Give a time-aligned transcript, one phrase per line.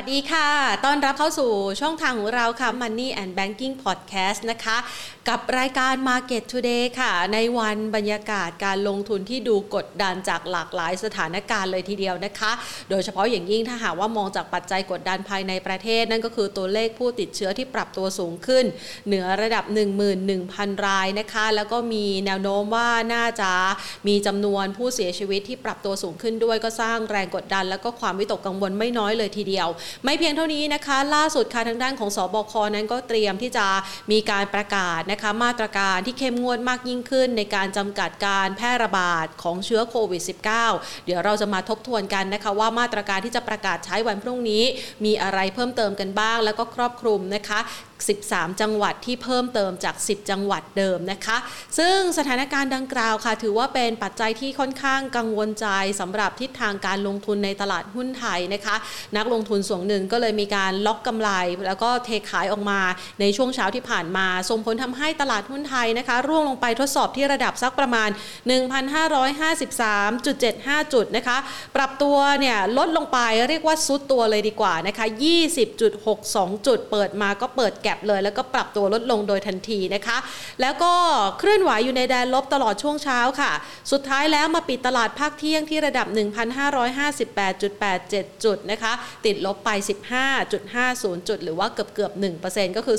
[0.00, 0.48] วัสดีค่ะ
[0.84, 4.76] ต้อนรับเข้าสู่ช่องทางของเราค่ะ Money and Banking Podcast นะคะ
[5.28, 12.52] กับรายการ Market Today ค่ะ ในวันบรรยากาศการลงทุนที่ดูกดดันจากหลากหลายสถานการณ์เลยทีเดียวนะคะ
[12.90, 18.64] โดยเฉพาะอย่างยิ่งถ้าหากว่ามองจากปัจจัยกดดันภายในประเทศ นั่นก็คือตัวเลขผู้ติดเชื้อที่ปรับตัวสูงขึ้น
[19.06, 19.64] เหนือระดับ
[20.24, 23.50] 11,000 รายนะคะ แล้วก็มีแนวโน้มว่าน่าจะ
[24.08, 29.68] มีจำนวนผู้เสียชีวิตที่ปรับตัวสูงขึ้นด้วยก็สร้างแรงกดดัน แล้วก็ความวิตกกังวลไม่น้อยเลยทีเดียว
[30.04, 33.66] ไม่เพียงเท่านี้นะคะ ล่าสุดค่ะทางด้านของสอบคนั้นก็เตรียมที่จะ
[34.12, 40.22] มีการประกาศนะคะมาตรการที่เข้มงวดมากยิ่งขึ้น ในการจำกัดการแพร่ระบาดของเชื้อโควิด
[40.64, 44.64] -19 เดี๋ยวเราจะมาทบทวนกันนะคะว่ามาตรการที่จะประกาศใช้วันพรุ่งนี้
[45.04, 47.60] มีอะไรเพิ่มเติมกันบ้าง แล้วก็ครอบคลุมนะคะ
[48.28, 51.36] 13 จังหวัดที่เพิ่มเติมจาก 10 จังหวัดเดิมนะคะ
[51.78, 55.66] ซึ่งสถานการณ์ดังกล่าวค่ะ ถือว่าเป็นปัจจัยที่ค่อนข้างกังวลใจ
[56.00, 58.76] สำหรับทิศทางการลงทุนในตลาดหุ้นไทยนะคะ
[59.16, 61.30] นักลงทุนส่วนหนึ่งก็เลยมีการล็อกกำไร
[61.66, 62.80] แล้วก็เทขายออกมา
[63.20, 68.08] ในช่วงเช้าที่ผ่านมา ส่งผลทำให้ตลาดหุ้นไทยนะคะ ร่วงลงไปทดสอบที่ระดับสักประมาณ
[68.50, 71.36] 1,553.75 จุดนะคะ
[71.76, 73.18] ปรับตัวเนี่ยลดลงไป
[73.48, 75.06] เรียกว่าซุดตัวเลยดีกว่านะคะ
[75.86, 80.18] 20.62 จุดเปิดมาก็เปิดแก็บเลย แล้วก็ปรับตัวลดลงโดยทันทีนะคะ
[80.60, 80.92] แล้วก็
[81.38, 83.52] เคลื่อนไหวอยู่ในแดนลบตลอดช่วงเช้าค่ะ
[83.92, 86.06] สุดท้ายแล้วมาปิดตลาดภาคเที่ยงที่ระดับ
[87.46, 88.92] 1,558.87 จุดนะคะ
[89.26, 89.70] ติดลบไป
[90.50, 92.12] 15.50 จุด หรือว่าเกือบเกือบ
[92.44, 92.98] 1%ก็คือ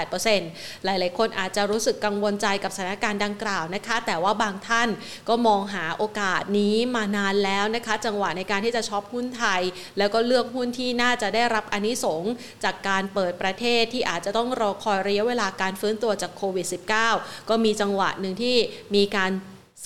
[0.00, 4.88] 0.98%หลายๆ คนอาจจะรู้สึกกังวลใจกับสถานการณ์ดังกล่าวนะคะ แต่ว่าบางท่าน
[5.28, 9.62] ก็มองหาโอกาสนี้มานานแล้วนะคะ จังหวะในการที่จะช็อปหุ้นไทย
[9.98, 12.22] แล้วก็เลือกหุ้นที่น่าจะได้รับอนนิสง
[12.64, 16.66] จากการเปิดประเทศที่อาจจะต้องรอคอยระยะเวลาการฟื้นตัวจากโควิด
[17.08, 18.56] -19 ก็มีจังหวะหนึ่งที่
[18.94, 19.30] มีการ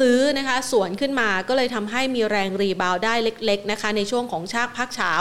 [0.01, 5.13] ซื้อนะคะสวนขึ้นมาก็เลยทำให้มีแรงรีบาวได้เล็ก ๆนะคะ ในช่วงของชากพักเช้า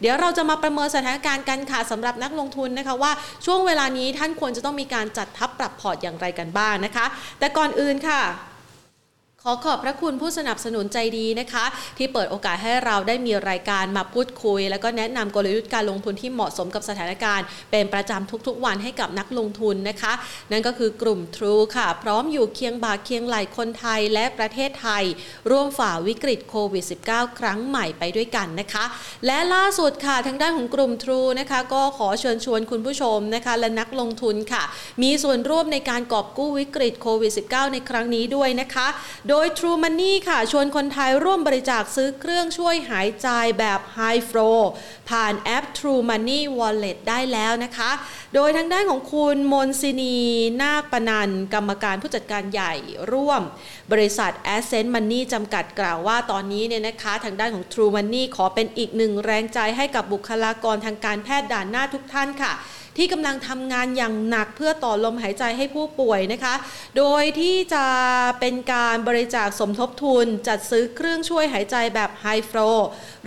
[0.00, 3.12] เดี๋ยวเราจะมาประเมินสถานการณ์กันค่ะสำหรับนักลงทุนนะคะว่า
[3.46, 7.06] ช่วงเวลานี้ท่านควรจะต้องมีการจัดทับปรับพอร์ตอย่างไรกันบ้างนะคะ
[7.38, 8.20] แต่ก่อนอื่นค่ะ
[9.44, 11.64] ขอขอบพระคุณผู้สนับสนุนใจดีนะคะ
[11.98, 20.12] ที่เปิดโอกาสให้เราได้มีรายการมาพูดคุย แล้วก็แนะนำกลยุทธ์การลงทุนที่เหมาะสมกับสถานการณ์ เป็นประจำทุกๆวันให้กับนักลงทุนนะคะ
[20.50, 25.04] นั่นก็คือกลุ่ม True ค่ะ พร้อมอยู่เคียงบ่าเคียงไหลคนไทยและประเทศไทย
[25.50, 28.84] ร่วมฝ่าวิกฤตโควิด -19 ครั้งใหม่ไปด้วยกันนะคะ
[29.26, 34.62] และล่าสุดค่ะทางด้านของกลุ่ม True นะคะก็ขอเชิญชวนคุณผู้ชมนะคะและนักลงทุนค่ะ
[35.02, 38.88] มีส่วนร่วมในการกอบกู้วิกฤตโควิด -19 ในครั้งนี้ด้วยนะคะ
[39.28, 43.28] โดย True Money ค่ะชวนคนไทยร่วมบริจาคซื้อเครื่องช่วยหายใจ
[43.58, 44.60] แบบ High Flow
[45.10, 47.90] ผ่านแอป True Money Wallet ได้แล้วนะคะ
[48.34, 50.16] โดยทางด้านของคุณมนซินี
[50.62, 52.74] นาคปนันกรรมการผู้จัดการใหญ่
[53.12, 53.42] ร่วม
[53.92, 62.52] บริษัท Ascent Money จำกัดกล่าวว่าตอนนี้เนี่ยนะคะทางด้านของ True Money ขอเป็นอีกหนึ่งแรงใจให้กับบุคลากรทางการแพทย์ด่านหน้าทุกท่านค่ะ
[62.98, 66.54] ที่กำลังทำงานอย่างหนักเพื่อต่อลมหายใจให้ผู้ป่วยนะคะ
[66.98, 67.86] โดยที่จะ
[68.40, 72.60] เป็นการบริจาคสมทบทุน จัดซื้อเครื่องช่วยหายใจแบบไฮฟล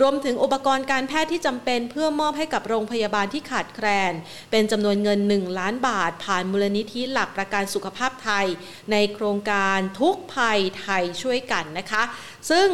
[0.00, 4.12] รวมถึงอุปกรณ์การแพทย์ที่จำเป็นเพื่อมอบให้กับโรงพยาบาลที่ขาดแคลน
[4.50, 8.46] เป็นจำนวนเงิน 1 ล้านบาท ผ่านมูลนิธิหลักประกันสุขภาพไทย
[8.92, 12.02] ในโครงการทุกภัยไทยช่วยกันนะคะ
[12.50, 12.68] ซึ่ง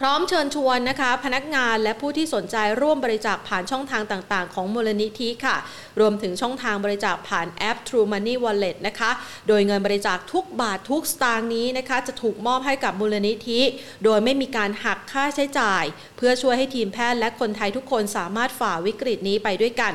[0.00, 5.56] พร้อมเชิญชวนนะคะ พนักงานและผู้ที่สนใจร่วมบริจาคผ่านช่องทางต่างๆ ของมูลนิธิค่ะ
[6.00, 9.10] รวมถึงช่องทางบริจาคผ่านแอป True Money Wallet นะคะ
[9.48, 13.60] โดยเงินบริจาคทุกบาททุกสตางค์นี้นะคะ จะถูกมอบให้กับมูลนิธิ
[14.04, 15.84] โดยไม่มีการหักค่าใช้จ่าย
[16.16, 19.94] เพื่อช่วยให้ทีมแพทย์และคนไทยทุกคนสามารถฝ่าวิกฤตนี้ไปด้วยกัน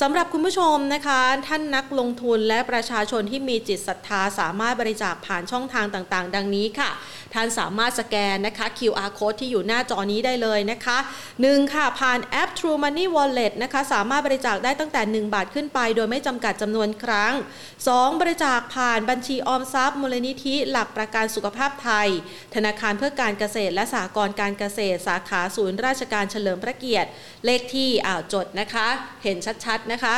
[0.00, 6.90] สำหรับคุณผู้ชมนะคะ ท่านนักลงทุนและประชาชนที่มีจิตศรัทธาสามารถบริจาคผ่านช่องทางต่างๆ ดังนี้ค่ะ
[7.34, 10.98] ท่านสามารถสแกนนะคะ QR code ที่อยู่หน้าจอนี้ได้เลยนะคะ
[11.36, 11.74] 1.
[11.74, 17.32] ค่ะ ผ่านแอป True Money Wallet นะคะ สามารถบริจาคได้ตั้งแต่ 1 บาทขึ้นไป โดยไม่จำกัดจำนวนครั้ง
[17.76, 18.20] 2.
[18.20, 22.08] บริจาคผ่านบัญชีออมทรัพย์มูลนิธิหลักประกันสุขภาพไทย
[22.54, 27.08] ธนาคารเพื่อการเกษตรและสหกรณ์การเกษตร สาขาศูนย์ราชการเฉลิมพระเกียรติ
[27.44, 28.86] เลขที่อ่าวจดนะคะ
[29.24, 30.16] เห็นชัดๆนะคะ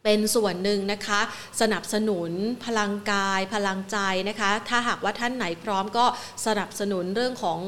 [0.03, 1.21] เป็นส่วนหนึ่งนะคะ
[1.61, 2.31] สนับสนุน
[2.65, 3.97] พลังกาย พลังใจ
[4.29, 6.05] นะคะ ถ้าหากว่าท่านไหนพร้อมก็
[6.45, 7.59] สนับสนุนเรื่องของ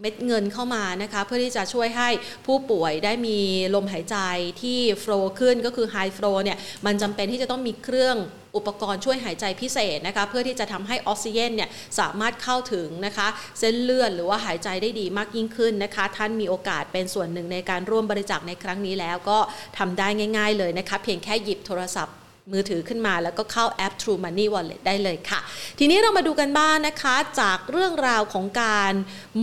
[0.00, 2.08] เม็ดเงินเข้ามานะคะเพื่อที่จะช่วยให้
[2.46, 3.38] ผู้ป่วยได้มี
[3.74, 4.16] ลมหายใจ
[4.62, 8.16] ที่โฟล์ขึ้นก็คือไฮโฟล์เนี่ยมันจำเป็นที่จะต้องมีเครื่อง
[8.56, 11.70] อุปกรณ์ช่วยหายใจพิเศษนะคะเพื่อที่จะทำให้ออกซิเจนเนี่ย
[12.00, 13.28] สามารถเข้าถึงนะคะ
[13.60, 19.38] เส้นเลือดหรือว่าหายใจได้ดีมากยิ่งขึ้นนะคะ ท่านมีโอกาสเป็นส่วนหนึ่งในการร่วมบริจาคในครั้งนี้แล้วก็
[19.78, 22.16] ทำได้ง่าย ๆ เลยนะคะเพียงแค่หยิบโทรศัพท์
[22.52, 25.40] มือถือขึ้นมาแล้วก็เข้าแอป True Money Wallet ได้เลยค่ะ
[25.78, 28.92] ทีนี้เรามาดูกันบ้างนนะคะ จากเรื่องราวของการ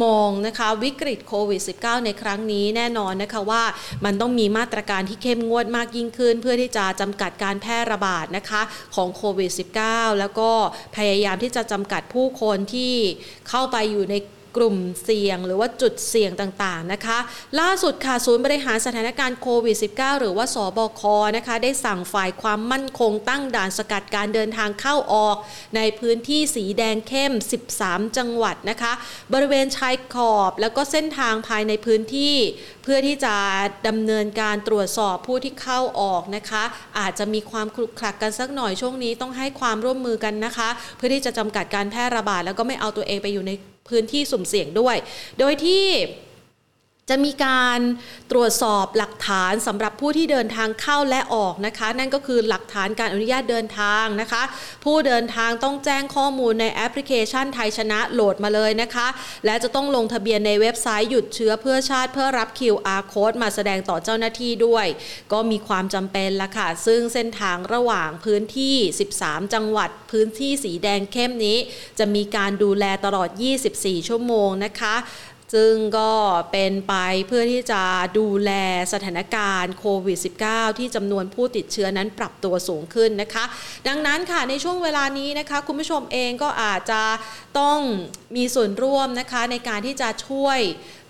[0.03, 3.63] มองนะคะวิกฤตโควิด -19 ในครั้งนี้แน่นอนนะคะว่า
[4.05, 8.61] มันต้องมีมาตรการที่เข้มงวดมากยิ่งขึ้น เพื่อที่จะจำกัดการแพร่ระบาดนะคะ
[8.95, 9.51] ของโควิด
[9.85, 10.49] -19 แล้วก็
[10.97, 12.93] พยายามที่จะจำกัดผู้คนที่
[13.49, 14.15] เข้าไปอยู่ใน
[14.57, 17.17] กลุ่มเสี่ยง หรือว่าจุดเสี่ยงต่างๆนะคะ
[17.59, 21.01] ล่าสุดค่ะศูนย์บริหารสถานการณ์โควิด -19 หรือว่าสบค
[21.37, 25.37] นะคะได้สั่งฝ่ายความมั่นคงตั้งด่านสกัดการเดินทางเข้าออก
[25.75, 27.33] ในพื้นที่สีแดงเข้ม
[27.73, 28.93] 13 จังหวัดนะคะ
[29.33, 32.35] บริเวณชายขอบแล้วก็เส้นทางภายในพื้นที่
[32.83, 33.35] เพื่อที่จะ
[33.87, 36.63] ดำเนินการตรวจสอบผู้ที่เข้าออกนะคะ
[36.99, 43.51] อาจจะมีความคลุกคลักกันสักหน่อยช่วงนี้ต้องให้ความร่วมมือกันนะคะ เพื่อที่จะจำกัดการแพร่ระบาดแล้วก็ไม่เอาตัวเองไปอยู่ใน
[43.89, 44.95] พื้นที่สุ่มเสี่ยงด้วย
[45.39, 45.85] โดยที่
[47.11, 47.79] จะมีการ
[48.31, 54.43] ตรวจสอบหลักฐานสำหรับผู้ที่เดินทางเข้าและออกนะคะ นั่นก็คือหลักฐานการอนุญาตเดินทางนะคะ
[54.85, 59.07] ผู้เดินทางต้องแจ้งข้อมูลในแอปพลิเคชันไทยชนะโหลดมาเลยนะคะ
[59.45, 64.85] และจะต้องลงทะเบียนในเว็บไซต์หยุดเชื้อเพื่อชาติเพื่อรับ QR code มาแสดงต่อเจ้าหน้าที่ด้วย
[65.31, 68.75] ก็มีความจำเป็นละค่ะ ซึ่งเส้นทางระหว่างพื้นที่
[69.15, 71.57] 13 จังหวัด พื้นที่สีแดงเข้มนี้
[71.99, 73.29] จะมีการดูแลตลอด
[73.69, 74.95] 24 ชั่วโมงนะคะ
[75.53, 76.11] ซึ่งก็
[76.51, 76.93] เป็นไป
[77.27, 77.83] เพื่อที่จะ
[78.17, 78.51] ดูแล
[78.93, 80.17] สถานการณ์โควิด
[80.47, 83.45] -19 ที่จำนวนผู้ติดเชื้อนั้นปรับตัวสูงขึ้นนะคะ
[83.87, 87.01] ดังนั้นค่ะในช่วงเวลานี้นะคะ คุณผู้ชมเองก็อาจจะ
[87.59, 87.79] ต้อง
[88.35, 90.59] มีส่วนร่วมนะคะในการที่จะช่วย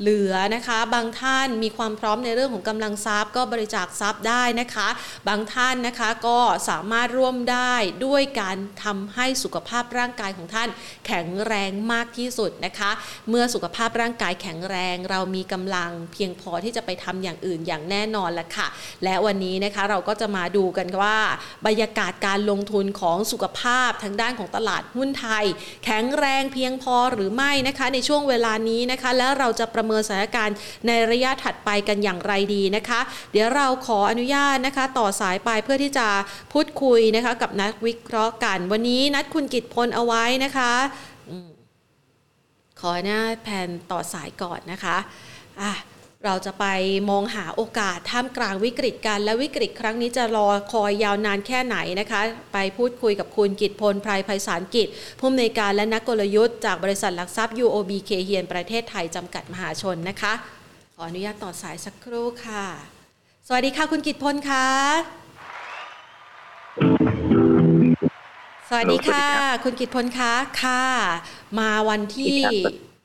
[0.02, 4.88] เหลือนะคะ บางท่านมีความพร้อมในเรื่องของกำลังทรัพย์ ก็บริจาคทรัพย์ได้นะคะ
[5.28, 6.40] บางท่านนะคะก็
[6.70, 7.74] สามารถร่วมได้
[8.06, 10.70] ด้วยการทำให้สุขภาพร่างกายของท่าน
[11.08, 12.92] แข็งแรงมากที่สุดนะคะ
[13.30, 18.68] เมื่อสุขภาพร่างกายแข็งแรง เรามีกำลังเพียงพอที่จะไปทำอย่างอื่นอย่างแน่นอนละค่ะ
[19.04, 21.18] และวันนี้นะคะเราก็จะมาดูกันว่า
[21.66, 25.46] บรรยากาศการลงทุนของสุขภาพทางด้านของตลาดหุ้นไทย
[25.86, 30.56] แข็งแรงเพียงพอหรือไม่นะคะ ในช่วงเวลานี้นะคะ แล้วเราจะประเมินสถานการณ์
[30.88, 33.00] ในระยะถัดไปกันอย่างไรดีนะคะ
[33.32, 36.08] เดี๋ยวเราขออนุญาตนะคะ ต่อสายไปเพื่อที่จะ
[36.54, 40.74] พูดคุยนะคะกับนักวิเคราะห์กัน วันนี้นัดคุณกิตพลเอาไว้นะคะ
[42.82, 44.98] ขอหน้าแผนต่อสายก่อนนะคะ
[45.62, 45.72] อะ
[46.26, 46.66] เราจะไป
[47.10, 52.22] มองหาโอกาสท่ามกลางวิกฤตกัน และวิกฤตครั้งนี้จะรอคอยยาวนานแค่ไหนนะคะ
[52.54, 54.88] ไปพูดคุยกับคุณกิตพลไพรไพศาลกิจ
[55.20, 60.34] ผู้อำนวยการและนักกลยุทธ์จากบริษัทหลักทรัพย์ UOB เคเฮียนประเทศไทยจำกัดมหาชนนะคะ
[60.96, 62.66] ขออนุญาตต่อสายสักครู่ค่ะ
[63.48, 64.68] สวัสดีค่ะคุณกิตพลคะ
[68.70, 69.28] สวัสดีค่ะ
[69.64, 70.84] คุณกิตพลคะค่ะ
[71.60, 72.40] มาวันที่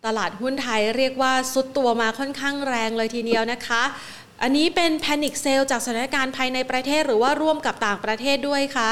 [0.07, 3.83] ตลาดหุ้นไทยเรียกว่าซุดตัวมาค่อนข้างแรงเลยทีเดียวนะคะ
[4.43, 8.91] อันนี้เป็นแพนิคเซลจากสถานการณ์ภายในประเทศหรือว่าร่วมกับต่างประเทศด้วยคะ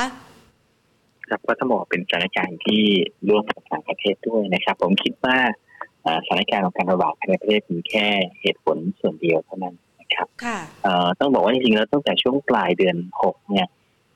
[1.29, 2.83] ครับก็ต้องบอกเป็นสถานการณ์ที่
[3.29, 5.37] ร่วมกับต่างประเทศด้วยนะครับ ผมคิดว่า
[6.25, 8.07] สถานการณ์ของการระบาดภายในประเทศมีแค่
[8.41, 10.29] เหตุผลส่วนเดียวเท่านั้นนะครับ
[11.21, 13.69] ต้องบอกว่าจริงๆแล้วตั้งแต่ช่วงปลายเดือนหกเนี่ย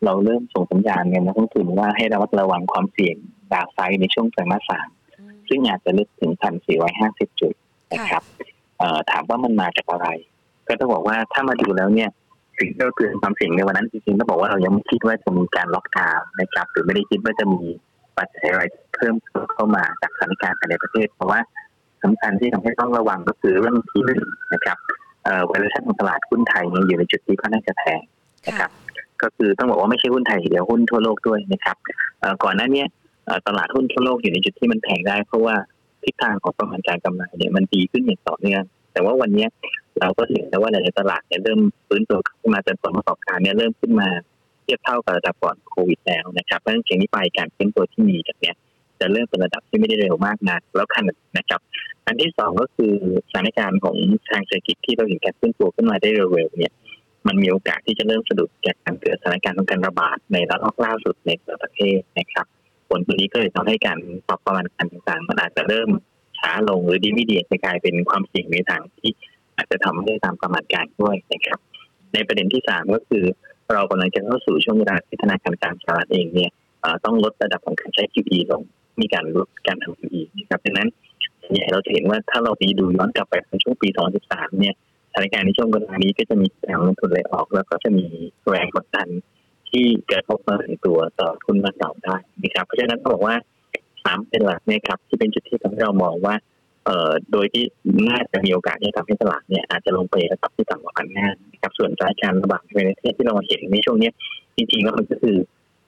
[0.04, 3.16] เราเริ่มส่งสัญญาณเงินนักลงทุนว่าให้ระมัดระวังความเสี่ยง
[3.52, 4.88] ดาวไซด์ในช่วงไตรมาสสาม
[5.48, 7.54] ซึ่งอาจจะลึกถึงพันสี่ร้อยห้าสิบจุด
[7.92, 8.22] นะครับ
[9.10, 10.08] ถามว่ามันมาจากอะไร
[10.68, 12.10] ก็ต้องบอกว่าถ้ามาดูแล้วเนี่ย
[12.58, 17.60] สิ่งที่เราเตือนความเสี่ยงในวันนั้นจริงๆต้องบอกว่าเรายังไม่คิดว่าจะมีการล็อกดาวน์นะครับหรือไม่ได้คิดว่าจะมี
[18.18, 18.62] ปัจจัยอะไร
[18.94, 19.14] เพิ่ม
[19.52, 21.40] เข้ามาจากสถานการณ์ภายในประเทศ เพราะว่า
[22.02, 24.22] สำคัญที่ทำให้ต้องระวังก็คือเรื่องที่หนึ่ง
[24.54, 24.78] นะครับ
[25.48, 28.02] เวลาชั่นของตลาดหุ้นไทยเนี่ยอยู่ในจุดที่ค่อนข้างจะแพง
[28.46, 28.70] นะครับ
[29.22, 31.76] ก็คือต้องบอกว่าไม่ใช่หุ้นไทยเดียวหุ้นทั่วโลกด้วยนะครับ
[32.44, 32.84] ก่อนหน้านี้
[33.46, 35.56] ตลาดหุ้นทั่วโลกอยู่ในจุดที่มันแพงได้ เพราะว่า
[36.04, 39.46] ทิศทางของประมาณการกำไรเนี่ยมันดีขึ้นอย่างต่อเนื่องแต่ว่าวันนี้
[40.00, 44.08] เราก็เห็นแล้วว่าในตลาดเนี่ยเริ่มฟื้นตัวขึ้นมาจนผลประกอบการเนี่ยเริ่มขึ้นมา
[44.62, 48.56] เทียบเท่ากับระดับก่อนโควิดแล้วนะครับเพราะฉะนั้นเชิงนี้ไปการฟื้นตัวที่มีจากเนี้ย
[49.00, 51.60] จะเริ่มเป็นระดับที่ไม่ได้เร็วมากนักแล้วขนาดนะครับ
[52.06, 52.94] อันที่สองก็คือ
[53.30, 53.96] สถานการณ์ของ
[54.30, 56.72] ทางเศรษฐกิจที่เราเห็นการฟื้นตัวขึ้นมาได้เร็วๆเนี่ย
[57.26, 61.30] มันมีโอกาสที่จะเริ่มสะดุดจากการเกิดสถานการณ์ของการระบาดในระลอกล่าสุดใน
[61.62, 62.46] ประเทศนะครับ
[62.88, 65.90] ผลตัวนี้ก็เลยทำให้การปรับประมาณการต่างๆ มันอาจจะเริ่ม
[66.38, 69.10] ช้าลงหรือดีไม่ดีจะกลายเป็นความเสี่ยงในทางที่
[69.56, 71.58] อาจจะทำให้ตามประมาณการด้วยนะครับ
[72.14, 73.24] ในประเด็นที่สามก็คือ
[73.74, 76.50] เรากำลังจะเข้าสู่ช่วงเวลาที่ธนาคารกลางสหรัฐเองเนี่ย
[77.04, 78.62] ต้องลดระดับของการใช้ QE ลง
[79.00, 80.88] มีการลดการทำ QE นะครับดังนั้น
[81.50, 83.88] เนี่ยเราจะเห็นว่าถ้าเราไปดูย้อนกลับไปในช่วงปี
[84.24, 84.74] 2013 เนี่ย
[85.12, 88.06] สถานการณ์ในช่วงเวลานี้ก็จะมีแรงลงทุนเลยออก แล้วก็จะมี
[88.48, 89.08] แรงกดดัน
[89.70, 93.34] ที่เกิดขึ้นมาถึงตัวต่อทุนมาเก่าได้นะครับ เพราะฉะนั้นบอกว่า
[94.04, 96.34] สามเป็นหลักเนี่ยครับที่เป็นจุดที่ทำให้เรามองว่า
[96.84, 97.64] เอ่อโดยที่
[98.08, 104.10] น่าจะมีโอกาสที่ทำให้ตลาดเนี่ยอาจจะลงไประดับที่ต่ำกว่าพันห้านะครับส่วนสานการระบาดในประเทศที่เราเห็นในช่วงนี้
[104.56, 105.36] จริงๆแล้วมันก็คือ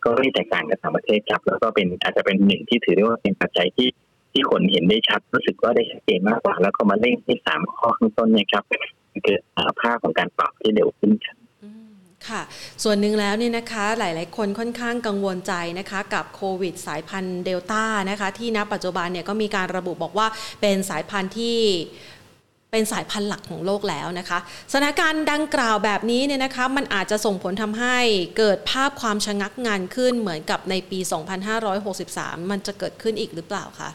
[0.05, 3.89] ก็ไม่แตกต่างกับต่างประเทศครับแล้วก็เป็นอาจจะเป็นหนึ่งที่ถือได้ว่าเป็นปัจจัยที่
[4.33, 8.65] ที่คนเห็นได้ชัดรู้สึกว่าได้ชัดเจนมากกว่า แล้วก็มาเร่งที่สามข้อข้างต้นเนี่ยครับ
[9.25, 9.41] เกิด
[9.81, 11.37] ภาพของการปรับที่เร็วขึ้นครับ
[12.29, 12.43] ค่ะ
[12.85, 20.27] ส่วนหนึ่งแล้วเนี่ยนะคะหลาย ๆ คนค่อนข้างกังวลใจนะคะกับโควิดสายพันธุ์เดลต้านะคะที่ณปัจจุบันเนี่ยก็มีการระบุบอกว่า
[20.61, 21.59] เป็นสายพันธุ์ที่
[22.71, 24.39] เป็นสายพันธุ์หลักของโลกแล้วนะคะ
[24.73, 27.99] สถานการณ์ดังกล่าวแบบนี้เนี่ยนะคะมันอาจจะส่งผลทำให้
[28.39, 30.99] เกิดภาพความชะงักงานขึ้นเหมือนกับในปี
[31.75, 33.91] 2563 มันจะเกิดขึ้นอีกหรือเปล่าคะ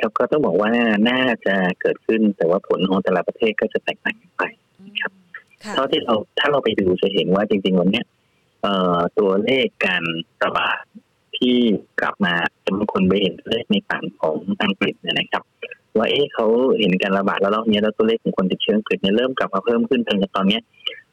[0.00, 0.70] ครับก็ต้องบอกว่า
[1.08, 4.42] น่าจะเกิดขึ้นแต่ว่าผลของแต่ละประเทศก็จะแตกต่างกันไป
[5.00, 5.12] ครับ
[5.74, 8.02] เท่าที่เราถ้าเราไปดูจะเห็นว่าจริง ๆ วันนี้
[9.18, 10.02] ตัวเลขการ
[10.44, 10.82] ระบาด
[11.38, 11.56] ที่
[12.00, 12.34] กลับมา
[12.64, 15.42] จะมีคนไปเห็นตัวเลขในฝั่งของอังกฤษเนี่ยนะครับ
[15.96, 16.46] ว่าเอ๊ะเขา
[16.80, 20.58] เห็นการระบาดแล้วรอบนี้แล้วตัวเลขของคนติดเชื้ออังกฤษเนี่ยเริ่มกลับมาเพิ่มขึ้นจนตอนนี้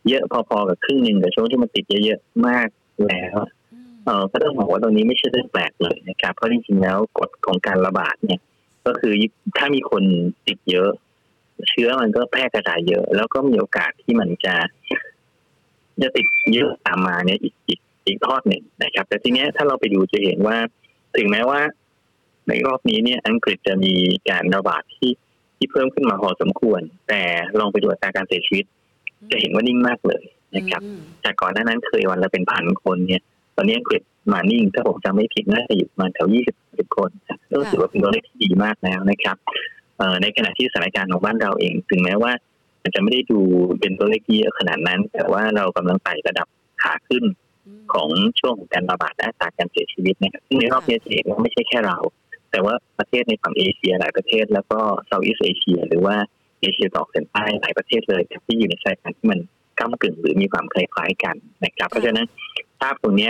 [0.10, 2.68] เยอะพอๆกับครึ่งหนึ่งกับช่วงที่มันติดเยอะๆมาก
[3.08, 3.36] แล้ว
[4.06, 8.40] เออก็ต้องบอกว่าตรงนี้ไม่ใช่เรื่องแปลกเลยนะครับ เพราะจริงๆแล้วกฎของการระบาดเนี่ย
[8.86, 9.14] ก็คือ
[9.58, 10.04] ถ้ามีคน
[10.48, 10.90] ติดเยอะ
[11.70, 14.56] เชื้อมันก็แพร่กระจายเยอะ แล้วก็มีโอกาสที่มันจะ
[16.02, 20.58] จะติดเยอะตามมาเนี่ยอีกอีกอีกทอดหนึ่งนะครับ แต่ทีเนี้ยถ้าเราไปดูจะเห็นว่า
[21.18, 21.60] ถึงแม้ว่า
[22.50, 23.94] ในรอบนี้เนี่ย อังกฤษจะมี
[24.30, 25.12] การระบาดที่
[25.58, 27.22] ที่เพิ่มขึ้นมาพอสมควร แต่
[27.60, 28.66] ลองไปดูอัตราการเสียชีวิต
[29.32, 30.24] จะเห็นว่านิ่งมากเลย
[30.56, 30.82] นะครับ
[31.24, 33.22] จากก่อนหน้านั้นเคยวันละเป็นพันคนเนี่ย
[33.56, 34.02] ตอนนี้อังกฤษ
[34.32, 37.10] มานิ่งถ้าผมจำไม่ผิดน่าจะอยู่ประมาณแถวยี่สิบสิบคน
[37.50, 39.38] ก็ถือว่าเป็นตัวเลขที่ดีมากแล้วนะครับ
[40.22, 42.32] ในขณะที่สถานการณ์ของบ้านเราเอง ถึงแม้ว่า
[42.84, 43.40] มันจะไม่ได้ดู
[43.80, 46.48] เป็นตัวเลขเยอะขนาดนั้น แต่ว่าเรากำลังไต่ระดับ
[46.82, 47.24] ขาขึ้น
[47.94, 48.10] ของ
[48.40, 51.98] ช่วงของการระบาดและอัตราการเสียชีวิตนะครับซึ่งในรอบนี้จะเห็นว่าไม่ใช่แค่เรา
[52.52, 56.16] แต่ว่าประเทศในฝั่งเอเชียหลายประเทศ แล้วก็เซาท์อีสเอเชีย หรือว่า
[56.62, 59.40] เอเชียตะวันออกเฉียงใต้หลายประเทศเลยที่อยู่ในสายพันธุ์ที่มัน
[59.80, 61.36] ก้ากึ่งหรือมีความคล้ายๆกัน
[61.66, 62.28] นะครับ เพราะฉะนั้น
[62.80, 63.30] ภาพตรงนี้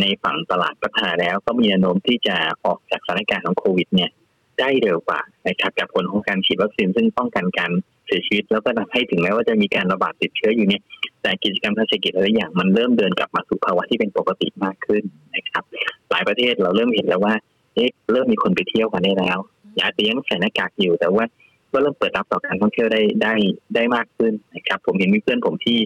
[0.00, 4.10] ในฝั่งตลาดพัฒนาแล้วก็มีแนวโน้มที่จะออกจากสถานการณ์ของโควิดเนี่ย
[4.60, 7.70] ได้เร็วกว่านะครับกับผลของการฉีดวัคซีนซึ่งป้องกันการ
[8.06, 10.82] เสียชีวิต แล้วก็ทำให้ถึงแม้ว่าจะมีการระบาดติดเชื้ออยู่เนี่ย
[11.22, 15.02] แต่กิจกรรมทางเศรษฐกิจอะไรอย่างมันเริ่มเดินกลับมาสู่ภาวะที่เป็นปกติมากขึ้น
[15.36, 15.64] นะครับ
[16.10, 17.34] หลายประเทศเราเริ่มเห็นแล้วว่า
[17.74, 19.38] เอ๊ะเริ่มมีคนไปเที่ยวกันได้แล้ว
[19.78, 21.24] ยาเตียงใส่หน้ากากอยู่แต่ว่า
[21.72, 23.34] ก็เริ่มเปิดรับต่อการท่องเที่ยวได้ได้
[23.74, 25.78] ได้มากขึ้นนะครับ ผมเห็นมีเพื่อนผมที่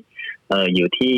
[0.49, 1.15] เอ่ออยู่ที่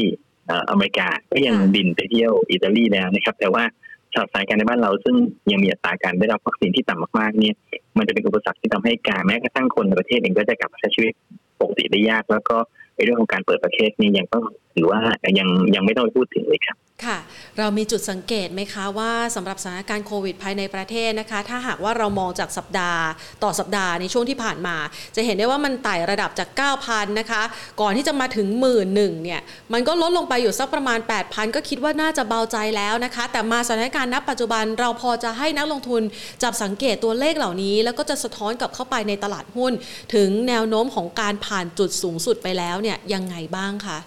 [0.71, 3.65] อเมริกาก็ยังบินไปเที่ยวอิตาลีแล้วนะครับ แต่ว่า
[4.13, 5.17] สำหรับสายการในบ้านเราซึ่ง
[5.51, 7.55] ยังมีอัตราการได้รับวัคซีนที่ต่ำมากๆเนี่ย
[7.99, 11.13] มันจะเป็นอุปสรรคที่ทำให้การแม้กระทั่งคนในประเทศเองก็จะกลับมาใช้ชีวิต
[11.61, 12.57] ปกติได้ยาก แล้วก็
[12.97, 15.01] ในเรื่องของการเปิดประเทศนี่ยังต้อง ถือว่า
[15.39, 17.19] ยังยังไม่ต้องพูดถึงเลยครับ ค่ะ
[17.59, 23.03] เรามีจุดสังเกตไหมคะว่าสำหรับสถานการณ์โควิดภายในประเทศนะคะ ถ้าหากว่าเรามองจากสัปดาห์
[23.43, 24.77] ต่อสัปดาห์ในช่วงที่ผ่านมา
[25.17, 26.49] จะเห็นได้ว่ามันไต่ระดับจาก
[26.85, 27.43] 9,000 นะคะ
[27.81, 29.41] ก่อนที่จะมาถึงหมื่นหนึ่งเนี่ย
[29.73, 36.03] มันก็ลดลงไปอยู่สักประมาณ 8,000 ก็คิดว่าน่าจะเบาใจแล้วนะคะ แต่มาสถานการณ์ณปัจจุบันเราพอจะให้นักลงทุน
[36.43, 39.73] จับสังเกตตัวเลขเหล่านี้ แล้วก็จะสะท้อนกลับเข้าไปในตลาดหุ้น
[40.15, 43.99] ถึงแนวโน้มของการผ่านจุดสูงสุดไปแล้วเนี่ยยังไงบ้างคะ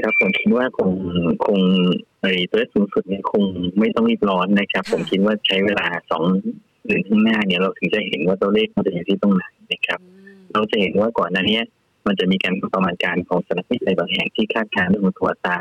[0.00, 0.90] ครับผมคิดว่าคง
[1.46, 1.60] คง
[2.22, 3.42] ไอ้ตัวเลขสูงสุดเนี่ยคง
[3.78, 6.24] ไม่ต้องรีบร้อนนะครับ ผมคิดว่าใช้เวลาสอง
[6.86, 10.00] เดือนข้างหน้าเนี่ยเราถึงจะเห็นว่าตัวเลขมันจะอยู่ที่ตรงไหนนะครับ
[10.52, 11.60] เราจะเห็นว่าก่อนหน้านี้
[12.06, 15.58] มันจะมีการประมาณการของสถานวิจัยบางแห่งที่คาดการณ์เรื่องของตัวตา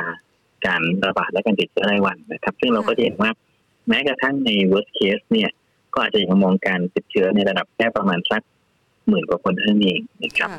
[0.66, 3.32] การระบาดและการติดเชื้อรายวันนะครับ ซึ่งเราก็เห็นว่า
[3.88, 5.50] แม้กระทั่งใน worst case เนี่ย
[5.94, 8.42] ก็อาจจะยังมองการติดเชื้อในระดับแค่ประมาณสัก
[9.08, 10.50] หมื่นกว่าคนเท่านั้นเองนะครับ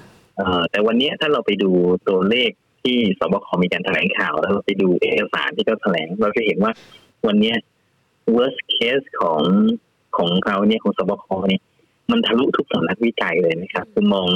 [0.70, 1.70] แต่วันนี้ถ้าเราไปดู
[2.08, 2.50] ตัวเลข
[2.88, 6.72] ที่สบคมีการแถลงข่าวแล้วไปดูเอกสารที่เขาแถลง เราจะเห็นว่า
[7.26, 7.54] วันนี้
[8.36, 9.42] worst case ของ
[10.16, 11.62] ของเขาเนี่ยของสบคเนี่ย
[12.10, 14.28] มันทะลุทุกสำนักวิจัยเลยนะครับคือมอง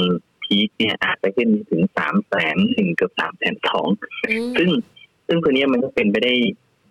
[0.43, 3.87] พีคเนี่ยอาจจะขึ้นถึงสามแสนถึงเกือบสามแสนสอง
[4.57, 4.69] ซึ่ง
[5.27, 6.33] ซึ่งตัวนี้มันก็เป็นไปได้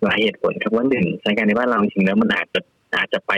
[0.04, 2.60] หลายเหตุผลครับว่าหนึ่งสถานการณ์ในบ้านเราจริงแล้วมันอาจจะ
[2.96, 3.32] อาจจะไป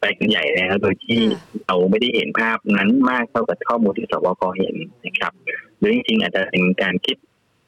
[0.00, 1.20] ไปกันใหญ่แล้วโดยที่
[1.66, 5.32] เราไม่ได้เห็นภาพนั้นมากเท่ากับข้อมูลที่สบคเห็นนะครับ
[5.78, 7.16] หรือจริงๆอาจจะเป็นการคิด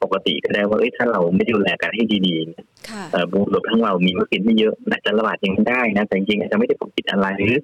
[0.03, 7.57] ปกติก็ได้ว่าเอ้ยถ้าเราไม่ดูแลกันให้ดีๆเอ่อบุรุษทั้งเรามีวัคซีนไม่เยอะอาจจะระบาดยังได้นะ แต่จริงๆอาจจะไม่ได้ปกปิดอะไรหรือ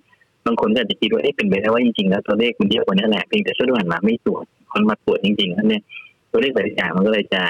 [0.45, 5.81] บางคนก็อาจจะคิดว่าเอ๊ะเป็นไปได้ว่าจริงๆแล้วตัวเลขมันเยอะกว่านี้แหละเพียงแต่ช่วงที่ผ่านมาไม่ตรวจคนมาตรวจจริงๆแล้วเนี่ย
[6.31, 7.43] ตัวเลขหลายอย่างมันก็เลยจะ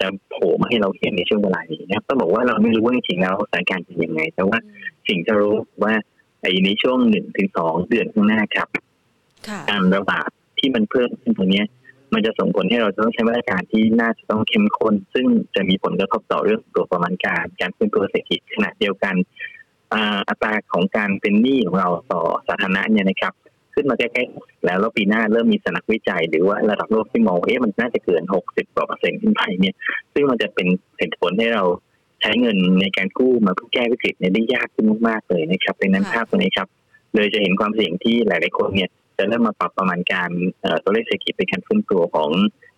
[0.00, 4.58] จะโผล่มาให้เราเห็นในช่วงเวลานี้นะครับต้องบอกว่าเราไม่รู้ว่าจริงๆแล้วสถานการณ์เป็นยังไง แต่ว่า
[5.08, 5.94] สิ่งที่รู้ว่า
[6.40, 8.68] ไอ้ในช่วงหนึ่งถึงสองเดือนข้างหน้าครับ
[9.70, 10.28] การระบาด
[10.58, 11.62] ที่มันเพิ่มขึ้นตรงนี้
[12.14, 19.14] มันจะส่งผลให้เราต้องใช้มาตรการที่น่าจะต้องเข้มข้น ซึ่งจะมีผลกระทบต่อเรื่องตัวประมาณการ การฟื้นตัวเศรษฐกิจขณะเดียวกัน
[20.28, 23.32] อัตราของการเป็นหนี้ของเราต่อสาธารณะเนี่ยนะครับ
[23.74, 29.76] ขึ้นมาใกล้ๆแล้วแล้วปีหน้าเริ่มมีสนักวิจัย หรือว่าระดับโลกที่มองเอ๊ะมันน่าจะเกินหกสิบกว่าเปอร์เซ็นต์ขึ้นไปเนี่ย
[30.12, 30.66] ซึ่งมันจะเป็น
[30.98, 31.64] เหตุผลให้เรา
[32.22, 36.68] ใช้เงินในการกู้มาเพื่อแก้วิกฤตเนี่ยได้ยากขึ้นมากๆเลยนะครับดังนั้นภาพตัวนี้ครับ
[37.14, 40.30] เลยจะเห็นความเสี่ยงที่หลาย ๆ คนเนี่ย จะเริ่มมาปรับประมาณการ
[40.82, 42.30] ตัวเลขเศรษฐกิจในการฟื้นตัวของ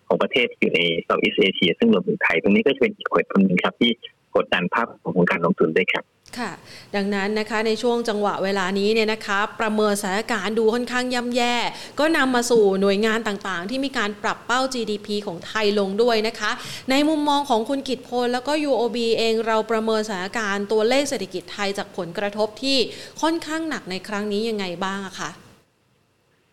[0.07, 3.91] ของประเทศที่อยู่ในเซาท์อีสเอเชียซึ่งรวมถึงไทย ตรงนี้ก็จะเป็นอีกเหตุผลหนึ่งครับที่
[4.35, 6.03] กดดันภาพของการลงทุนด้วยครับ
[6.39, 6.51] ค่ะ
[6.95, 11.55] ดังนั้นนะคะในช่วงจังหวะเวลานี้เนี่ยนะคะ ประเมินสถานการณ์ดูค่อนข้างย่ำแย่
[11.99, 16.51] ก็นำมาสู่หน่วยงานต่างๆ ที่มีการปรับเป้า GDP ของไทยลงด้วยนะคะ
[16.91, 22.77] ในมุมมองของคุณกิตพล แล้วก็ UOB เองเราประเมินสถานการณ์ตัวเลขเศรษฐกิจไทยจากผลกระทบที่
[23.21, 25.31] ค่อนข้างหนักในครั้งนี้ยังไงบ้างอะคะ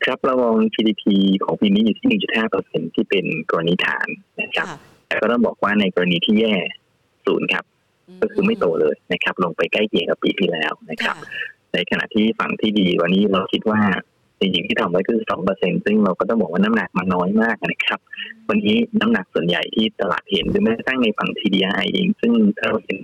[0.04, 1.02] ครับเรามอง GDP
[1.44, 2.08] ของปีนี้อยู่ที่
[2.54, 4.08] 1.5%ที่เป็นกรณีฐาน
[4.40, 4.66] นะครับ
[5.06, 6.54] แต่ก็ต้องบอกว่าในกรณีที่แย่
[7.26, 7.64] ศูนย์ครับ
[8.20, 11.16] ก็คือไม่โตเลยนะครับ ลงไปใกล้เคียงกับปีที่แล้วนะครับ
[11.72, 13.80] ในขณะที่ฝั่งที่ดีวันนี้เราคิดว่า
[14.40, 18.00] จริงๆที่ทำไว้คือสองเปอร์เซ็นซึ่งเราก็ต้องบอกว่าน้ำหนักมันน้อยมากนะครับ
[18.48, 22.98] วันนี้น้ำหนักส่วนใหญ่ที่ตลาดเห็นหรือแม้กระทั่งในฝั่ง TDI เองซึ่งถ้าเราเห็น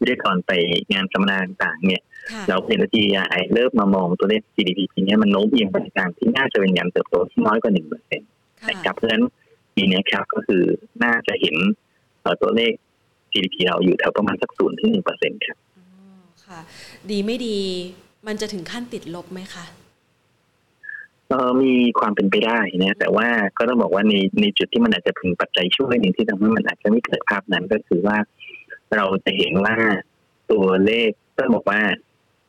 [0.00, 0.52] วิทยากรไป
[0.92, 2.02] งานสัมมนาต่างๆเนี่ย
[2.48, 8.28] เราเห็นว่า TDI เริ่มมามองตัวเลข GDP ปีนี้มันโน้มเอียงไปทางที่น่าจะเป็นการเติบโตที่น้อยกว่าหนึ่งเปอร์เซ็นต์
[8.68, 9.24] นะครับเพราะฉะนั้น
[9.74, 10.62] ปีนี้ครับก็คือ
[11.04, 11.56] น่าจะเห็น
[12.42, 12.72] ตัวเลข
[13.32, 15.58] GDP เราอยู่แถวประมาณสักศูนย์ถึงหนึ่งเปอร์เซ็นต์ครับ
[16.46, 16.60] ค่ะ
[17.10, 17.58] ดีไม่ดี
[18.26, 19.64] มันจะถึงขั้นติดลบไหมคะ
[21.28, 23.28] เออมีความเป็นไปได้นะแต่ว่า
[23.58, 28.18] ก็ต้องบอกว่าในในจุดที่มันอาจจะพึงปัจจัยช่วยหนึ่งที่ทำให้มันอาจจะไม่เกิดภาพนั้นก็คือว่า
[28.96, 29.74] เราจะเห็นว่า
[30.50, 31.80] ตัวเลขต้องบอกว่า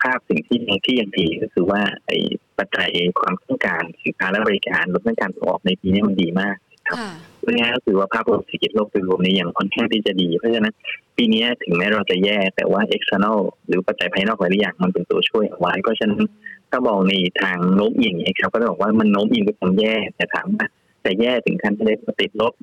[0.06, 2.18] ภาพสิ่งที่ยังที่ยังดีก็คือว่าไอ้
[2.58, 2.89] ปัจจัย
[3.20, 6.56] ความต้องการสินค้าและบริการลดการส่งออกในปีนี้มันดีมาก
[6.88, 6.98] ครับ
[7.41, 10.76] พูดง่ายก็คือว่าภาพรวมเศรษฐกิจโลกโดยรวมนี้ยังค่อนข้างที่จะดี เพราะฉะนั้น
[11.18, 16.22] ปีนี้ถึงแม้เราจะแย่แต่ว่า external หรือปัจจัยภายนอกหลายอย่างมันเป็นตัวช่วยเอาไว้เพราะฉะนั้น
[16.70, 20.65] ถ้ามองในทางโน้มเอียงนี้ครับ ก็ต้องบอกว่ามันโน้มเอียงไปทางแย่แต่ถามว่า
[21.02, 22.54] แต่แย่ถึงขั้นที่ได้ติดลบ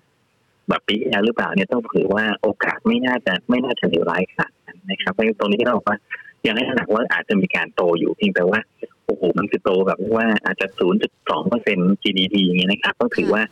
[0.68, 5.98] แบบปีแล้วหรือเปล่าเนี่ยต้องถือว่าโอกาสไม่น่าจะไม่น่าจะเลวร้ายขนาดนั้นนะครับเพราะตรงนี้ก็ต้องบอกว่า
[6.46, 8.60] ยังให้หนักว่าอาจจะมีการโตอยู่เพียงแต่ว่า
[9.06, 10.66] โอ้โหมันจะโตแบบว่าอาจจะ
[11.08, 13.42] 0.2เปอร์เซ็นต์ GDP อย่างเงี้ยนะครับต้องถือว่า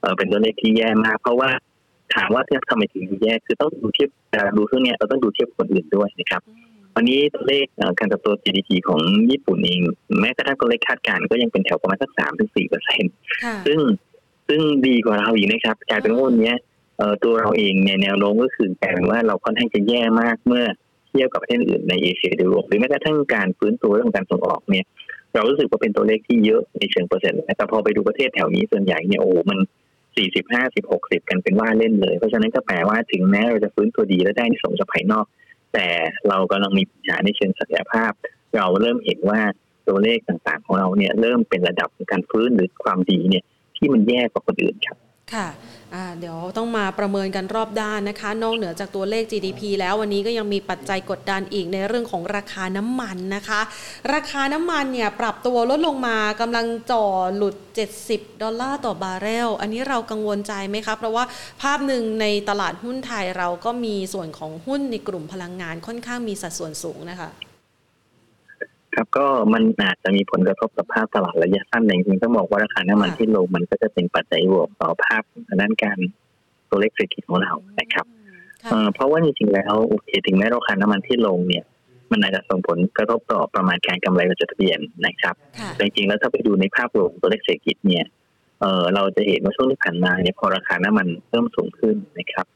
[0.00, 1.50] เออเป็นตัวเลขที่แย่มาก เพราะว่า
[2.14, 4.10] ถามว่าเทียบทำไมถึงแย่คือต้องดูเทียบ
[4.56, 6.42] ดูเรื่องนี้เราต้องดูเทียบคนอื่นด้วยนะครับ
[6.94, 7.66] วันนี้ตัวเลข
[7.98, 9.80] การเติบโต GDP ของญี่ปุ่นเอง
[10.20, 13.12] แม้กระทั่งตัวเลขคาดการณ์ก็ยังเป็นแถวประมาณสักสามถึงสี่เปอร์เซ็นต์
[13.66, 13.78] ซึ่ง
[14.48, 16.52] ซึ่งดีกว่าเราอีกนะครับกลายเป็นว่าวันนี้
[17.24, 20.64] ตัวเราเองในแนวโน้มก็คือกลายเป็นว่าเราค่อนข้างจะแย่มากเมื่อ
[21.10, 24.86] เทียบกับประเทศอื่นในเอเชียโดยรวมหรือแม้กระทั่งการฟื้นตัวเรื่องการส่งออกเนี่ย
[25.34, 29.58] เรารู้สึกว่าเป็นตัวเลขที่เยอะในเชิงเปอร์เซ็นต์แต่พอไปดูประเทศแถวนี้ส่วนใหญ่เนี่ยโอ้มัน
[30.16, 35.26] สี่สิบห้าสิบหกสิบกันเป็นว่าเล่นเลย เพราะฉะนั้นก็แปลว่าถึงแม้เราจะฟื้นตัวดีและได้ในส่งจากภายนอก
[35.74, 35.88] แต่
[36.28, 38.12] เรากำลังมีปัญหาในเชิงศักยภาพ
[38.56, 39.40] เราเริ่มเห็นว่า
[39.88, 43.44] ตัวเลขต่างๆ ของเราเนี่ยเริ่มเป็นระดับการฟื้นหรือความดีเนี่ย
[43.76, 44.96] ที่มันแย่กว่าคนอื่นครับ
[45.34, 45.48] ค่ะ
[46.18, 53.60] เดี๋ยวต้องมาประเมินกันรอบด้านนะคะ นอกเหนือจากตัวเลข GDP แล้ววันนี้ก็ยังมีปัจจัยกดดันอีกในเรื่องของราคาน้ำมันนะคะ
[54.14, 57.56] ราคาน้ำมันเนี่ยปรับตัวลดลงมากำลังจ่อหลุด
[57.98, 61.24] 70 ดอลลาร์ต่อบาร์เรล อันนี้เรากังวลใจไหมคะเพราะว่า
[61.62, 67.30] ภาพหนึ่งในตลาดหุ้นไทยเราก็มีส่วนของหุ้นในกลุ่มพลังงานค่อนข้างมีสัดส่วนสูงนะคะ
[68.94, 75.22] ครับก็มันอาจจะมีผลกระทบต่อภาพตลาดระยะสั้นจริงๆต้องบอกว่าราคาน้ำมันที่ลงมันก็จะเป็นปัจจัยบวกต่อภาพ
[75.60, 75.98] ด้านการ
[76.70, 78.06] ตัวเลขเศรษฐกิจของเรานะครับ
[78.94, 81.64] เพราะว่าจริงๆแล้วโอเคถึงแม้ราคาน้ำมันที่ลงเนี่ย
[82.10, 85.34] มันอาจจะส่งผลกระทบต่อประมาณการกำไรการจดทะเบียนนะครับ
[85.74, 88.04] แต่จริงๆแล้วถ้าไปดูในภาพรวมตัวเลขเศรษฐกิจเนี่ย
[88.60, 92.46] เออเราจะเห็นว่าช่วงที่ผ่านมาเนี่ยพอราคาน้ำมันเพิ่มสูงขึ้นนะครับ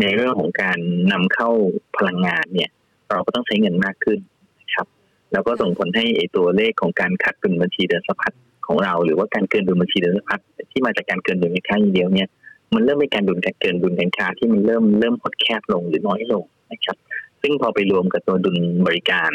[0.00, 0.78] ในเรื่องของการ
[1.12, 1.48] นำเข้า
[1.96, 2.70] พลังงานเนี่ย
[3.10, 4.18] เราก็ต้องใช้เงินมากขึ้น
[5.32, 6.04] แล้วก็ส่งผลให้
[6.36, 8.32] ตัวเลขของการขาดดุลบัญชีเดินสะพัด
[8.66, 10.40] ของเรา หรือว่าการเกินดุลบัญชีเดินสะพัด
[10.70, 12.28] ที่มาจากการเกินดุลการค้าอย่างเดียวเนี่ย
[12.74, 16.96] มันเริ่มมีการดุลการเกินดุลการค้าที่มันเริ่มเริ่มหดแคบลงหรือน้อยลงนะครับ
[17.42, 19.32] ซึ่งพอไปรวมกับตัวดุลบริการ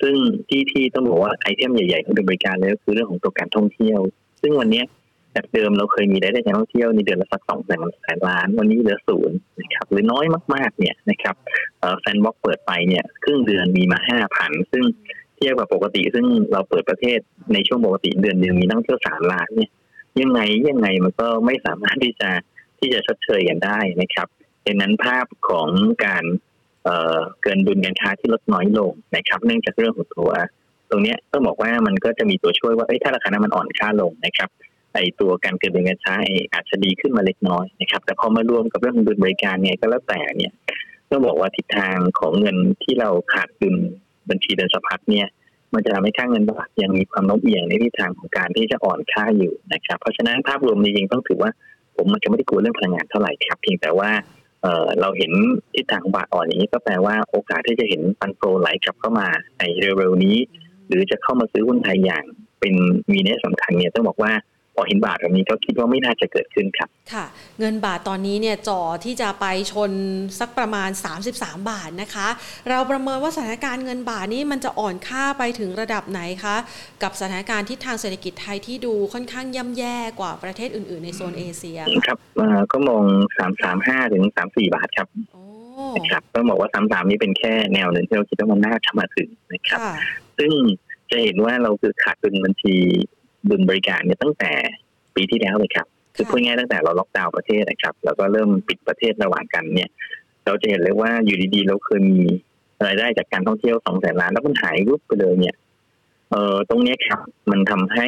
[0.00, 0.14] ซึ่ง
[0.48, 4.00] ที่ที่ต้องบอกว่าไอเทมใหญ่ๆของดุลบริการเลยก็คือเรื่องของตัวการท่องเที่ยว
[4.40, 4.82] ซึ่งวันนี้
[5.34, 11.34] จากเดิมเราเคยมีรายได้การท่องเที่ยวในเดือนละสักสองแสนแสนล้าน วันนี้เหลือศูนย์นะครับหรือน้อยมากๆเนี่ยนะครับ
[12.00, 14.84] sandbox เปิดไปเนี่ยครึ่งเดือนมีมาห้าพันซึ่ง
[15.36, 17.18] เทียบกับปกติ ซึ่งเราเปิดประเทศ
[17.52, 19.70] ในช่วงปกติเดือนหนึ่งมีนักเที่ยวสามล้านเนี่ย
[20.20, 22.30] ยังไงยังไงมันก็ไม่สามารถที่จะ
[22.78, 24.28] ที่จะชดเชยกันได้นะครับ
[24.66, 25.68] ดังนั้นภาพของ
[26.04, 26.88] การ
[27.42, 30.30] เกินดุลการค้าที่ลดน้อยลงนะครับ เนื่องจากเรื่องของตัว
[30.90, 34.48] ตรงนี้ต้องบอกว่ามันก็จะมีตัวช่วยว่าถ้าราคาน้ำมันอ่อนค่าลงนะครับ
[34.94, 36.14] ไอตัวการเกินดุลการค้า
[36.52, 40.52] อาจจะดีขึ้นมาเล็กน้อยนะครับ แต่พอมารวมกับเรื่องดุลบริการเนี่ยก็แล้วแต่เนี่ย
[41.10, 43.76] ต้องบอกว่าทิศทางของเงินที่เราขาดดุล
[44.30, 45.26] บัญชีเดินสะพัดเนี่ย
[45.74, 51.50] มันจะทำให้ค่าเงินบาทยังมีความโน้มเอียงในทิศทางของการที่จะอ่อนค่าอยู่นะครับ เพราะฉะนั้นภาพรวมจริงๆต้องถือว่า
[51.96, 54.10] ผมมันจะไม่ได้กลัวเรื่องพลังงานเท่าไหร่ครับเพียงแต่ว่า
[54.62, 55.32] เเราเห็น
[55.74, 60.36] ทิศทางบาทอ่อนอย่างนี้ก็แปลว่าโอกาสที่จะเห็นฟันโฟไหลกลับเข้ามาในเร็วๆนี้
[60.88, 62.24] หรือจะเข้ามาซื้อหุ้นไทยอย่าง
[62.60, 62.74] เป็น
[63.12, 64.32] มีนัยสำคัญเนี่ยต้องบอกว่า
[64.76, 67.24] พอเห็นบาทแบบนี้ก็คิดว่าไม่น่าจะเกิดขึ้นครับ ค่ะ
[67.58, 69.92] เงินบาทตอนนี้เนี่ยจ่อที่จะไปชน
[70.40, 70.90] สักประมาณ
[71.28, 72.28] 33 บาทนะคะ
[72.68, 76.56] เราประเมินว่าสถานการณ์เงินบาทนี้มันจะอ่อนค่าไปถึงระดับไหนคะ
[77.02, 82.18] กับสถานการณ์ที่ทางเศรษฐกิจไทยที่ดูค่อนข้างย่ำแย่กว่าประเทศอื่น ๆ ในโซนเอเชียครับ
[82.72, 83.04] ก็มอง
[83.58, 85.08] 335 ถึง 34 บาทครับ
[85.96, 89.80] นะครับต้องบอกว่า33นี้เป็นแค่แนวหนึ่งที่เราคิดว่ามันน่าจะมาถึงนะครับ
[90.38, 90.52] ซึ่ง
[91.10, 92.76] จะเห็นว่าเราคือขาดดุลบัญชี
[93.50, 94.52] ดุลบริการเนี่ยตั้งแต่
[95.16, 99.88] ปีที่แล้วเลยครับคือพูดง่ายตั้งแต่เราล็อกดาวน์ประเทศนะครับ แล้วก็เริ่มปิดประเทศระหว่างกันเนี่ย
[100.46, 102.20] เราจะเห็นเลยว่าอยู่ดีๆเราเคยมี
[102.86, 105.56] รายได้จากการท่องเที่ยวสองแสนล้านแล้วมันหายรูปไปเลยเนี่ย
[106.30, 108.06] เออตรงนี้ครับ มันทำให้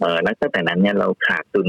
[0.00, 1.68] เออแล้วตั้งแต่นั้นเนี่ยเราขาดดุล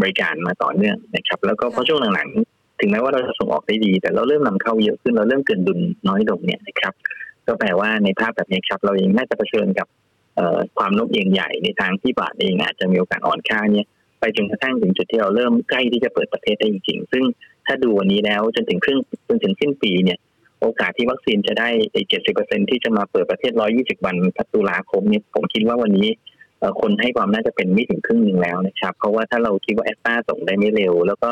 [0.00, 6.94] บริการมาต่อเนื่องนะครับ แล้วก็เพราะช่วงหลังๆถึงแม้ว่าเราจะส่งออกได้ดี แต่เราเริ่มนำเข้าเยอะขึ้นเราเริ่มเกินดุลน้อยลงเนี่ยนะครับ
[7.46, 9.86] ก็แปลว่าในภาพแบบนี้ครับ เรายังน่าจะเผชิญกับ
[10.76, 13.86] ความโน้มเอียงใหญ่ในทางที่บาทเองอาจจะมีโอกาสอ่อนค่าเนี่ย
[14.20, 17.24] ไปจนกระทั่งถึงจุดที่เราเริ่มใกล้ที่จะเปิดประเทศได้จริงๆ ซึ่ง
[17.66, 20.18] ถ้าดูวันนี้แล้วจนถึงครึ่งจนถึงสิ้นปีเนี่ย
[20.60, 21.68] โอกาสที่วัคซีนจะได้
[22.08, 24.16] เจ็ดสิบเปอร์เซ็นที่จะมาเปิดประเทศร้อยี่สิบวัน
[24.54, 26.08] ตุลาคมเนี่ยผมคิดว่าวันนี้
[26.80, 31.30] คนให้ความน่าจะเป็นไม่ถึงครึ่งหนึ่งแล้วนะครับ เพราะว่าถ้าเราคิดว่าแอสตราส่งได้ไม่เร็ว แล้วก็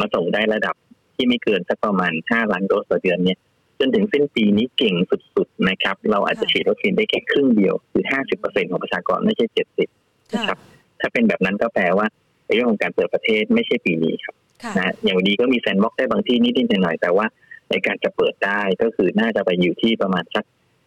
[0.00, 0.74] มาส่งได้ระดับ
[1.14, 3.38] ที่ไม่เกินสักประมาณห้าล้านโดสต่อเดือนเนี่ย
[3.80, 9.88] จนถึงสิ้นปีนี้เก่งสุดๆนะครับ เราอาจจะฉีดวัคซีนได้แค่ครึ่งเดียวคือห้าสิบเปอร์เซ็นของประชากรไม่ใช่เจ็ดสิบ
[10.34, 10.58] นะครับ
[11.00, 12.06] ถ้าเป็นแบบนั้นก็แปลว่า
[12.54, 14.34] เรื่องของการเปิดประเทศไม่ใช่ปีนี้ครับ
[14.78, 17.26] นะอย่างดีก็มี sandbox ได้บางที่นิดๆหน่อยแต่ว่า
[17.70, 20.44] ในการจะเปิดได้ก็คือน่าจะไปอยู่ที่ประมาณสัก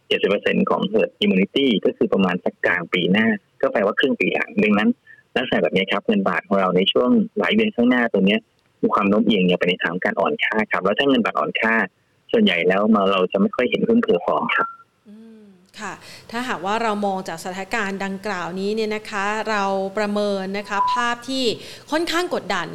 [0.08, 3.28] เจ็ดสิบเปอร์เซ็นของ herd immunity ก็คือประมาณสักกลางปีหน้า
[3.62, 4.90] ก็แปลว่าครึ่งปีหลังดังนั้น
[5.36, 8.38] ลักษณะแบบนี้ครับเงินบาทของเราในช่วงหลายเดือนข้างหน้าตัวนี้
[8.82, 11.76] มีความโน้มเอียงเนี่ยไปในทางการอ่อนค่าครับ แล้วถ้าเงินบาทอ่อนค่า
[12.34, 14.68] ส่วนใหญ่แล้วมาเราจะไม่ค่อยเห็นหุ้น perform ครับ
[15.80, 15.94] ค่ะ
[16.32, 19.64] ถ้าหากว่าเรามองจากสถานการณ์ดังกล่าวนี้เนี่ยนะคะเรา
[19.98, 21.44] ประเมินนะคะภาพที่
[21.92, 22.68] ค่อนข้างกดดัน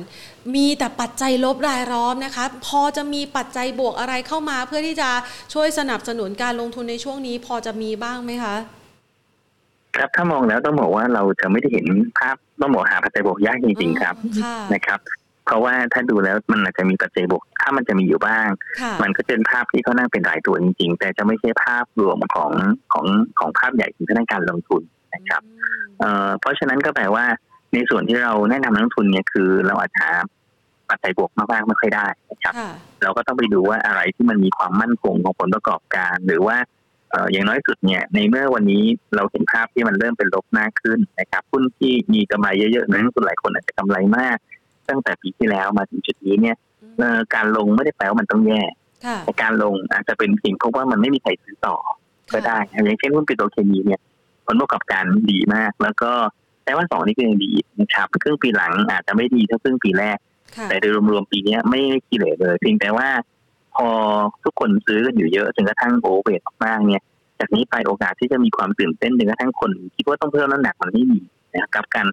[0.54, 5.10] มีแต่ปัจจัยลบรายล้อมนะคะพอจะมีปัจจัยบวกอะไรเข้ามา เพื่อที่จะ
[5.54, 8.54] ช่วยสนับสนุนการลงทุนในช่วงนี้ พอจะมีบ้างไหมคะ
[9.96, 11.86] ครับถ้ามองแล้วต้องบอกว่าเราจะไม่ได้เห็น
[12.18, 14.14] ภาพต้องบอกหาปัจจัยบวกยากจริงๆครับ
[14.74, 15.00] นะครับ
[15.48, 18.48] เพราะว่าถ้าดูแล้วมันอาจจะมีปัจจัยบวก ถ้ามันจะมีอยู่บ้าง
[19.02, 22.52] มันก็เป็นภาพที่เขานั่งเป็นรายตัวจริงๆ แต่จะไม่ใช่ภาพรวมของ
[22.92, 23.06] ของ
[23.38, 24.82] ของภาพใหญ่ที่ด้านการลงทุน
[25.14, 25.42] นะครับ
[26.40, 27.24] เพราะฉะนั้นก็แปลว่า
[27.74, 30.06] ในส่วนที่เราแนะนำนักลงทุนเนี่ยคือเราอาจจะ
[30.90, 32.54] ปัจจัยบวกมากๆไม่ค่อยได้นะครับ
[33.02, 36.56] เราก็ต้องไปดูว่าอะไรที่มันมีความมั่นคงของผลประกอบการ หรือว่า
[37.32, 38.82] อย่างน้อยสุดเนี่ย ในเมื่อวันนี้
[39.16, 44.36] เราเห็นภาพที่มันเริ่มเป็นลบมากขึ้นนะครับหุ้นที่มีกำไรเยอะๆนักลงทุนหลายคนอาจจะกำไรมาก
[44.88, 46.56] ตั้งแต่ปีที่แล้วมาถึงจุดนี้เนี่ย
[47.34, 48.62] การลงไม่ได้แปลว่ามันต้องแย่
[49.24, 51.76] แต่การลงอาจจะเป็นเพียงเพราะว่ามันไม่มีใครซื้อต่อ
[52.32, 54.00] ก็ได้อย่างเช่นหุ้นปิโตรเคมีเนี่ย
[54.46, 56.10] ผลประกอบการดีมาก แล้วก็
[56.64, 60.18] แต่ว่าสองนี้ก็ยังดีนะครับครึ่งปีหลังอาจจะไม่ดีเท่าครึ่งปีแรก
[60.68, 63.08] แต่โดยรวมๆปีนี้ไม่ขี้เหร่เลยเพียงแต่ว่า
[63.74, 63.88] พอ
[64.44, 67.02] ทุกคนซื้อกันอยู่เยอะจนกระทั่งโอเวอร์มากเนี่ย
[67.38, 71.20] จากนี้ไปโอกาสที่จะมีความตื่นเต้นจนกระทั่งคนคิดว่าต้องเพิ่มน้ำหนักมันไม่มี
[71.52, 72.06] นะครับการ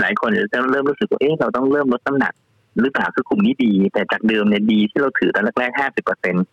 [0.00, 2.34] หลายคนจะเริ่มรู้สึกว่าเอ๊ะเราต้องเริ่มลดน้ำหนัก
[2.80, 6.46] หรือเปล่าคือกลุ่มนี้ดี แต่จากเดิมเนี่ยดีที่เราถือตอนแรกๆห้าสิบเปอร์เซ็นต์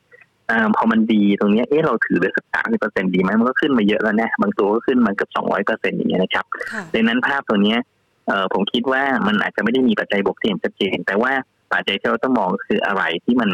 [0.75, 6.45] พอมันดีตรงนี้เอ๊ะเราถือเหลือสักสามสิบเปอร์เซ็นต์ดีไหมมันก็ขึ้นมาเยอะแล้วนะบางตัวก็ขึ้นมาเกือบสองร้อยเปอร์เซ็นต์อย่างเงี้ยนะครับ
[6.93, 7.80] ดังนั้นภาพตัวเนี้ย
[8.28, 11.32] เออผมคิดว่ามันอาจจะไม่ได้มีปัจจัยบวกที่เห็นชัดเจน แต่ว่า
[11.71, 13.51] ปัจจัยที่เราต้องมองคืออะไรที่มัน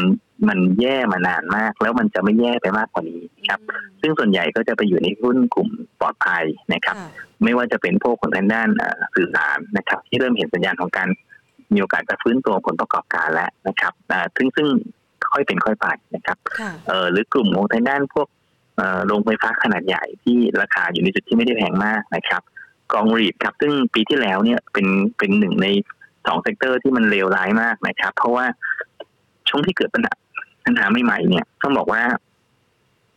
[0.48, 3.60] มันแย่มานานมาก แล้วมันจะไม่แย่ไปมากกว่านี้ครับ
[4.00, 5.68] ซึ่งส่วนใหญ่ก็จะไปอยู่ในหุ้นกลุ่ม
[6.00, 6.96] ปลอดภัยนะครับ
[7.44, 8.68] ไม่ว่าจะเป็นพวกของทางด้าน
[9.14, 11.08] สื่อสารนะครับ ที่เริ่มเห็นสัญญาณของการ
[11.72, 13.92] มีโอกาสจะฟื้นตัวผลประกอบการแล้วนะครับ
[14.36, 14.66] ซึ่งซึ่ง
[15.32, 16.36] ค่อยเป็นค่อยไปนะครับ
[16.88, 18.28] เออหรือกลุ่มของทางด้านพวก
[19.06, 22.42] โรงไฟฟ้าขนาดใหญ่ที่ราคาอยู่ในจุดที่ไม่ได้แพงมากนะครับ
[22.92, 24.86] กองรีดครับ ซึ่งปีที่แล้วเนี่ยเป็น
[25.18, 25.66] เป็นหนึ่งใน
[26.26, 28.44] สอง sector ที่มันเลวร้ายมากนะครับ เพราะว่า
[29.48, 30.12] ช่วงที่เกิดปัญหา
[30.64, 32.02] ปัญหาใหม่ๆเนี่ยต้องบอกว่า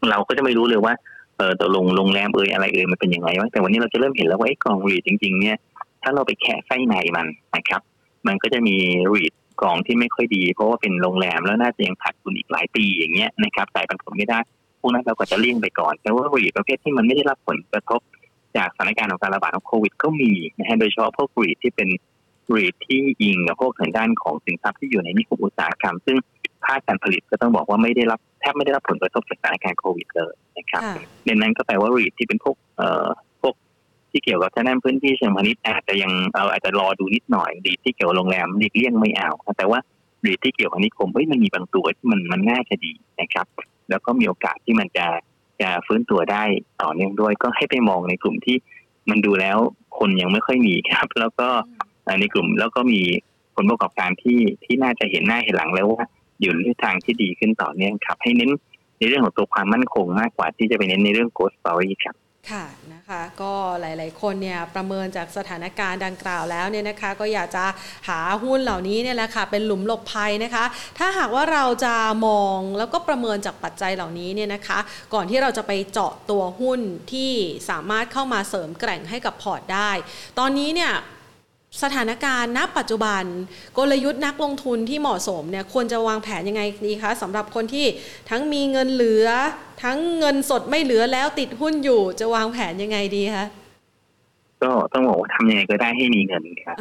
[0.09, 0.93] เราก็จะไม่รู้เลยว่า
[1.37, 5.57] เออตัวลงโรงแรมเอ่ยอะไรเอ่ยมันเป็นยังไงวะแต่วันนี้เราจะเริ่มเห็นแล้วว่าไอ้กอง REIT จริง ๆ เนี่ย
[6.03, 7.81] ถ้าเราไปแคะไส้ในมันนะครับ
[8.27, 8.75] มันก็จะมี
[9.13, 14.39] REIT กองที่ไม่ค่อยดี เพราะว่าเป็นโรงแรมแล้วน่าจะยังขาดทุนอีกหลายปีอย่างเงี้ยนะครับจ่ายปันผลไม่ได้
[14.79, 18.01] พวกนั้นเราก็จะเลี่ยงไปก่อน แต่ว่าบริษัทประเภทที่มันไม่ได้รับผลกระทบ
[18.57, 21.89] จากสถานการณ์ของการระบาดของโควิดก็มีนะฮะโดยเฉพาะพวกบริษัทที่เป็น
[22.57, 26.17] ริษัทที่อิงกับพวกทางด้านของสินทรัพย์ที่อยู่ในนิคมอุตสาหกรรม ซึ่ง
[26.65, 30.81] ภาคการผลิตก็ต้องบอกว่าไม่ได้รับแทบไม่ได้รับผลกระทบจากสถานการณ์โควิดเลยนะครับ
[31.25, 33.07] ในนั้นก็แปลว่าบริษัทที่เป็นพวกเอ่อ
[33.41, 33.53] พวก
[34.11, 39.79] ที่เกี่ยวกับทางด้านพื้นที่เชิงพาณิชย์อาจจะยังเราอาจจะรอดูนิดหน่อยดีที่เกี่ยวกับโรงแรมหลีกเลี่ยงไม่เอาแต่ว่า
[40.21, 43.47] บริษัทที่เกี่ยวกับนิคมเฮ้ยมันมีบางตัวที่มันมันน่าจะดีนะครับ
[43.89, 45.07] แล้วก็มีโอกาสที่มันจะ
[45.61, 46.43] จะฟื้นตัวได้
[46.81, 48.57] ต่อเนื่องด้วยก็ให้ไปมองในกลุ่มที่
[49.09, 49.57] มันดูแล้ว
[49.97, 51.49] คนยังไม่ค่อยมีครับ แล้วก็
[52.19, 53.01] ในกลุ่มแล้วก็มี
[53.55, 56.03] ผลประกอบการที่ที่น่าจะเห็นหน้าเห็นหลังแล้วว่า
[56.41, 58.51] อยู่ในทางที่ดีขึ้นต่อเนื่องครับ ให้เน้น
[58.99, 62.15] ในเรื่องของตัวความมั่นคงมากกว่าที่จะไปเน้นในเรื่อง growth story ครับ
[62.51, 67.65] ค่ะนะคะก็หลายๆ คนเนี่ยประเมินจากสถานการณ์ดังกล่าวแล้วเนี่ยนะคะ ก็อยากจะ
[68.07, 70.65] หาหุ้นเหล่านี้เนี่ยแหละค่ะเป็นหลุมหลบภัยนะคะ
[70.97, 71.95] ถ้าหากว่าเราจะ
[72.27, 74.79] มองแล้วก็ประเมินจากปัจจัยเหล่านี้เนี่ยนะคะ
[75.13, 76.79] ก่อนที่เราจะไปเจาะตัวหุ้น
[77.11, 77.31] ที่
[77.69, 79.91] สามารถเข้ามาเสริมแกร่งให้กับพอร์ตได้
[80.39, 80.93] ตอนนี้เนี่ย
[81.83, 83.23] สถานการณ์ณปัจจุบัน
[83.77, 87.85] กลยุทธ์นักลงทุนที่เหมาะสมเนี่ยควรจะวางแผนยังไงดีคะสำหรับคนที่
[88.29, 89.27] ทั้งมีเงินเหลือ
[89.83, 93.45] ทั้งเงินสดไม่เหลือแล้วติดหุ้นอยู่จะวางแผนยังไงดีคะ
[94.63, 96.75] ก็ต้องบอกว่าทำยังไงก็ได้ให้มีเงินครับ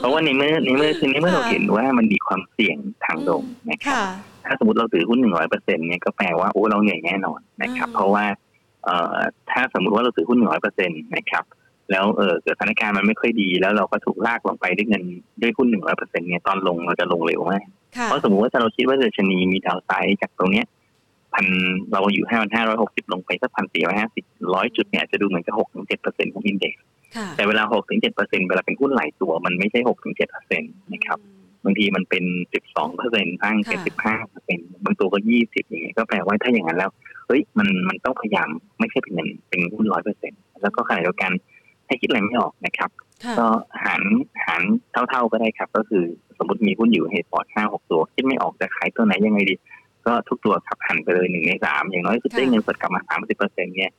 [0.00, 3.96] เพราะว่าในเมื่อในเมื่อคือในเมื่อเราเห็นว่ามันมีความเสี่ยงทางลงนะครับ
[4.44, 8.24] ถ้าสมมติเราถือหุ้นหนึ่งร้อยเปอร์เซ็นเนี่ยก็แปลว่าโอ้เราเหนื่อยแน่นอนนะครับ เพราะว่า
[8.84, 9.16] เอ่อ
[9.50, 11.44] ถ้าสมมติว่าเราถือหุ้นหนึ่งร้อยเปอร์เซ็นต์นะครับ
[11.90, 15.02] แล้วเออเกิดสถานการณ์มันไม่ค่อยดี แล้วเราก็ถูกลากลงไปด้วยเงิน
[15.42, 17.64] ด้วยหุ้นหนึ่งร้อยเปอร์เซ็นต์เนี่ยตอนลงเราจะลงเร็วมาก
[18.04, 20.66] เพราะสมมติว่าถ้าเราคิดว่าเดชนีมีดาวไซด์จากตรงเนี้ย
[21.34, 21.46] พัน
[21.92, 24.24] เราอยู่ห้าพันห้าร้อยหกสิบลงไปสักพันสี่ร้อยห้าสิบ
[24.54, 26.82] ร้อยจุดเนี่ยจะดูเหมือนกับหกถึงเจ็ดเปอร์เซ็นต์ของอินเด็กซ์
[27.36, 31.18] แต่เวลาหกถึงเจ็ดเปอร์เซ็นต์เวลาเป็นหุ้นหลายตัวมันไม่ใช่หกถึงเจ็ดเปอร์เซ็นต์นะครับ
[31.64, 36.90] บางทีมันเป็นสิบสองเปอร์เซ็นต์บ้างแค่สิบห้าเปอร์เซ็นต์บางตัวก็ยี่สิบอย่างเงี้ยก็แปลว่าถ้าอย่างนั้นแล้ว
[37.26, 38.48] เฮ้ยมันมันต้องพยายาม
[38.78, 41.32] ไม่ใช่เป็นเงินเป็นหุ้นร้อยเปอร์เซ็นต์แล้วก็ขณะเดียวกัน
[41.88, 42.90] ถ้าคิดอะไรไม่ออกนะครับ
[43.38, 43.46] ก็
[43.84, 44.02] หัน
[44.46, 44.62] หัน
[45.08, 46.04] เท่าๆก็ได้ครับ ก็คือ
[46.38, 49.54] สมมติมีหุ้นอยู่เหตุพอร์ตห้าหกตัว คิดไม่ออกจะขายตัวไหนยังไงดี
[50.06, 53.92] ก็ทุกตัวขับหันไปเลยหนึ่งในสามอย่างน้อยสุดได้เงินสดกลับมาสามสิบเปอร์เซ็นต์เนี่ย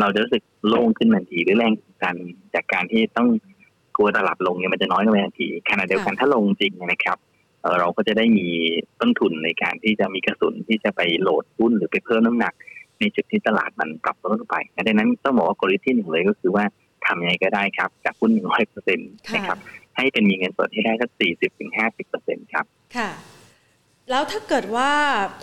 [0.00, 2.16] เราจะรู้สึกโล่งขึ้นทันทีหรือแรงกัน
[2.54, 3.28] จากการที่ต้อง
[3.96, 7.18] กลัวตลาดลงเนี่ยมันจะน้อยลงทันทีขณะเดียวกันถ้าลงจริงนะครับ
[7.80, 8.48] เราก็จะได้มี
[9.00, 12.54] ต้นทุนในการที่จะมีกระสุนที่จะไปโหลดหุ้นหรือไปเพิ่มน้ำหนัก
[13.00, 16.64] ในจุดที่ตลาดมันปรับลดลงไปดังนั้นต้องบอกว่ากลยุทธ์ที่หนึ่งเลยก็คือว่า
[17.06, 19.58] ทำยังไงก็ได้ครับจากหุ้นหนึ่งร้อยเปอร์เซ็นต์นะครับ
[19.96, 22.64] ให้เป็นมีเงินสดให้ได้สักสี่สิบถึงห้าสิบเปอร์เซ็นต์ครับ
[22.96, 23.10] ค่ะ
[24.10, 24.90] แล้วถ้าเกิดว่า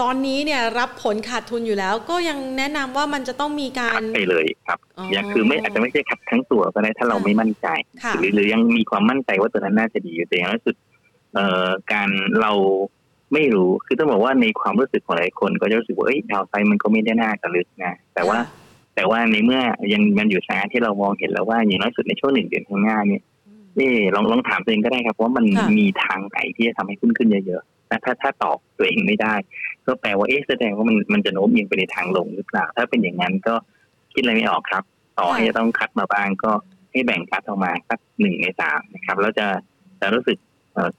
[0.01, 4.79] ตอนนี้เนี่ยรับผลขาดทุนอยู่แล้ว ก็ยังแนะนำว่ามันจะต้องมีการไปเลยครับ
[5.15, 7.67] ยังคือไม่อาจจะไม่ใช่ขัดทั้งตัวก็ได้ถ้าเราไม่มั่นใจ
[8.19, 10.75] หรือหรือยังมีความมั่นใจว่าตัวนั้นน่าจะดีอยู่แต่อย่างน้อยสุด
[11.33, 12.09] เอ่อการ
[12.41, 12.53] เรา
[13.33, 18.37] ไม่รู้คือต้องบอกว่าในความรู้สึกของหลายคนก็จะรู้สึกว่าเอ้ยดาวไซมันก็ไม่ได้น่าจะลึกนะแต่ว่า
[18.95, 19.61] แต่ว่าในเมื่อ
[19.93, 23.23] ยังมันอยู่สถานที่เรามองเห็นแล้วว่าอย่างน้อยสุดในช่วงหนึ่งเดือนข้างหน้าเนี่ย
[23.79, 25.45] นี่ลองลองถามตัวเองก็ได้ครับว่ามัน
[25.79, 29.33] มีทางไหนที่จะทำให้ขึ้นขึ้นเยอะๆแต่ถ้าถ้าตอบตัวเองไม่ได้
[29.85, 33.55] ก็แปลว่าเอ๊ะแสดงว่ามันมันจะโน้มเอียงไปในทางลงหรือเปล่า ถ้าเป็นอย่างนั้นก็
[34.13, 34.83] คิดอะไรไม่ออกครับ
[35.17, 36.51] ต่อให้จะต้องคัดมาบ้างก็
[36.91, 39.47] ให้แบ่งคัดออกมาสักหนึ่งในสามนะครับ แล้วจะ
[40.01, 40.37] จะรู้สึก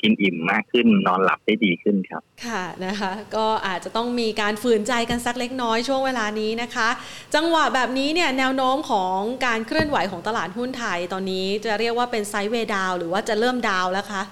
[0.01, 6.89] กินอิ่มมากขึ้นนอนหลับได้ดีขึ้นครับ ค่ะนะคะ ก็อาจจะต้องมีการฝืนใจกันสักเล็กน้อยช่วงเวลานี้นะคะ
[7.35, 14.23] จังหวะแบบนี้เนี่ยแนวโน้มของการเคลื่อนไหวของตลาดหุ้นไทยตอนนี้จะเรียกว่าเป็นไซด์เวดาวหรือว่าจะเริ่มดาวแล้วคะ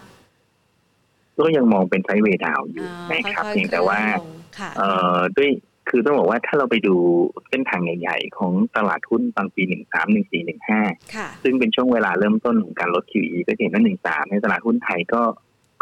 [1.38, 3.98] ก็ยังมองเป็น sideway down อยู่นะครับเพียงแต่ว่า
[5.36, 5.50] ด้วย
[5.90, 6.94] คือต้องบอกว่าถ้าเราไปดู
[7.48, 10.80] เส้นทางใหญ่ ๆ ของตลาดหุ้นตอนปีหนึ่งสามหนึ่งสี่หนึ่งห้า
[11.42, 15.22] ซึ่งเป็นช่วงเวลาเริ่มต้นของการลด QE ก็เห็นว่าหนึ่งสามในตลาดหุ้นไทยก็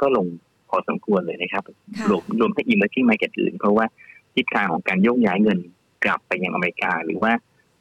[0.01, 0.27] ก็ลง
[0.69, 1.65] พอสมควรเลยนะครับ
[2.11, 3.87] รวมรวมทั้ง emerging market อื่น เพราะว่า
[4.35, 5.59] ทิศทางของการโยกย้ายเงิน
[6.05, 7.33] กลับไปยังอเมริกา หรือว่า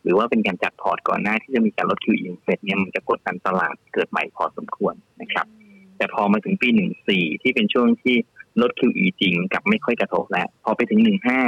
[0.04, 5.46] หรือว่าเป็นการจัดพอร์ตก่อนหน้าที่จะมีการลด QE เสร็จเนี่ยมันจะกดดันตลาดเกิดใหม่พอสมควรนะครับ
[5.98, 8.16] แต่พอมาถึงปีหนึ่งสี่ที่เป็นช่วงที่
[8.62, 11.40] ลด QE จริงกับไม่ค่อยกระทบแล้ว พอไปถึงหนึ่งห้า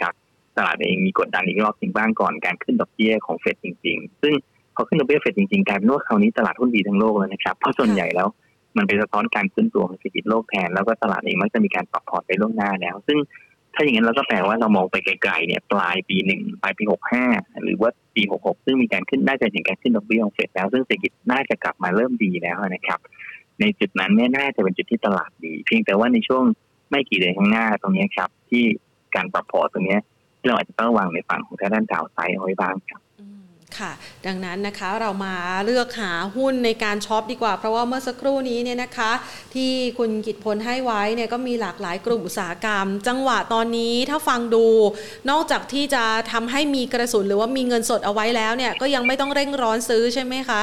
[0.00, 0.14] ครับ
[0.58, 4.34] ตลาดเองมีกดดันอีกรอบจริงบ้างก่อนการขึ้นดอกเบี้ยของเฟดจริง ๆ ซึ่ง
[4.74, 8.28] พอขึ้นดอกเบี้ยเฟดจริงๆกลายเป็นว่าคราวนี้ตลาดหุ้นดีทั้งโลกเลยนะครับเพราะส่วนใหญ่แล้ว
[8.76, 13.18] มันเป็นสะท้อนการขึ้นตัวของเศรษฐกิจโลกแทนแล้วก็ตลาดเองมักจะมีการปรับพอร์ตไปล่วงหน้าแล้ว ซึ่ง
[13.74, 17.24] ถ้าอย่างนั้นเราก็แปลว่าเรามองไปไกลๆเนี่ยปลายปีหนึ่งปลายปีหกห้า
[17.62, 22.98] หรือว่าปีหกหกซึ่งมีการขึ้นน่าจะเห็นการขึ้นดอกเบี้ยของเฟดแล้วซึ่งเศรษฐกิจน่าจะกลับมาเริ่มดีแล้วนะครับ
[23.60, 26.44] ในจุดนั้นเนี่ยน่าจะเป็นจุดที่ตลาดดี เพียงแต่ว่าในช่วง
[26.90, 28.64] ไม่กี่เดือนข้างหน้าตรงนี้ครับ ที่
[29.14, 29.98] การปรับพอร์ตตรงนี้
[30.46, 33.00] เราอาจจะต้องวางในฝั่งของทางด้าน downside เอาไว้บ้างครับ
[33.78, 33.92] ค่ะ
[34.26, 39.12] ดังนั้นนะคะเรามาเลือกหาหุ้นในการช็อปดีกว่า เพราะว่าเมื่อสักครู่นี้เนี่ยนะคะ
[39.54, 44.66] ที่คุณกิตพลให้ไว้เนี่ยก็มีหลากหลายกลุ่มอุตสาหกรรม จังหวะตอนนี้ถ้าฟังดู
[45.30, 50.62] นอกจากที่จะทำให้มีกระสุนหรือว่ามีเงินสดเอาไว้แล้วเนี่ยก็ยังไม่ต้องเร่งร้อนซื้อใช่ไหมคะ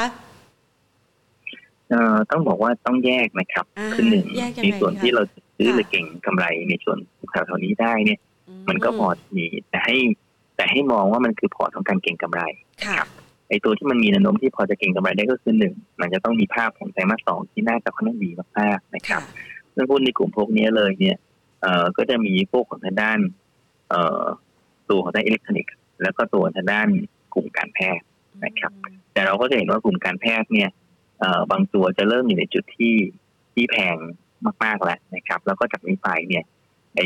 [1.90, 4.26] เอ่อต้องบอกว่าต้องแยกนะครับ คือหนึ่ง
[4.64, 5.24] ในส่วนที่เรา
[5.58, 6.98] ซื้อหรือเก่งกำไรในส่วน
[7.32, 8.20] แถวๆนี้ได้เนี่ย
[8.70, 9.96] มันก็พอมีแต่ให้
[10.56, 12.42] แต่ให้มองว่ามันคือพอของการเก่งกำไร
[12.86, 13.08] ครับ
[13.50, 19.22] ไอตัวที่มันมีแนวโน้มที่พอจะเก่งกำไรได้ก็คือหนึ่งมันจะต้องมีภาพของไตรมาสสองที่น่าจะค่อนข้างดีมากๆนะครับ
[19.74, 21.18] เรื่องหุ้นในกลุ่มพวกนี้เลยเนี่ย
[21.62, 23.20] เอ่อก็จะมีพวกของทางด้าน
[23.90, 24.24] เอ่อ
[24.90, 26.88] ตัวของด้านอิเล็กทรอนิกส์แล้วก็ตัวทางด้าน
[27.34, 28.06] กลุ่มการแพทย์
[28.46, 28.72] นะครับ
[29.14, 30.70] แต่เราก็จะเห็นว่ากลุ่มการแพทย์เนี่ย
[31.20, 32.96] เอ่อบางตัวจะเริ่มอยู่ในจุดที่
[33.54, 33.98] ที่แพง
[34.64, 36.44] มากๆแล้วนะครับ แล้วก็จากนี้ไปเนี่ย
[36.96, 37.02] ไอ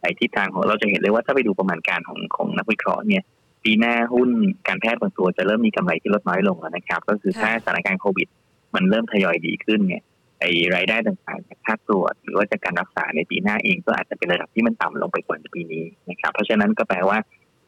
[0.00, 3.22] ไอทิศทางของเราจะเห็นเลยว่าถ้าไปดูประมาณการของของนักวิเคราะห์เนี่ย
[3.64, 4.30] ปีหน้าหุ้น
[4.68, 8.28] การแพทย์บางตัวจะเริ่มมีกำไรที่ลดน้อยลงแล้วนะครับ ก็คือถ้าสถานการณ์โควิด
[8.74, 10.02] มันเริ่มทยอยดีขึ้นเนี่ย
[10.40, 17.18] ไอ้รายได้ต่างๆจากค่าตรวจหรือว่าจากการรักษาในปีหน้าเองก็อาจจะเป็นระดับที่มันต่ำลงไปกว่าในปีนี้นะครับ เพราะฉะนั้นก็แปลว่า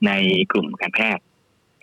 [0.06, 0.12] ใน
[0.52, 1.24] กลุ่มการแพทย์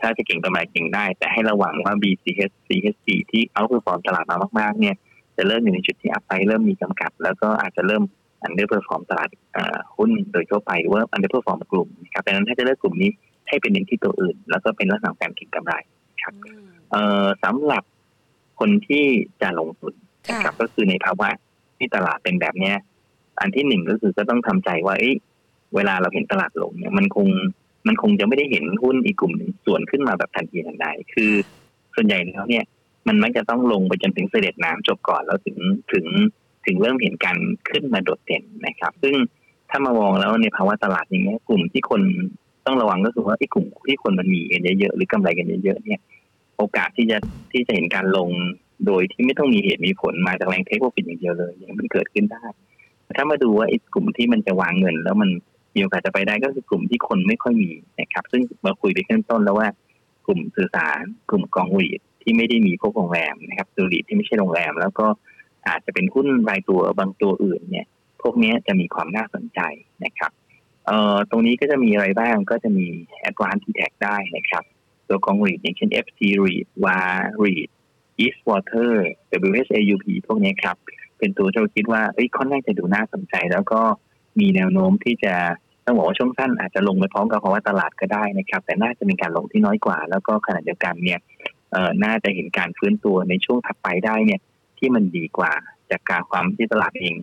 [0.02, 4.96] ถ้าจะเก็งกำไรเก็งได้ แต่ให้ระวังว่า BCH CHG ที่ outperform ตลาดมามากๆเนี่ย
[5.38, 8.04] จะเริ่มอยู่ในจุดที่ upside เริ่มมีจำกัด แล้วก็อาจจะเริ่ม
[8.44, 9.30] underperform ตลาด
[9.98, 13.10] หุ้นโดยทั่วไปหรือว่า underperform กลุ่มนะครับดังนั้นถ้าจะเลือกกลุ่มนี้
[13.48, 15.74] ให้เป็นเน้นที่ตัวอื่น แล้วก็เป็นลักษณะการเก็งกำไร
[16.22, 16.34] ครับ
[16.92, 17.84] เอ่อสำหรับ
[18.60, 19.06] คนที่
[19.42, 19.94] จะลงทุน
[20.30, 21.30] นะครับก็คือในภาวะ
[21.78, 22.76] ที่ตลาดเป็นแบบเนี้ย
[23.40, 25.12] อันที่หนึ่งก็คือก็ต้องทำใจว่าเอ้
[25.76, 27.28] เวลาเราเห็นตลาดลงเนี่ยมันคง
[27.88, 31.32] มันคงจะไม่ได้เห็นหุ้นอีกกลุ่มหนึ่งส่วนขึ้นมาแบบทันทีทันใดคือ
[31.96, 32.66] ส่วนใหญ่แล้วเนี่ย
[33.08, 35.58] มันมักจะต้องลงไปจนถึงเสด็จน้ำจบก่อนแล้วถึง
[35.94, 36.06] ถึง
[36.66, 37.38] ถึงเริ่มเห็นการ
[37.70, 39.16] ขึ้นมาโดดเด่นนะครับ ซึ่ง
[39.70, 42.02] ถ้ามามองแล้วในภาวะตลาดอย่างเงี้ยกลุ่มที่คน
[42.66, 46.02] ต้องระวังก็คือว่าไอ้กลุ่มที่คนมันมีกันเยอะๆหรือกำไรกันเยอะๆเนี่ย
[46.58, 47.18] โอกาสที่จะ
[47.52, 48.30] ที่จะเห็นการลง
[48.86, 52.44] โดยที่ไม่ต้องมีเหตุมีผลมาจากแรงเทคโปรฟิตอย่างเดียวเลยอย่างมันเกิดขึ้นได้
[53.18, 55.30] ถ้ามาดูว่าไอ้กลุ่มที่มันจะวางเงิน แล้วมัน
[55.76, 59.68] มีโอกาสจะไปได้ก็คือกลุ่มที่คนไม่ค่อยมีนะครับ ซึ่งมาคุยไปขั้นต้นแล้วว่า
[60.28, 65.06] กลุ่มสื่อสาร กลุ่มกองหลีดที่ไม่ได้มีพวกโรงแรมนะครับตัวหลีดที่ไม่ใช่โรงแรม แล้วก็
[65.68, 67.88] อาจจะเป็นหุ้นรายตัวบางตัวอื่นเนี่ย
[68.22, 69.60] พวกนี้จะมีความน่าสนใจ
[70.06, 70.32] นะครับ
[70.86, 72.88] เอ่อตรงนี้ก็จะมีอะไรบ้างก็จะมี
[73.30, 74.64] Advanced t a g ได้นะครับ
[75.08, 77.02] ตัวกองรีดอย่างเช่น FC REIT WA
[77.44, 77.70] REIT
[78.24, 78.94] Eastwater
[79.50, 80.78] WHAUP พวกนี้ครับ
[81.18, 83.82] เป็นตัวที่เราคิดว่าเอ้ยค่อนข้างจะดูน่าสนใจ แล้วก็
[84.40, 85.34] มีแนวโน้มที่จะ
[85.86, 91.20] ต้องบอกว่าช่วงสั้นอาจจะลงไปพร้อมกับภาวะตลาดก็ได้นะครับ แต่น่าจะมีการลงที่น้อยกว่า แล้วก็ขณะเดียวกันเนี่ย
[91.72, 94.40] เอ่อน่าจะเห็นการฟื้นตัวในช่วงถัดไปได้เนี่ย
[94.80, 95.52] ที่มันดีกว่า
[95.92, 97.16] จากการความที่ตลาดเอง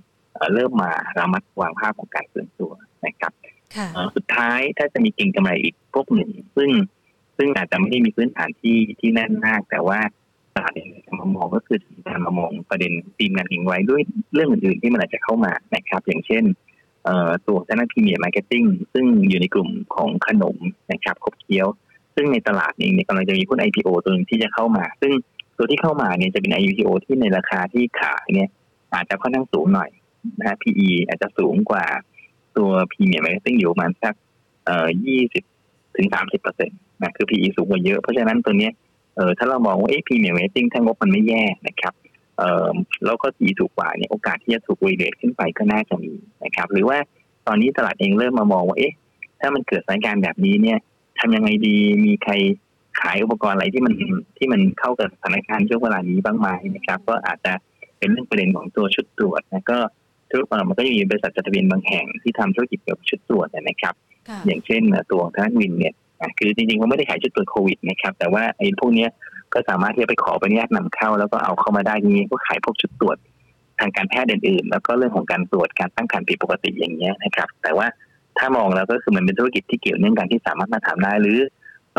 [0.55, 2.73] เริ่มมาระมัดวางภาพของการฟื้นตัว
[3.07, 3.33] นะครับ
[4.17, 6.71] สุดท้ายถ้าจะมีเก็งกำไรอีกพวกหนึ่ง ซึ่ง
[7.37, 10.01] ซึ่งอาจจะไม่ได้มีพื้นฐานที่ที่แน่นมาก แต่ว่า
[10.55, 10.89] ตลาดเอง
[11.21, 14.01] มามองก็คือการมามองประเด็นทีมงานเองไว้ด้วย
[14.35, 16.45] เรื่องอื่นๆที่มันอาจจะเข้ามานะครับ อย่างเช่น
[17.47, 20.57] ตัวทางด้าน Premier Marketing ซึ่งอยู่ในกลุ่มของขนม
[20.93, 21.67] นะครับขบเคี้ยว
[22.15, 25.13] ซึ่งในตลาดเองเนี่ยกำลังจะมีหุ้น IPO ตัวนึงที่จะเข้ามา ซึ่ง
[25.59, 28.49] ตัวที่เข้ามาเนี่ยจะเป็น IPO ที่ในราคาที่ขายเนี่ย
[28.95, 29.91] อาจจะค่อนข้างสูงหน่อย
[30.39, 31.85] นะฮะ PE อาจจะสูงกว่า
[32.57, 34.15] ตัว Premier Marketing อยู่ประมาณสัก
[34.65, 35.45] เอ่อยี่สิบ
[35.97, 38.73] ถึงสามสิบเปอร์เซ็นต์นะคือ PE สูงกว่าเยอะเพราะฉะนั้นตัวเนี้ย
[39.17, 41.95] เออถ้าเรามองว่าเอ้ Premier Marketing ถ้างบมันไม่แย่นะครับ
[42.39, 42.69] เออ
[43.05, 46.13] แล้วก็ PE ถูกกว่าเนี่ยโอกาสที่จะถูก rerate ขึ้นไปก็น่าจะมี
[46.45, 46.99] นะครับ หรือว่า
[47.47, 48.95] ตอนนี้ตลาดเองเริ่มมามองว่าเอ๊ะ
[49.41, 50.79] ถ้ามันเกิดสถานการณ์แบบนี้เนี่ย
[51.19, 52.33] ทำยังไงดีมีใคร
[53.01, 53.95] ขายอุปกรณ์อะไรที่มัน
[54.39, 57.53] ที่มันเข้ากับสถานการณ์ช่วงเวลานี้บ้างไหมนะครับ ก็อาจจะ
[57.99, 59.79] เป็นเรื่องประเด็นของตัวชุดตรวจนะก็
[60.31, 63.95] ธุรกิจมันก็จะมีบริษัทจดทะเบียนบางแห่งที่ทำธุรกิจเกี่ยวกับชุดตรวจนะครับ
[64.47, 65.95] อย่างเช่นตัวทางวินเนี่ย
[66.39, 69.07] คือจริงๆเขาไม่ได้ขายชุดตรวจโควิดนะครับ แต่ว่าไอ้พวกนี้
[69.53, 73.17] ก็สามารถที่จะไปขอใบอนุญาตนำเข้า แล้วก็เอาเข้ามาได้นี้ก็ขายพวกชุดตรวจ
[73.79, 77.87] ทางการแพทย์อื่นๆ แล้วก็เรื่องของการตรวจการตั้งครรภ์ผิดปกติอย่างเงี้ยนะครับ แต่ว่า
[78.39, 81.39] ถ้ามองแล้วก็คือมันเป็นธุรกิจที่เกี่ยวเนื่องกันที่สามารถมาถามได้หรือ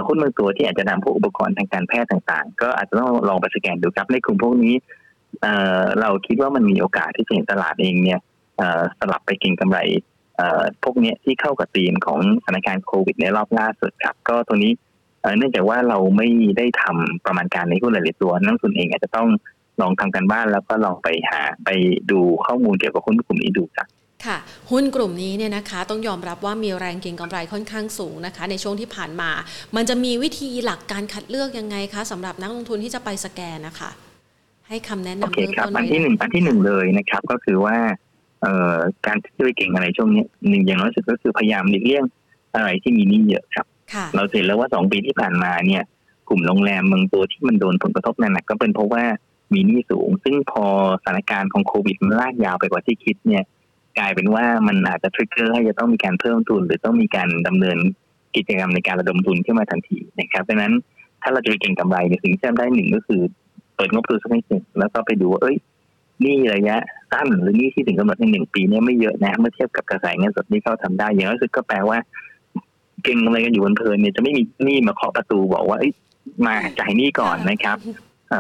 [0.08, 4.76] หุ้นบางตัวที่อาจจะนำพวกอุปกรณ์ทางการแพทย์ต่างๆ ก็อาจจะต้องลองไปสแกนดูครับในกลุ่มพวกนี้
[6.02, 8.20] เราคิดว่ามันมีโอกาสที่จะเห็นตลาดเองเนี่ย
[9.00, 9.80] สลับไปเก็งกำไร
[10.84, 14.72] พวกนี้ที่เข้ากับธีมของสถานการณ์โควิดในรอบล่าสุดครับ ก็ตัวนี้
[15.38, 19.28] เนื่องจากว่าเราไม่ได้ทำประมาณการในหุ้นหลายตัวนักทุนเองอาจจะต้อง
[19.82, 21.70] ลองทำกันบ้านแล้วก็ลองไปหาไป
[22.12, 23.88] ดูข้อมูลเกี่ยวกับหุ้นกลุ่มนี้ดูครับ
[24.28, 24.38] ค่ะ
[24.72, 29.30] หุ้นกลุ่มนี้เนี่ยนะคะต้องยอมรับว่ามีแรงเก็งกำไรค่อนข้างสูงนะคะ ในช่วงที่ผ่านมา
[29.76, 33.90] มันจะมีวิธีหลักการคัดเลือกยังไงคะสำหรับนักลงทุนที่จะไปสแกนนะคะ
[34.68, 37.78] ให้คำแนะนำเบื้องต้นอันที่หนึ่งอันที่หนึ่งเลยนะครับ ก็คือว่า
[38.42, 38.76] เอ่อ
[39.06, 42.04] การที่ไปเก่งอะไรช่วงนี้หนึ่งอย่างน้อยสุดก็คือพยายามหลีกเลี่ยง
[42.56, 43.66] อะไรที่มีหนี้เยอะครับ
[44.16, 45.84] เราเห็นแล้วว่าสองปีที่ผ่านมาเนี่ย
[46.30, 49.04] กลุ่มโรงแรมบางตัวที่มันโดนผลกระทบหนักๆก็เป็นเพราะว่า
[49.54, 50.66] มีหนี้สูง ซึ่งพอ
[51.02, 53.44] สถานการณ์ของโควิดมันลากยาวไปกว่าที่คิดเนี่ย
[54.00, 57.78] กลายเป็นว่ามันอาจจะทริกเกอร์ให้จะต้องมีการเพิ่มทุน หรือต้องมีการดำเนิน
[58.36, 60.74] กิจกรรมในการระดมทุนขึ้นมาทันทีนะครับดังนั้น
[61.22, 63.22] ถ้าเราจะไปเก่งกำไรในสิ่งที่ทำได้หนึ่งก็คือ
[63.76, 65.56] เปิดงบทุนสักนิดหนึ่งแล้วก็ไปดูว่าเอ้ย
[66.24, 66.78] นี่ระยะ
[67.12, 71.98] สั้นหรือนี่ที่ถึงกำหนดในหนึ่งปีเนี่ยไม่เยอะนะเมื่อเทียบกับกระแสเงินสดที่เขาทำได้อย่างน้อยสุดก็แปลว่า
[73.04, 75.78] เก่งอะไรกันอยู่บนเพลินเนี่ยจะไม่มีนี่มาเคาะประตูบอกว่า
[76.46, 77.78] มาจ่ายนี่ก่อนนะครับ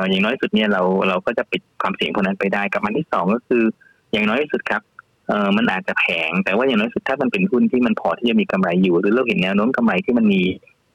[0.10, 3.64] อย่างน้อยสุดเนี่ยเราเราก็จะปิดความเสี่ยงพวกนั้นไปได้กับมันที่สองก็คือ
[4.12, 4.82] อย่างน้อยสุดครับ
[5.28, 10.41] เออมันอาจจะแพงแต่ว่าอย่างน้อยสุดถ้ามันเป็นหุ้นที่มันพอที่จะมีกำไรอยู่ หรือเราเห็นแนวโน้มกำไรที่มันมี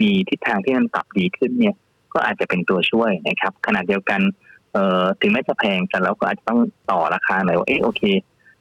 [0.01, 1.75] มีทิศทางที่มันปรับดีขึ้นเนี่ย
[2.13, 4.21] ก็อาจจะเป็นตัวช่วยนะครับขณะเดียวกัน
[4.73, 6.61] เอ่อถึงแม้จะแพงแต่เราก็อาจจะต้อง
[6.91, 8.03] ต่อราคาหน่อยว่าเออโอเค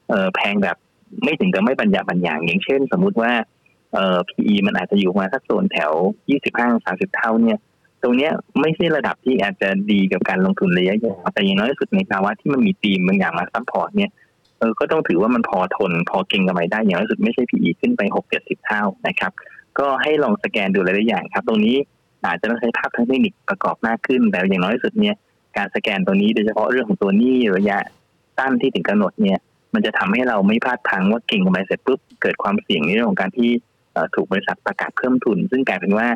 [0.10, 0.78] เออแพงแบบ
[1.24, 3.32] ไม่ถึงกับไม่บันยะบันยังอย่างเช่น สมมุติว่า
[3.94, 5.92] เอ่อ PE มันอาจจะอยู่มาสักโซนแถว
[6.54, 7.60] 25-30เท่าเนี่ย
[8.02, 8.30] ตรงนี้
[8.62, 14.12] ไม่ใช่ระดับที่อาจจะดีกับการลงทุนระยะยาวแต่อย่างน้อยสุดในภาวะที่มันมีตีมบางอย่างมา support เนี่ย
[14.62, 19.32] เออก็ต้องถือว่ามันพอทนพอเก่งกำไรได้อย่างน้อยสุดไม่ใช่ PE ขึ้นไปหกเจ็ดสิบเท่านะครับ
[19.80, 21.76] ก็ให้ลองสแกนดูหลายๆอย่างครับ ตรงนี้
[22.26, 25.16] อาจจะต้องใช้ภาพทางเทคนิคประกอบมากขึ้นแต่อย่างน้อยสุดเนี่ย
[25.58, 27.78] การสแกนตัวนี้โดยเฉพาะเรื่องของตัวนี้ระยะ
[28.38, 29.40] สั้นที่ถึงกำหนดเนี่ย
[29.74, 33.50] มันจะทำให้เราไม่พลาดทางว่าเก่งกำไรเสร็จปุ๊บเกิดความเสี่ยงในเรื่องของการที่
[34.16, 36.08] ถูกบริษัทประกาศเพิ่มทุน ซึ่งกลายเป็นว่า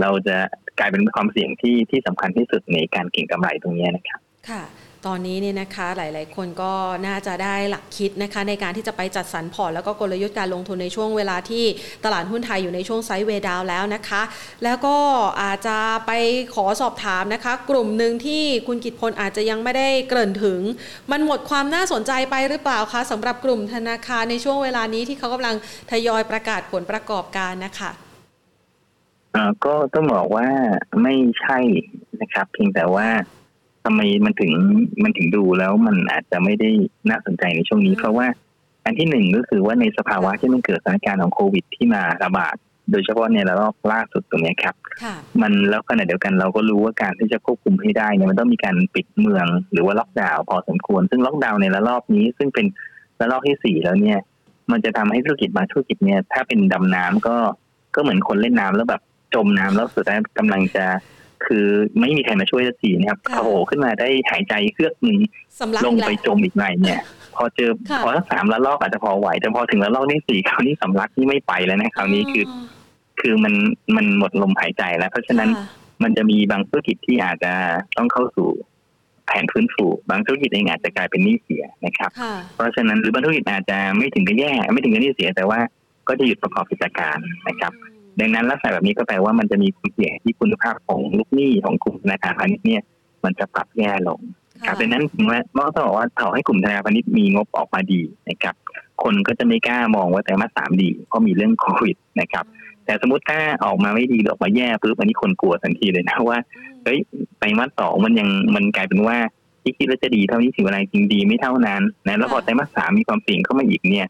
[0.00, 0.36] เราจะ
[0.78, 4.62] กลายเป็นความเสี่ยงที่ที่สำคัญที่สุดในการเก่งกำไรตรงนี้นะครับ ค่ะ
[5.08, 6.72] ตอนนี้เนี่ยนะคะหลาย ๆ คนก็
[7.06, 11.64] น่าจะได้หลักคิดนะคะในการที่จะไปจัดสรรพอร์ตแล้วก็กลยุทธ์การลงทุนในช่วงเวลาที่
[12.04, 14.22] ตลาดหุ้นไทยอยู่ในช่วงไซด์เวดาวแล้วนะคะ
[14.64, 14.96] แล้วก็
[15.42, 16.12] อาจจะไป
[16.54, 20.60] ขอสอบถามนะคะ กลุ่มหนึ่งที่คุณกิตพลอาจจะยังไม่ได้เกริ่นถึง
[21.10, 25.56] มันหมดความน่าสนใจไปหรือเปล่าคะสำหรับกลุ่มธนาคารในช่วงเวลานี้ที่เขากำลัง
[25.90, 27.90] ทยอยประกาศผลประกอบการนะคะ
[29.66, 30.48] ก็ต้องบอกว่า
[31.02, 31.58] ไม่ใช่
[32.20, 33.08] นะครับ เพียงแต่ว่า
[33.84, 34.52] ทำไมมันถึง
[35.02, 36.70] มันถึงดูแล้วมันอาจจะไม่ได้
[37.10, 38.26] น่าสนใจในช่วงนี้ เพราะว่า
[38.84, 42.56] อันที่หนึ่งก็คือว่าในสภาวะที่มันเกิดสถานการณ์ของโควิดที่มาระบาด
[42.90, 44.74] โดยเฉพาะในระลอกล่าสุดตรงนี้ครับ
[45.40, 52.66] มันแล้วขณะเดียวกันเราก็รู้ว่าการที่จะควบคุมให้ได้เนี่ยมันต้องมีการปิดเมืองหรือว่าล็อกดาวน์พอสมควร ซึ่งล็อกดาวน์ในระลอกนี้ ซึ่งเป็น
[53.20, 54.18] ระลอกที่สี่แล้วเนี่ย
[54.70, 57.36] มันจะทำให้ธุรกิจบางธุรกิจเนี่ย ถ้าเป็นดำน้ำก็
[57.94, 59.02] ก็เหมือนคนเล่นน้ำแล้วแบบ
[59.34, 60.84] จมน้ำแล้วสุดท้ายกำลังจะ
[61.46, 61.66] คือ
[62.00, 65.18] ไม่มีใครมาช่วยสักทีนะครับโผล่ขึ้นมาได้หายใจเครือกหนึ่ง
[65.86, 67.00] ลงไปจมอีกหน่อยเนี่ย
[67.36, 67.70] พอเจอ
[68.04, 72.44] พอสักสามละลอกอาจจะพอไหวแต่พอถึงละลอกที่สี่คราวนี้สำลักนี่ไม่ไปแล้วนะคราวนี้คือ
[73.20, 73.54] คือมัน
[73.96, 75.50] มันหมดลมหายใจแล้ว เพราะฉะนั้น
[76.02, 77.52] มันจะมีบางธุรกิจที่อาจจะ
[77.96, 78.48] ต้องเข้าสู่
[79.26, 82.10] แผนฟื้นฟูบางธุรกิจเองอาจจะกลายเป็นหนี้เสียนะครับ
[82.54, 85.58] เพราะฉะนั้นหรือบางธุรกิจอาจจะไม่ถึงกับแย่ ไม่ถึงกับหนี้เสีย แต่ว่า
[86.08, 87.18] ก็จะหยุดประกอบกิจการ
[87.48, 87.72] นะครับ
[88.20, 92.82] ดังนั้นลักษณะแบบนี้ก็แปลว่ามันจะมีความเสี่ยงที่คุณภาพของลูกหนี้ของกลุ่มธนาคารพาณิชย์เนี่ย
[93.24, 94.20] มันจะปรับแย่ลง
[94.66, 95.38] ครับดังนั้นว่า
[95.74, 98.54] ต้องบอกว่าต่อให้กลุ่มธนาคารพาณิชย์มีงบออกมาดีนะครับ
[99.02, 102.44] คนก็จะไม่กล้ามองว่าแต่มาสามดีเพราะมีเรื่องโควิดนะครับ
[102.84, 106.38] แต่สมมติถ้าออกมาไม่ดีหรือออกมาแย่ปุ๊บอันนี้คนกลัวทันทีเลยนะว่า
[106.84, 106.98] เฮ้ย
[107.38, 109.16] ไตรมาสสองมันยังมันกลายเป็นว่า
[109.62, 114.06] ที่คิดว่าจะดีเท่านี้ถึงเวลาจริงดีไม่เท่านั้นนะแล้วพอไตรมาสสามมีความเสี่ยงเข้ามาอีกเนี่ย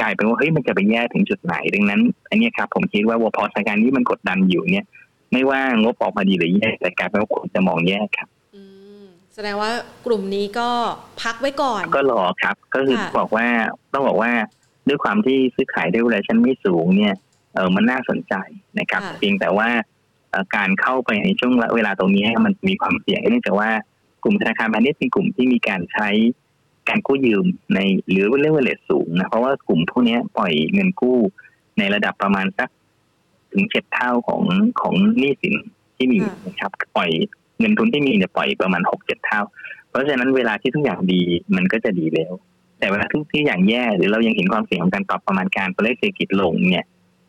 [0.00, 4.86] กลายเป็นว่าเฮ้ยมันจะไปแย่ถึงจุดไหน ดังนั้น อันนี้ครับผมคิดว่าพอสถานการณ์นี้มันกดดันอยู่เนี่ย
[5.32, 8.28] ไม่ว่างบออกมาดีหรือแย่แต่กลายเป็นว่าคนจะมองแย่ครับ
[9.34, 9.70] แสดงว่า
[10.06, 10.68] กลุ่มนี้ก็
[11.22, 13.46] พักไว้ก่อน ก็รอครับ ก็คือบอกว่า
[13.92, 14.32] ต้องบอกว่า
[14.88, 17.14] ด้วยความที่ซื้อขายด้วยเวลาชั้นไม่สูงเนี่ย
[17.54, 18.34] เออมันน่าสนใจ
[18.78, 19.68] นะครับ เพียงแต่ว่า
[20.56, 23.70] การเข้าไปในช่วงเวลาตรงนี้มันมีความเสี่ยงเนื่องจากว่า
[24.24, 26.08] กลุ่มธนาคารพาณิชย์เป็นกลุ่มที่มีการใช้
[26.88, 27.78] การกู้ยืมใน
[28.10, 31.18] หรือเรียกว่าเลสูงนะเพราะว่ากลุ่มพวกนี้ปล่อยเงินกู้
[31.78, 32.68] ในระดับประมาณสัก
[33.52, 34.42] ถึงเจ็ดเท่าของ
[34.80, 35.54] ของหนี้สิน
[35.96, 37.10] ที่มีนะครับปล่อย
[37.58, 39.40] เงินทุนที่มีเนี่ยปล่อยประมาณหกเจ็ดเท่า
[39.88, 41.20] เพราะฉะนั้นเวลาที่ทุกอย่างดี
[41.56, 42.32] มันก็จะดีเร็ว
[42.78, 46.86] แต่เวลาทุกที่อย่างแย่หรือเรายังเห็นความเสี่ยงของการปรับประมาณการตัวเลขเศรษฐกิจลงเนี่ย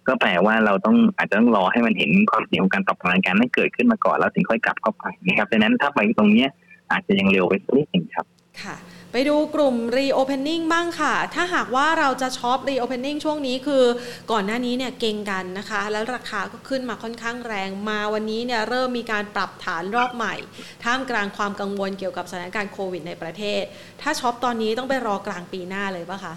[0.08, 6.49] ก็แปลว่าเราต้องอาจจะต้องรอให้มันเห็นความเสี่ยงของการปรับประมาณการนั้นเกิดขึ้นมาก่อนแล้วถึงค่อยกลับเข้าไปนะครับดังนั้นถ้าไปตรงเนี้ย
[6.91, 8.26] อาจจะยังเร็วไปสักนิดหนึ่งครับ
[8.64, 8.76] ค่ะ
[9.12, 13.84] ไปดูกลุ่ม reopening บ้างค่ะ ถ้าหากว่าเราจะช็อป reopening ช่วงนี้คือ
[14.32, 20.36] ก่อนหน้านี้เนี่ยเก่งกันนะคะ แล้วราคาก็ขึ้นมาค่อนข้างแรงมาวันนี้เนี่ยเริ่มมีการปรับฐานรอบใหม่
[20.84, 23.64] ท่ามกลางความกังวลเกี่ยวกับสถานการณ์โควิดในประเทศ
[24.01, 26.34] ถ้าช็อปตอนนี้ต้องไปรอกลางปีหน้าเลยปะคะ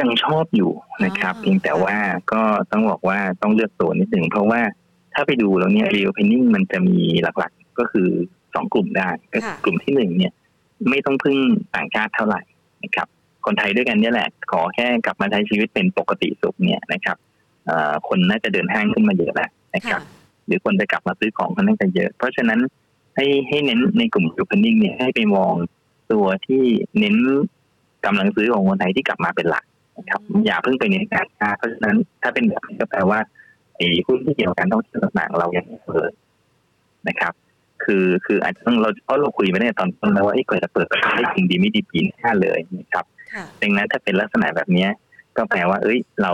[0.00, 0.72] ยังชอบอยู่
[1.04, 1.96] นะครับ เพียงแต่ว่า
[2.32, 4.60] ก็ต้องบอกว่าต้องเลือกตัวนิดหนึ่งเพราะว่า
[5.14, 8.08] ถ้าไปดูแล้วเนี่ย reopening มันจะมีหลักๆก็คือ
[8.54, 10.32] สองกลุ่มได้ก็กลุ่มที่หนึ่งเนี่ย
[10.90, 11.36] ไม่ต้องพึ่ง
[11.74, 12.40] ต่างชาติเท่าไหร่
[12.84, 13.08] นะครับ
[13.46, 17.16] คนไทยด้วยกันนี่แหละ ขอแค่กลับมาใช้ชีวิตเป็นปกติสุขเนี่ยนะครับ
[18.08, 20.02] คนน่าจะเดินห้างขึ้นมาเยอะแล้วนะครับ
[20.46, 22.60] หรือคนจะกลับมาซื้อของค่อนข้างจะเยอะ เพราะฉะนั้น
[23.16, 25.54] ให้ให้เน้นในกลุ่มยูพันนิ่งเนี่ยให้ไปมอง
[26.12, 26.62] ตัวที่
[26.98, 27.16] เน้น
[28.04, 29.64] กำลังซื้อของคนไทยที่กลับมาเป็นหลัก
[29.98, 33.20] นะครับ อย่าเพิ่งไปเน้นการค้าเพราะฉะนั้นถ้าเป็นแบบนี้ก็แปลว่า
[33.76, 36.10] ไอ้หุ้นที่เกี่ยวกับการท่องเที่ยวต่างๆเรายังไม่เปิด
[37.08, 37.32] นะครับ
[37.84, 43.04] คือคืออาจจะต้องเราเพราะเราคุยไปในตอนต้นแล้วว่าไอ้เกิดจะเปิดประเทศได้จริงดีไม่ดีปีหน้าเลยนะครับ
[43.62, 44.88] ดังนั้นถ้าเป็นลักษณะแบบนี้
[45.36, 46.32] ก็แปลว่า เอ้ยเรา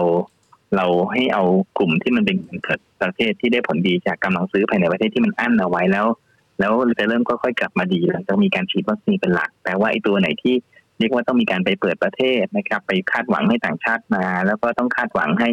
[0.77, 1.45] เราให้เอา
[1.79, 6.07] กลุ่มที่มันเป็นเกิดประเทศที่ได้ผลดีจากกำลังซื้อภายในประเทศที่มันอั้นเอาไว้แล้ว
[6.61, 10.55] แล้วจะเริ่มก็ค่อยกลับมาดีหลังจากมีการฉีดวัคซีนเป็นหลักแต่ว่าไอ้ตัวไหนที่
[10.99, 15.49] เรียกว่าต้องมีการไปเปิดประเทศนะครับ ไปคาดหวังให้ต่างชาติมา แล้วก็ต้องคาดหวังให้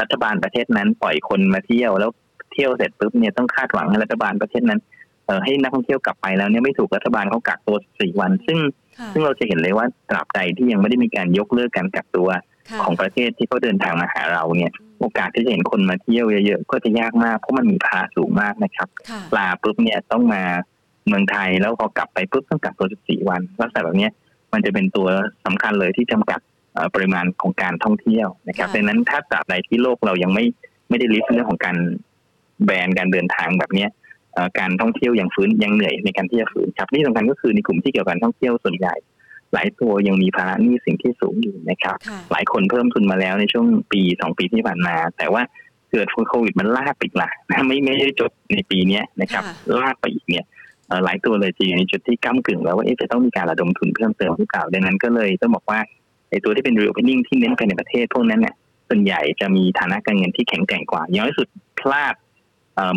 [0.00, 2.10] รัฐบาลประเทศนั้นปล่อยคนมาเที่ยวแล้ว
[2.52, 4.97] เที่ยวเสร็จปุ๊บเนี่ยต้องคาดหวังให้รัฐบาลประเทศนั้นเออ
[5.44, 8.58] ให้นักท่องเที่ยวกลับไปแล้วเนี่ยไม่ถูกรัฐบาลเขากักตัวสี่วัน ซึ่ง
[9.12, 12.28] ซึ่งเราจะเห็นเลยว่าตราบใดที่ยังไม่ได้มีการยกเลิกการกักตัว
[12.84, 18.88] ของประเทศที่เขาเดินทางมาหาเราเนี่ย โอกาสที่จะเห็นคนมาเที่ยวเยอะๆก็จะยากมากเพราะมันมีภาสูงมากนะครับ
[19.32, 20.42] ปลาปุ๊บเนี่ยต้องมา
[21.06, 24.08] เมืองไทยแล้วพอกลับไปปุ๊บต้องกักตัวสี่วันลักษณะแบบนี้
[24.52, 25.08] มันจะเป็นตัว
[25.44, 26.40] สำคัญเลยที่จำกัด
[26.94, 30.44] ปริมาณของการท่องเที่ยวนะครับดังนั้นถ้าตราบใดที่โลกเรายังไม่
[30.88, 31.76] ไม่ได้ลิสต์เรื่องของการ
[32.64, 33.90] แบนการเดินทางแบบเนี้ย
[34.58, 38.94] การท่องเที่ยวยังฟื้นยังเหนื่อยในการที่จะฟื้นครับที่สำคัญก็คือในกลุ่มที่เกี่ยวกับการท่องเที่ยวส่วนใหญ่
[39.54, 41.96] หลายตัวยังมีภาระหนี้สิ่งที่สูงอยู่นะครับ
[42.32, 45.42] หลายคนเพิ่มทุนมาแล้วในช่วงปีสองปีที่ผ่านมา แต่ว่า
[45.92, 49.42] เกิดโควิดมันลากไปอีกละนะไม่ไม่ได้จบในปีนี้นะครับ
[49.80, 50.44] ลากไปอีกเนี่ย
[51.04, 55.80] หลายตัวเลยจะอยู่ในจุดที่ก้ากึ่งแล้วว่าจะต้องมีการระดมทุนเพิ่มเติมหรือเปล่าดังนั้นก็เลยต้องบอกว่า
[56.30, 58.54] ไอ้ตัวที่เป็น real opening ที่เน้นไปในประเทศพวกนั้นเนี่ย
[58.88, 61.48] ส่วนใหญ่จะมีฐานะการเงินที่แข็งแกร่งกว่าอย่างที่สุด
[61.80, 62.14] พลาด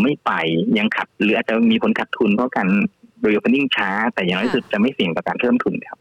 [0.01, 0.31] ไม่ไป
[0.77, 2.67] ยังขัดหรืออาจจะมีผลขาดทุนเพราะการ
[3.25, 5.99] real opening ช้า แต่อย่างที่สุดจะไม่เสี่ยงกับการเพิ่มทุนครับ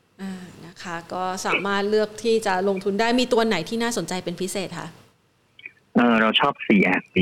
[0.66, 4.89] นะคะก็สามารถเลือกที่จะลงทุนได้มีตัวไหนที่น่าสนใจเป็นพิเศษคะ
[6.20, 7.14] เราชอบ CRC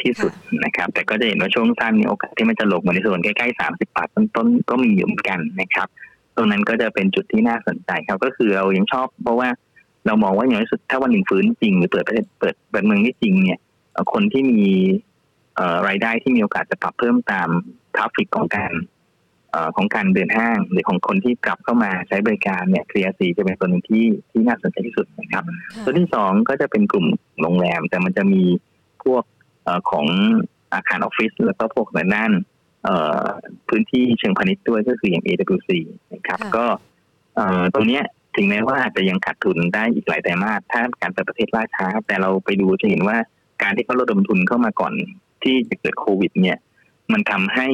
[0.00, 0.32] ที่สุด
[0.64, 5.88] นะครับ แต่ก็จะเห็นว่าช่วงสั้นมีโอกาสที่มันจะหลบมาในส่วนใกล้ๆ30บาทต้นๆก็มีอยู่เหมือนกันนะครับ
[6.36, 9.48] ตรงนั้นก็จะเป็นจุดที่น่าสนใจครับก็คือเรายังชอบ เพราะว่า
[10.06, 13.58] เรามองว่าอย่างที่สุดถ้าวันหนึ่งฟื้นจริงหรือเปิดประเทศเปิดเปิดเมืองที่จริงเนี่ย
[14.12, 14.62] คนที่มี
[15.88, 17.48] รายได้ที่มีโอกาสจะปรับเพิ่มตาม
[17.94, 18.72] traffic ของการ
[19.76, 25.44] ของการเดินห้างหรือของคนที่กลับเข้ามาใช้บริการเนี่ย CRC จะเป็นตัวหนึ่งที่ที่น่าสนใจที่สุดนะครับ
[25.84, 27.06] ตัวที่สองก็จะเป็นกลุ่ม
[27.40, 28.42] โรงแรม แต่มันจะมี
[29.04, 29.24] พวก
[29.90, 30.06] ของ
[30.72, 32.32] อาคารออฟฟิศแล้วก็พวกในด้าน
[33.68, 35.70] พื้นที่เชิงพาณิชย์ด้วยก็คืออย่าง AWC
[36.14, 36.66] นะครับ ก็
[37.74, 38.00] ตรงนี้
[38.36, 43.16] ถึงแม้ว่าอาจจะยังขาดทุนได้อีกหลายแต่มาสถ้าการเปิดประเทศล่าช้า แต่เราไปดูจะเห็นว่า
[43.62, 44.92] การที่เขาระดมทุนเข้ามาก่อน
[45.44, 46.56] ที่จะเกิดโควิด เนี่ย
[47.12, 47.68] มันทำให้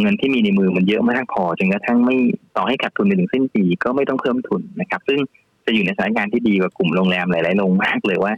[0.00, 2.16] เงินที่มีในมือมันเยอะมากพอจนกระทั่งไม่
[2.56, 5.18] ต่อให้ขาดทุนไปถึงสิ้นปีก็ไม่ต้องเพิ่มทุนนะครับ ซึ่ง
[5.66, 8.32] จะอยู่ในสถานการณ์ที่ดีกว่ากลุ่มโรงแรมหลายๆโรงมากเลยว่า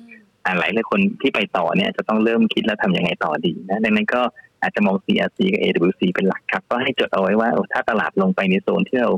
[0.44, 4.20] หลายหลายคนที่ไปต่อเนี่ยจะต้องเริ่มคิดแล้วทํำยังไงต่อดีนะดังนั้นก็
[4.62, 9.10] อาจจะมอง CRC กับ AWC เป็นหลักครับ ก็ให้จดเอาไว้ว่าถ้าตลาดลงไปในโซนที่เรา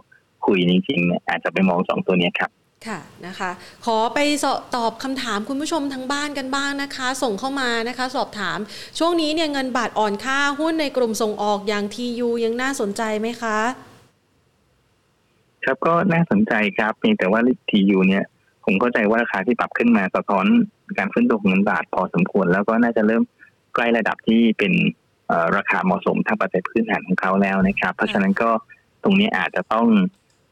[0.47, 2.51] คุยจริงๆเนี่ยอาจจะไปมองสองตัวนี้ครับ
[2.87, 3.51] ค่ะนะคะ
[3.87, 4.19] ขอไป
[4.77, 8.59] ตอบคำถามคุณผู้ชมทางบ้านกันบ้างนะคะ ส่งเข้ามานะคะ สอบถาม
[8.99, 13.59] ช่วงนี้เนี่ยเงินบาทอ่อนค่าหุ้นในกลุ่มส่งออกอย่างทียูยังน่าสนใจไหมคะ
[15.65, 18.25] ครับก็น่าสนใจครับเพียงแต่ว่าทียูเนี่ย
[18.65, 20.47] ผมเข้าใจว่าราคาที่ปรับขึ้นมาสะท้อน
[20.99, 23.23] การฟื้นตัวของเงินบาทพอสมควร แล้วก็น่าจะเริ่ม
[23.75, 24.73] ใกล้ระดับที่เป็น
[25.57, 28.51] ราคาเหมาะสมทางปัจจัยพื้นฐานของเขาแล้วนะครับ เพราะฉะนั้นก็
[29.03, 29.87] ตรงนี้อาจจะต้อง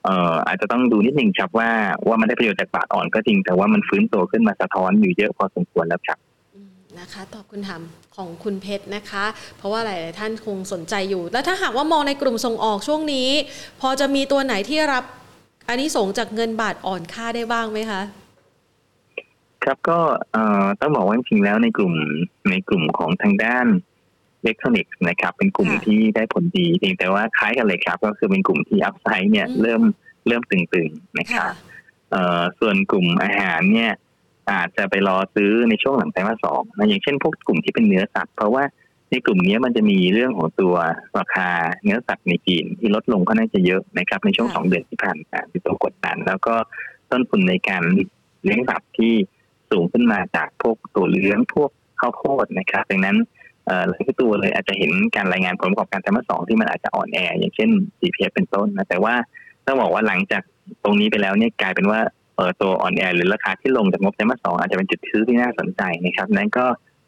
[0.07, 1.71] เอ่ออาจจะต้องดูนิดหนึ่งครับว่า
[2.09, 6.19] ว่ามันได้ประโยชน์จากบาทอ่อนก็จริง แต่ว่ามันฟื้นตัวขึ้นมาสะท้อนอยู่เยอะพอสมควรแล้วครับ
[6.99, 7.83] นะคะตอบคุณถาม
[8.17, 9.25] ของคุณเพชรนะคะ
[9.57, 13.29] เพราะว่าหลาย ๆ ท่านคงสนใจอยู่ แล้วถ้าหากว่ามองในกลุ่มส่งออกช่วงนี้
[13.81, 15.05] พอจะมีตัวไหนที่รับ
[15.69, 18.03] อันนี้ส่งจากเงินบาทอ่อนค่าได้บ้างไหมคะ
[19.65, 19.99] ครับก็
[20.81, 21.95] ต้องบอกว่าจริงๆแล้วในกลุ่ม
[22.51, 23.96] ในกลุ่มของทางด้านอิ
[24.45, 29.83] เล็กทรอนิกส์นะครับ เป็นกลุ่มที่ได้ผลดีเพียงแต่ว่าคล้ายกันเลยครับ ก็คือเป็นกลุ่มที่อัพไซด์เนี่ยเริ่ม
[30.27, 31.53] เริ่มตึงๆนะครับ
[32.61, 33.93] ส่วนกลุ่มอาหารเนี่ย
[34.51, 38.65] อาจจะไปรอซื้อในช่วงหลังไตรมาสสองนะอย่างเช่นพวกกลุ่มที่เป็นเนื้อสัตว์ เพราะว่า
[39.11, 40.75] ในกลุ่มนี้มันจะมีเรื่องของตัว
[41.19, 41.49] ราคา
[41.83, 46.55] เนื้อสัตว์ในจีนที่ลดลงก็น่าจะเยอะนะครับ ในช่วงสองเดือนที่ผ่านมาที่ตัวกดดันแล้วก็
[47.11, 47.83] ต้นทุนในการ
[48.43, 49.15] เลี้ยงสัตว์ที่
[49.71, 51.71] สูงขึ้นมาจากพวกตัวเลี้ยงพวก
[52.01, 53.17] ข้าวโพดนะครับดังนั้น
[53.89, 59.15] หลายตัวเลยอาจจะเห็นการรายงานผลประกอบการไตรมาสสองที่มันอาจจะอ่อนแอ อย่างเช่น CPF เป็นต้นนะแต่ว่า
[59.67, 60.43] ต้องบอกว่าหลังจาก
[60.85, 62.01] ตรงนี้ไปแล้วเนี่ยกลายเป็นว่า
[62.37, 66.65] เออตัวอ่อนแอหรือราคาที่ลงจากงบไตรมาสสองอาจจะเป็นจุดซื้อที่น่าสนใจนะครับนั้นก็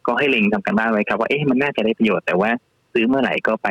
[0.07, 2.49] ก็ให้เล็งทำกันบ้านไว้ครับว่าเอ๊ะมันน่าจะได้ประโยชน์แต่ว่า
[2.93, 3.67] ซื้อเมื่อไหร่ก็ไป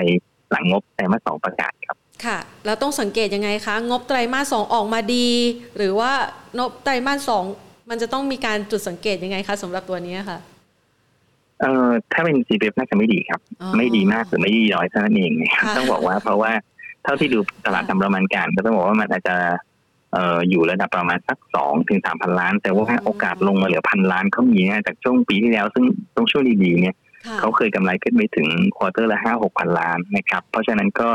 [0.50, 5.28] หลังงบไตรมาสสองประกาศครับค่ะแล้วต้องสังเกตยังไงคะ งบไตรมาสสองออกมาดี
[5.76, 6.12] หรือว่า
[6.58, 7.44] งบไตรมาสสอง
[7.90, 10.38] มันจะต้องมีการจุดสังเกตยังไงคะสำหรับตัวนี้ค่ะ
[11.60, 13.40] เอ่อถ้าเป็น c p f น่าจะไม่ดีครับ
[13.76, 16.52] ไม่ดีมากหรือไม่ดีน้อยเท่านั้นเองนะครับต้องบอกว่าเพราะว่า
[17.04, 19.36] เท่าที่ดูตลาดทำประมาณการ ก็ต้องบอกว่ามันอาจจะ
[20.12, 25.84] เอ่ออยู่ระดับประมาณสักสองถึงสามพันล้าน แต่ว่าโอกาสลงมาเหลือพันล้านเขามีนะจากช่วงปีที่แล้ว ซึ่ง
[26.16, 26.96] ต้องช่วงดีๆเนี่ย
[27.40, 31.08] เขาเคยกำไรขึ้นไปถึงควอเตอร์ละห้าหกพันล้านนะครับ เพราะฉะนั้นก็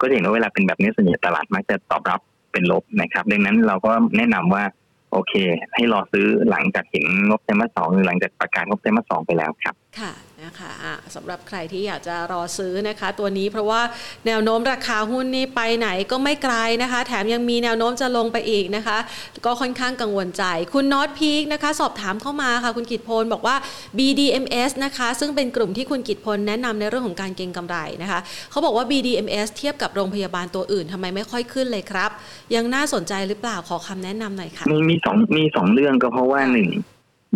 [0.00, 2.20] ก็เห็นว่าเวลาเป็นแบบนี้ส่วนใหญ่ตลาดมักจะตอบรับ
[2.52, 4.64] เป็นลบนะครับ ดังนั้นเราก็แนะนำว่า
[5.12, 5.32] โอเค
[5.74, 10.12] ให้รอซื้อหลังจากเห็นงบไตรมาสสองหรือหลังจากประกาศงบไตรมาสสองไปแล้วครับ ค่ะ
[10.44, 13.82] นะคะะสำหรับใครที่อยากจะรอซื้อนะคะ ตัวนี้เพราะว่า
[14.26, 18.98] แนวโน้มราคาหุ้นนี่ไปไหนก็ไม่ไกลนะคะ แถมยังมีแนวโน้มจะลงไปอีกนะคะ
[19.46, 23.56] ก็ค่อนข้างกังวลใจ คุณน็อตพีคนะคะ สอบถามเข้ามาค่ะ คุณกิตพลบอกว่า
[23.98, 28.20] BDMS นะคะ ซึ่งเป็นกลุ่มที่คุณกิตพลแนะนำในเรื่องของการเก็งกำไรนะคะ
[28.50, 32.10] เขาบอกว่า BDMS เทียบกับโรงพยาบาลตัวอื่นทำไมไม่ค่อยขึ้นเลยครับ
[32.54, 36.70] ยังน่าสนใจหรือเปล่าขอคำแนะนำหน่อยค่ะมีมีสองมีสองเรื่องก็เพราะว่าหนึ่ง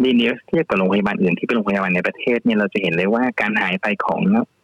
[0.02, 4.20] BDMS เทียบกับโรงพยาบาลอื่นที่เป็นโรงพยาบาลในประเทศเนี่ยเราจะเห็นเลยว่าการหายไปของ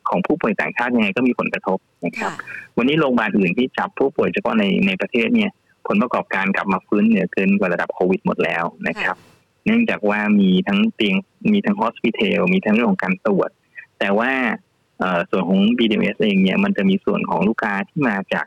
[0.09, 2.33] ของผู้ป่วยต่างชาติยังไงก็มีผลกระทบนะครับ
[2.77, 5.51] วันนี้โรงพยาบาลอื่นที่จับผู้ป่วยเฉพาะในในประเทศเนี่ย
[5.87, 9.17] ผลประกอบการกลับมาฟื้นเหนือเกินกว่าระดับโควิดหมดแล้วนะครับ
[9.67, 11.17] เนื่องจากว่ามีทั้งเตียง
[11.53, 13.51] มีทั้งฮอสพิทอลมีทั้งเรื่องของการตรวจ
[13.99, 14.33] แต่ว่า
[15.31, 18.47] ส่วนของ BDMS เองเนี่ยมันจะมีส่วนของลูกค้าที่มาจาก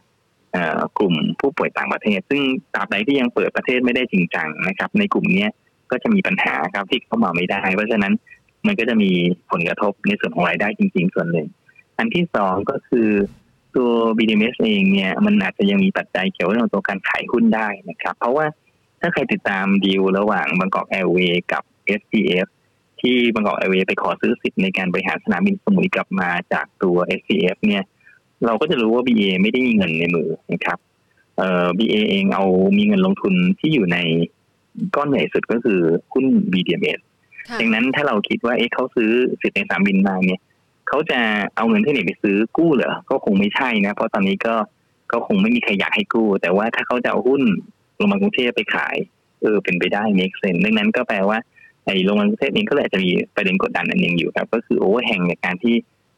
[0.97, 2.41] กลุ่มผู้ป่วยต่างประเทศ ซึ่ง
[2.73, 5.47] ตราบใดที่ยังเปิดประเทศไม่ได้จริงจังนะครับ ในกลุ่มนี้
[5.91, 8.13] ก็จะมีปัญหาครับที่เข้ามาไม่ได้ เพราะฉะนั้น
[8.67, 9.11] มันก็จะมี
[9.51, 11.47] ผลกระทบในส่วนของรายได้จริง ๆ ส่วนหนึ่ง
[11.97, 13.09] อันที่สองก็คือ
[13.75, 18.45] ตัว BDMs เองเนี่ยมันอาจจะยังมีปัจจัยเกี่ยวกับตัวการขายหุ้นได้นะครับ เพราะว่า
[19.01, 21.63] ถ้าใครติดตามดีลระหว่างบางกอกแอร์เวย์กับ
[21.99, 22.47] SPF
[23.01, 27.83] ที่บางกอกแอร์เวย์ไปขอซื้อสิทธิ์ในการบริหารสนามบินสมุยกลับมาจากตัว SPF เนี่ย
[28.45, 30.79] เราก็จะรู้ว่า BA ไม่ได้มีเงินในมือนะครับ
[31.37, 32.45] เอ่อ BA เองเอา
[32.77, 33.97] มีเงินลงทุนที่อยู่ใน
[34.95, 35.79] ก้อนใหญ่สุดก็คือ
[36.13, 37.01] หุ้น BDMs
[37.61, 39.11] ดังนั้นถ้าเราคิดว่าเอ๊ะเขาซื้อ
[39.41, 40.41] สิทธิ์ในสามบินมาเนี่ย
[40.87, 41.19] เขาจะ
[41.55, 44.55] เอาเงินที่ไหนไปซื้อกู้เหรอก็คงไม่ใช่นะเพราะตอนนี้ก็
[45.11, 47.41] ก็คงไม่มีใครอยากให้กู้ แต่ว่าถ้าเขาจะเอาหุ้น
[47.99, 48.95] ลงมากรุงเทพไปขาย
[49.41, 51.37] เออเป็นไปได้เมกเซนดังนั้นก็แปลว่า
[51.85, 55.75] ไอ้โรงงานกรุงเทพเองก็เลยจะมีประเด็นกดดันอันหนึ่งอยู่ครับ ก็คือโอเวอร์แฮงในการที่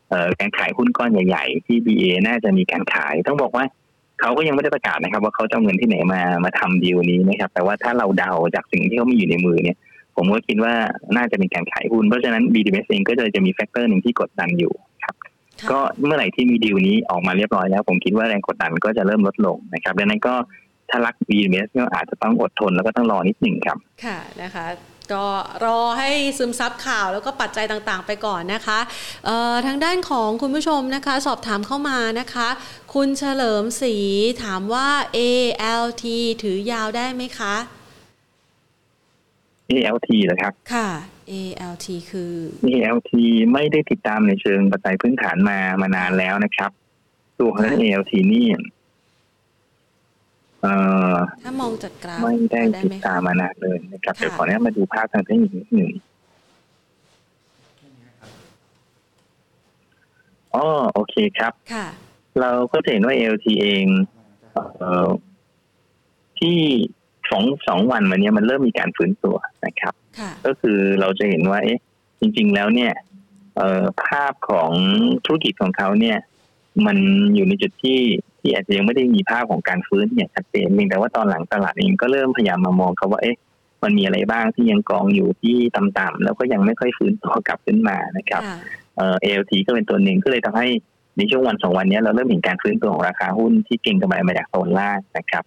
[0.09, 3.65] เอ่อการขายหุ้นก้อนใหญ่ ๆ ที่ BA น่าจะมีการขาย ต้องบอกว่า
[4.23, 9.77] เขาก็ยังไม่ได้ประกาศนะครับ ว่าเขาจะเอาเงินที่ไหนมามาทำดีลนี้นะครับ แต่ว่าถ้าเราเดาจากสิ่งที่เขามีอยู่ในมือเนี่ย
[10.15, 10.73] ผมก็คิดว่า
[11.17, 15.15] น่าจะมีการขายหุ้นเพราะฉะนั้น BDMs เองก็จะจะมี factor หนึ่งที่กดดันอยู่ครับ
[15.71, 20.33] ก็เมื่อไหร่ที่มีดีลนี้ออกมาเรียบร้อยแล้ว ผมคิดว่าแรงกดดันก็จะเริ่มลดลงนะครับดังนั้นก็
[20.89, 24.65] ถ้ารัก BDMS ก็อาจจะต้องอดทนแล้วก็ต้องรอนิดหนึ่งครับ ค่ะนะคะ
[25.13, 25.25] ก็
[25.65, 28.79] รอให้ซึมซับข่าวแล้วก็ปัจจัยต่างๆ ไปก่อนนะคะ
[29.65, 32.47] ทางด้านของคุณผู้ชมนะคะ สอบถามเข้ามานะคะ
[32.93, 33.95] คุณเฉลิมศรี
[34.43, 36.03] ถามว่า ALT
[36.43, 37.55] ถือยาวได้ไหมคะ
[39.71, 40.89] ALT เหรอครับค่ะ
[41.31, 42.33] ALT คือ
[42.67, 43.11] ALT
[43.53, 46.71] ไม่ได้ติดตามในเชิงปัจจัยพื้นฐานมามานานแล้วนะครับ
[47.39, 48.47] ตัวของ ALT นี่
[51.43, 55.91] ถ้ามองจากกราฟไม่ได้ติดตามมานานเลยนะครับเดี๋ยวขออนุญาตมาดูภาพทางเทคนิคนิดหนึ่ง
[60.55, 61.87] อ๋อโอเคครับค่ะ
[62.39, 63.85] เราก็เห็นว่า LT เอง
[64.79, 65.09] เออ
[66.39, 66.57] ที่
[67.31, 69.35] สองสองวันวันนี้มันเริ่มมีการฟื้นตัว
[69.65, 69.93] นะครับ
[70.45, 71.79] ก็คือเราจะเห็นว่าเอ๊ะ
[72.19, 72.93] จริง ๆ แล้วเนี่ย
[73.57, 74.71] เออภาพของ
[75.25, 76.17] ธุรกิจของเขาเนี่ย
[76.85, 76.97] มัน
[77.35, 77.99] อยู่ในจุดที่
[78.43, 83.37] ที่อาจจะยังไม่ได้มีภาพของการฟื้นอย่างชัดเจนเพียงแต่ว่าตอนหลังตลาดเองก็เริ่มพยายามมามองเขาว่าเอ๊ะ
[83.83, 88.41] มันมีอะไรบ้างที่ยังกองอยู่ที่ต่ำๆแล้วก็ยังไม่ค่อยฟื้นตัวกลับขึ้นมานะครับ
[88.97, 90.67] เออ ALT ก็เป็นตัวหนึ่งก็เลยทำให้
[91.17, 95.43] ในช่วงวันสองวันนี้เราเริ่มเห็นการฟื้นตัวของราคาหุ้นที่เก็งกำไรมาจากโซนล่างนะครับ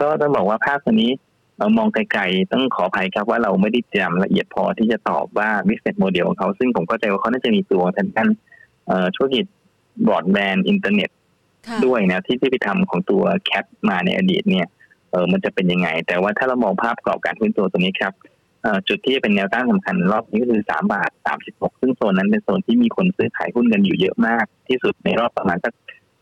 [0.00, 1.10] ก็ต้องบอกว่าภาพตัวนี้
[1.58, 8.28] เรามองไกลๆต้องขออภัยครับว่าเราไม่ได้เตรียมละเอียดพอที่จะตอบว่า business model ของเขา ซึ่งผมเข้าใจว่าเขาน่าจะมีตัวทางด้าน
[9.16, 9.44] ธุรกิจ
[10.06, 11.10] บรอดแบนด์อินเทอร์เน็ต
[11.86, 14.66] ด้วยนะที่ที่ไปทำของตัวแคปมาในอดีตเนี่ย
[15.10, 18.12] เออมันจะเป็นยังไง แต่ว่าถ้าเรามองภาพกรอบการฟื้นตัวตัวนี้ครับ
[18.88, 25.72] จุดที่เป็นแนวต้านสำคัญรอบนี้ก็คือสามบาทสามสิบหกซึ่งโซนนั้นเป็นโซนที่มีคนซื้อขายหุ้นกันอยู่เยอะมาก ที่สุดในรอบประมาณสัก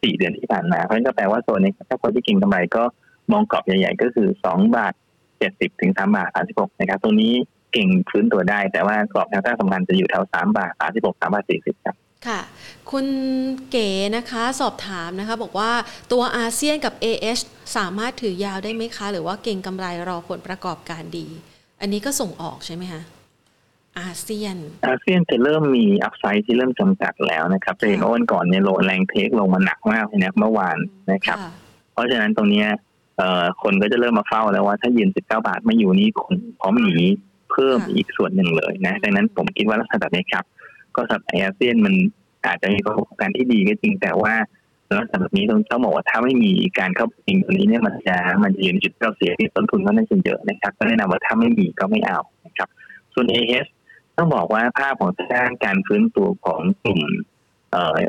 [0.02, 2.82] สี่เดือนที่ผ่านมาเพราะฉะนั้นก็แปลว่าโซนนี้ถ้าคนที่เก่งกำไรก็
[3.32, 4.94] มองกรอบใหญ่ ๆ ก็คือสองบาท
[5.38, 7.32] เจ็ดสิบถึงสามบาทสามสิบหกนะครับตัวนี้
[7.72, 12.40] เก่งฟื้นตัวได้ แต่ว่ากรอบแนวต้านสำคัญจะอยู่แถวสามบาทสามสิบหกสามบาทสี่สิบครับ ค่ะ
[12.90, 13.06] คุณ
[13.70, 15.70] เก๋นะคะสอบถามนะคะ บอกว่า
[16.12, 17.42] ตัวอาเซียนกับ AH
[17.76, 21.26] สามารถถือยาวได้ไหมคะ หรือว่าเก่งกำไรรอผลประกอบการดี
[21.80, 23.02] อันนี้ก็ส่งออกใช่ไหมคะ
[24.00, 24.56] อาเซียน
[24.86, 30.76] อาเซียนจะเริ่มมีอัพไซด์ที่เริ่มจำกัดแล้วนะครับจะเห็นว่าวันก่อนเนี่ยโลแรงเทคลงมาหนักมากเลยนะเมื่อวาน
[31.12, 31.38] นะครับ
[31.92, 32.64] เพราะฉะนั้นตรงนี้
[33.62, 36.96] คนก็จะเริ่มมาเฝ้าแล้วว่าถ้ายืน 19 บาทไม่อยู่นี่คนพร้อมหนี
[37.50, 40.44] เพิ่มอีกส่วนหนึ่งเลยนะดังนั้นผมคิดว่าลักษณะแบบนี้ครับ
[40.96, 41.94] ก็สำหรับอาเซียนมัน
[42.46, 44.34] อาจจะมีประสบการณ์ที่ดีก็จริงแต่ว่า
[44.86, 52.68] แลักษณะแบบนี้ต้องต้องบอกว่าถ้าไม่มีการเข้าจริงตัวนี้เนี่ยมันจะมันจะยืนจุดเราเสียที่ต้นทุนก็น่าจะเยอะนะครับ ก็แนะนำว่าถ้าไม่มีก็ไม่เอานะครับ
[53.14, 53.66] ส่วน AS
[54.16, 57.00] ต้องบอกว่าภาพของด้านการฟื้นตัวของกลุ่ม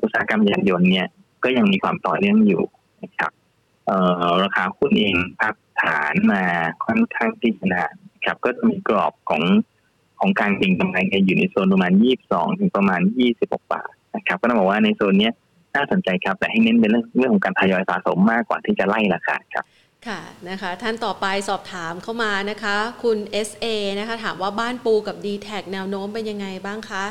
[0.04, 1.08] อุตสาหกรรมยานยนต์เนี่ย
[1.44, 2.64] ก็ยังมีความต่อเนื่องอยู่
[3.04, 3.32] นะครับ
[4.44, 6.44] ราคาหุ้นเองพักฐานมา
[6.86, 7.94] ค่อนข้างที่จะนาน
[8.26, 9.44] ครับก็จะมีกรอบของ
[10.20, 11.92] ของการเก็งกำไรอยู่ในโซนประมาณ
[12.26, 13.02] 22 ถึงประมาณ
[13.36, 15.30] 26 บาทนะครับก็ต้องบอกว่าในโซนนี้
[15.76, 19.66] น่าสนใจครับ แต่ให้เน้นเป็นเรื่องเรื่องของการทยอยสะสมมากกว่าที่จะไล่ราคาครับ
[20.08, 23.66] ค่ะนะคะท่านต่อไปสอบถามเข้ามานะคะ คุณ SA
[24.00, 27.04] นะคะถามว่าบ้านปูกับ d t แทแนวโน้มเป็นยังไงบ้างคะ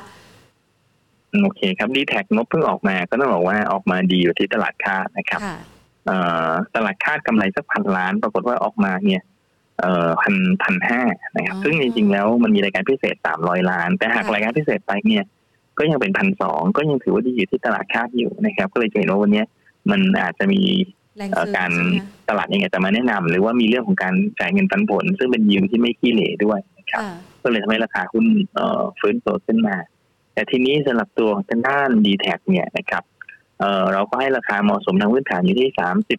[1.42, 5.40] โอเคครับดีแท็กนบเพิ่งออกมาก็ต้องบอกว่าออกมาดีอยู่ที่ตลาดคาดนะครับ
[6.74, 9.22] ตลาดคาดกำไรสักพันล้าน ปรากฏว่าออกมาเนี่ย
[9.81, 11.03] เอ่อพันพันห้า
[11.37, 15.24] นะครับ ซึ่งจริงๆแล้วมันมีรายการพิเศษสามร้อยล้าน แต่หากรายการพิเศษไปเนี่ย
[15.79, 19.43] ก็ยังเป็นพันสองก็ยังถือว่าดีอยู่ที่ตลาดคาดอยู่นะครับ ก็เลยเห็นว่าวันนี้
[19.91, 20.62] มันอาจจะมี
[21.57, 21.72] การ
[22.29, 27.03] ตลาดยังไงจะมาแนะนำหรือว่ามีเรื่องของการจ่ายเงินปันผล ซึ่งเป็นยิมที่ไม่ขี้เหร่ด้วยนะครับ
[27.43, 28.27] ก็เลยทำให้ราคาหุ้น
[29.01, 29.77] ฟื้นตัวขึ้นมา
[30.33, 33.03] แต่ทีนี้สำหรับตัวทางด้านดีแท็เนี่ยนะครับ
[33.59, 36.18] เเราก็ให้ราคาเหมาะสมทางพื้นฐานอยู่ที่สามสิบ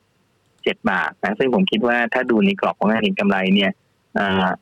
[0.67, 3.71] เจ็ดบาทนะซึ่งผมคิดว่าถ้าดูในกรอบของการเห็นกำไรเนี่ย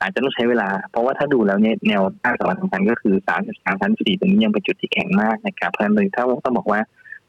[0.02, 6.80] อาจจะต้องใช้เวลา เพราะว่าถ้าดูแล้วเนี่ยแนวต้านสำคัญก็คือสามสิบสามพันสี่ตรงนี้ยังเป็นจุดที่แข็งมากนะครับเพราะฉะนั้นถ้าต้องบอกว่า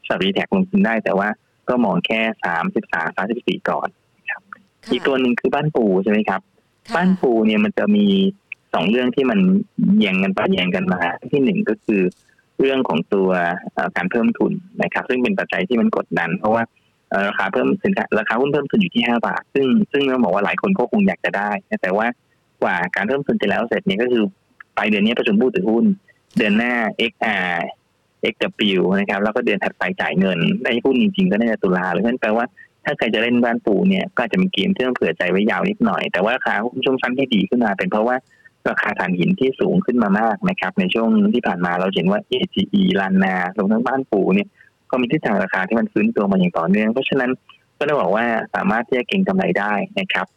[0.07, 1.27] สตรีแท็กลงทุนได้แต่ว่า
[1.69, 3.87] ก็มองแค่สามสิบสามสามสิบสี่ก่อน
[4.29, 4.41] ครับ
[4.91, 6.41] อีกตัวหนึ่งคือบ้านปูใช่ไหมครับ
[6.95, 8.05] บ้านปูเนี่ยมันจะมี
[8.73, 9.39] สองเรื่องที่มัน
[9.99, 10.99] แย่งกันไปแย่งกันมา
[11.33, 12.01] ที่หนึ่งก็คือ
[12.59, 13.29] เรื่องของตัว
[13.95, 14.53] การเพิ่มทุน
[14.83, 16.63] นะครับ ซึ่งเป็นปัจจัยที่มันกดดัน เพราะว่า
[17.27, 21.49] ราคาเพิ่มสินค้าราคาหุ้นเพิ่มทุนอยู่ที่ห้าบาท ซึ่งซึ่งเราบอกว่าหลายคนก็คงอยากจะได้
[21.81, 22.07] แต่ว่า
[22.61, 24.23] กว่าการเพิ่มทุนจะแล้วเสร็จเนี่ยก็คือ
[24.77, 25.85] ปลายเดือนนี้ประชุมผู้ถือหุ้น
[26.37, 26.73] เดือนหน้า
[27.11, 27.55] XR
[28.33, 32.45] XW นะครับ แล้วก็เดือนถัดไปจ่ายเงิน ได้หุ้นจริงๆก็น่าจะตุลาหรือนั่นแปลว่า
[32.85, 38.15] ถ้าใครจะเล่นบ้านปูเนี่ยก็จะมีเกมที่ต้องเผื่อใจไว้ยาวนิดหน่อย แต่ว่าราคาหุ้นช่วงสั้นที่ดีขึ้นมา เป็นเพราะว่า
[38.69, 44.47] ราคาถ่านหินที่สูงขึ้นมามากนะครับ ในช่วงที่ผ่านมาเราเห็นว่า AGE ลานนารวมทั้งบ้านปูเนี่ย
[44.91, 47.31] ก็มีทิศทางราคาที่มันฟื้นตัวมาอย่างต่อเนื่อง เพราะฉะนั้น
[47.77, 48.25] ก็ต้บอกว่า
[48.55, 50.27] สามารถที่จะเก็งกำไรได้นะครับ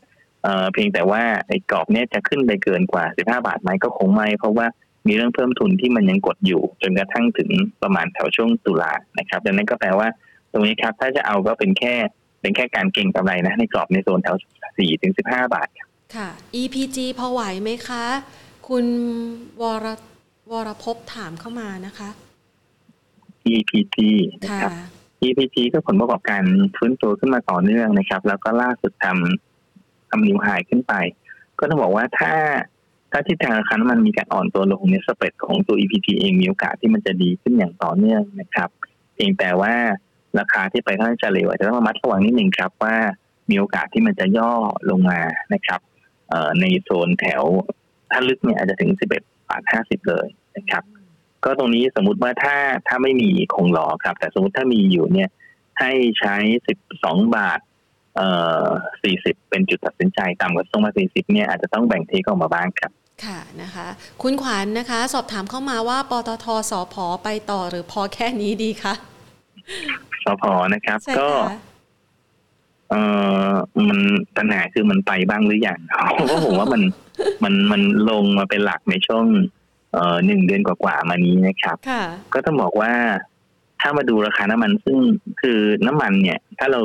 [0.43, 4.67] เเพียงแต่ว่าไอ้กรอบเนี้ยจะขึ้นไปเกินกว่า 15 บาทไหมก็คงไม่ เพราะว่า
[5.07, 7.51] มีเรื่องเพิ่มทุนที่มันยังกดอยู่ จนกระทั่งถึง
[7.83, 10.09] ประมาณแถวช่วงตุลานะครับดังนั้นก็แปลว่า
[10.53, 11.95] ตรงนี้ครับถ้าจะเอาก็เป็นแค่
[12.41, 14.37] เป็นแค่การเก็งกำไรนะ ในกรอบในโซนแถว
[14.69, 15.69] 4ถึง15 บาท
[16.17, 16.29] ค่ะ
[16.61, 18.05] EPG พอไหวไหมคะ
[18.69, 18.87] คุณ
[19.61, 19.87] วร
[20.51, 22.09] วรพบถามเข้ามานะคะ
[23.55, 23.97] EPG
[24.45, 24.71] นะครับ
[25.23, 26.43] EPG ก็ผลประกอบการ
[26.77, 30.95] ฟื้นตัวขึ้นมาต่อเนื่องนะครับ แล้วก็ล่าสุดทำทำนิวไฮขึ้นไป
[31.59, 32.33] ก็ต้องบอกว่าถ้า
[33.11, 38.69] ถ้าทิศทางราคาน้ำมันมีการอ่อนตัวลงเนี่ยสเปรดของตัว EPG เองมีโอกาสที่มันจะดีขึ้นอย่างต่อเนื่องนะครับ
[39.15, 39.75] เพียงแต่ว่า
[40.39, 42.97] ราคาที่ไปค่อนข้างจะเร็วอาจจะต้องระมัดระวังนิดหนึ่งครับว่า
[43.51, 44.53] มีโอกาสที่มันจะย่อ
[44.91, 45.21] ลงมา
[45.55, 45.81] นะครับ
[46.61, 47.43] ในโซนแถว
[48.11, 50.27] ถ้าลึกเนี่ยอาจจะถึง 11บาท50 เลย
[50.57, 50.83] นะครับ
[51.45, 52.57] ก็ตรงนี้สมมุติว่าถ้า
[52.89, 55.31] ถ้าไม่มีคงหลอครับ แต่สมมติถ้ามีอยู่เนี่ย
[55.81, 56.37] ให้ใช้
[56.67, 57.61] สิบสองบาท
[58.17, 58.29] เอ่
[58.65, 58.67] อ
[59.03, 62.91] สี่สิบเป็นจุดตัดสินใจต่ำกว่าตรงมาสี่สิบเนี่ยอาจจะต้องแบ่งเทคออกมาบ้างครับ
[63.25, 63.87] ค่ะนะคะ
[64.23, 68.95] คุณขวัญนนะคะ สอบถามเข้ามาว่าปตทสพไปต่อหรือพอแค่นี้ดีคะ
[70.25, 71.29] สพนะครับ ก็
[72.91, 72.95] เอ
[73.49, 73.51] อ
[73.89, 74.01] มัน
[74.37, 75.79] ปัญหาคือมันไปบ้างหรือยัง
[76.27, 76.83] เพราะผมว่ามัน
[77.45, 79.47] มันมันลงมาเป็นหลักในช่วงเอ่อ
[80.27, 81.77] หนึ่งเดือนกว่าๆมานี้นะครับ
[82.35, 82.93] ก็ต้องบอกว่า
[83.81, 84.99] ถ้ามาดูราคาน้ำมันซึ่ง
[85.41, 86.81] คือน้ำมันเนี่ย ถ้าเรา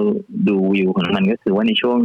[0.50, 2.00] ดูวิวของน้ำมันก็คือว่าในช่วง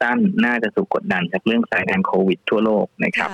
[0.00, 3.30] สั้นน่าจะถูกกดดันจากเรื่องสายการโควิดทั่วโลกนะครับ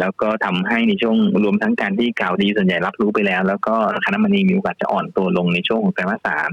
[0.00, 6.48] แล้วก็ทำให้ในช่วงรวมทั้งการที่กล่าวดีส่วนใหญ่รับรู้ไปแล้ว แล้วก็ราคาน้ำมันเองมีโอกาสจะอ่อนตัวลงในช่วงของไตรมาสสาม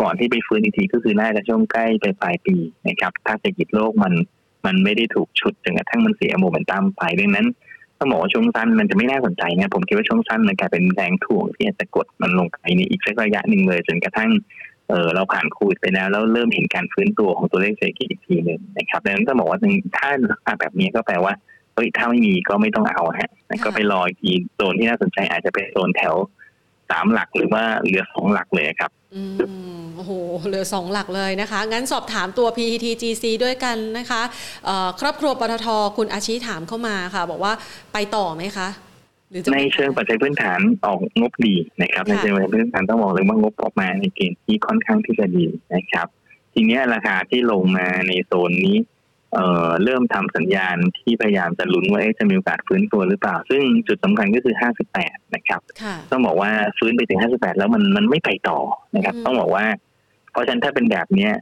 [0.00, 2.56] ก่อนที่ไปฟื้นอีกทีก็คือน่าจะช่วงใกล้ไปปลายปี
[2.88, 4.12] นะครับ ถ้าเศรษฐกิจโลกมัน
[4.66, 7.46] มันไม่ได้ถูกฉุดจนกระทั่งมันเสียโมเมนตัมไปดังนั้น
[8.00, 14.30] ต้องบอกว่าช่วงสั้นมันจะไม่น่าสนใจนะผมคิดว่าช่วงสั้นมันกลายเป็นแรงถ่วงที่อาจจะกดมันลงไปในอีกสักระยะหนึ่งเลยจนกระทั่ง
[14.88, 19.58] เออเราผ่านโควิดไปแล้วแล้วเริ่มเห็นการฟื้นตัวของตัวเลขเศรษฐกิจอีกทีหนึ่งนะครับดังนั้นต้องบอกว่า
[19.96, 21.32] ถ้าราคาแบบนี้ก็แปลว่า
[21.74, 23.30] เฮ้ยถ้าไม่มีก็ไม่ต้องเอาฮะ
[23.64, 26.14] ก็ไปรออีกทีโซนที่น่าสนใจอาจจะเป็นโซนแถว
[26.90, 29.22] สามหลักหรือว่าเหลือสองหลักเลยครับอื
[29.78, 30.12] มโอ้โห
[30.46, 34.22] เหลือสองหลักเลยนะคะ งั้นสอบถามตัว PTGC ด้วยกันนะคะ
[35.00, 35.66] ครอบครัวปตท
[35.96, 37.52] คุณอาชีถามเข้ามาค่ะ บอกว่า
[37.92, 38.68] ไปต่อไหมคะ
[39.54, 46.06] ในเชิงปัจจัยพื้นฐานออกงบดีนะครับ ในเชิงปัจจัยพื้นฐานต้องบอกเลยว่างบออกมาในเกณฑ์ที่ค่อนข้างที่จะดีนะครับ
[46.54, 48.76] ทีนี้ราคาที่ลงมาในโซนนี้
[49.34, 54.54] เอ่อเริ่มทำสัญญาณที่พยายามจะลุ้นว่าจะมีโอกาสฟื้นตัวหรือเปล่า ซึ่งจุดสำคัญก็คือ
[54.94, 55.60] 58 นะครับ
[56.10, 58.58] ต้องบอกว่าฟื้นไปถึง 58 แล้วมันมันไม่ไปต่อ
[58.96, 59.64] นะครับ ต้องบอกว่า
[60.30, 61.32] เพราะฉะนั้นถ้าเป็นแบบเนี้ย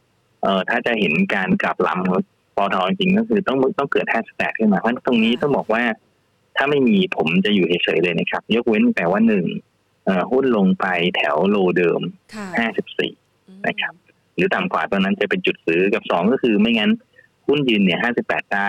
[0.43, 2.21] เอ่อถ้าจะเห็นการกลับลำของ
[2.57, 5.83] ปอทจริงก็คือต้องต้องเกิด 58 ขึ้นมาเพราะตรงนี้ต้องบอกว่า
[6.57, 9.47] ถ้าไม่มีผมจะอยู่เฉยๆเลยนะครับ ยกเว้นแต่ว่าหนึ่ง
[10.33, 10.87] หุ้นลงไป
[11.17, 12.01] แถวโลเดิม
[12.85, 13.95] 54 นะครับ
[14.37, 16.91] หรือต่ำกว่าตอนนั้นจะเป็นจุดซื้อกับสองก็คือไม่งั้น
[17.49, 18.69] หุ้นยืนเนี่ยห้าสิบแปดได้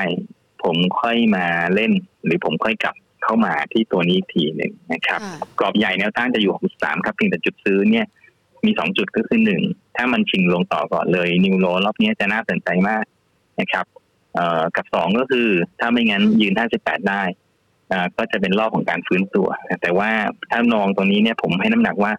[0.63, 1.91] ผมค่อยมาเล่น
[2.25, 5.19] หรือผมค่อยกลับเข้ามาที่ตัวนี้อีกทีหนึ่งนะครับ
[5.59, 8.05] กรอบใหญ่แนวต้านจะอยู่หกสามครับเพียงแต่จุดซื้อเนี่ย
[8.65, 9.61] มีสองจุดก็คือหนึ่ง
[9.95, 13.03] ถ้ามันชิงลงต่อก่อนเลย นิวโรรอบนี้จะน่าสนใจมาก
[13.59, 13.85] นะครับ
[14.35, 15.47] เอ่อกับสองก็คือ
[15.79, 17.23] ถ้าไม่งั้นยืนห้าสิบแปดได้
[17.91, 19.47] อ่าก็จะเป็นรอบของการฟื้นตัว
[19.81, 20.09] แต่ว่า
[20.51, 22.11] ถ้านองตรงนี้เนี่ยผมให้น้ำหนักว่า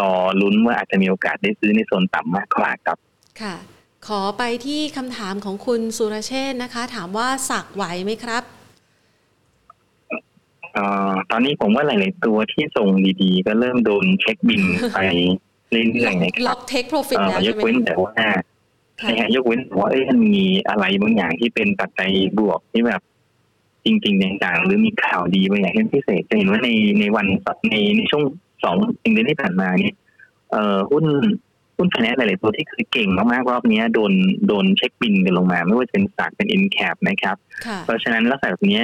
[0.00, 2.98] รอลุ้นว่าอาจจะมีโอกาสได้ซื้อในโซนต่ำมากกว่าครับ
[3.40, 3.54] ค่ะ
[4.06, 8.42] ขอไปที่คำถามของคุณสุรเชษนะคะ ถามว่าสักไหวไหมครับ
[10.76, 10.78] อ
[11.30, 12.88] ตอนนี้ผมว่าหลาย ๆ ตัวที่ส่ง
[13.22, 14.62] ดีๆ ก็เริ่มโดนเช็คบิน
[14.94, 14.98] ไป
[15.70, 18.12] เรื่อยๆนะครับล็อกเทคโปรฟิตแล้วยกเว้นแต่ว่า
[18.98, 23.00] ใช่ฮะยกเว้นแต่ว่าเอ้ยมันมีอะไรบางอย่างที่เป็นปัจจัยบวกที่แบบ
[23.84, 26.68] จริงๆอย่างๆหรือมีข่าวดีบางอย่างที่พิเศษจะเห็นว่าใน
[27.00, 27.26] ในวัน
[27.70, 28.22] ในในช่วง
[28.64, 28.76] สอง
[29.12, 29.96] เดือนที่ผ่านมาเนี่ย
[30.50, 31.04] เอ่อหุ้น
[31.78, 34.12] หุ้นคะแนนหลายๆตัวที่คือเก่งมากๆรอบนี้โดน
[34.48, 37.36] โดนเช็คบินกันลงมา ไม่ว่าจะเป็นสากเป็นอินแคปนะครับ
[37.84, 38.82] เพราะฉะนั้นลักษณะแบบนี้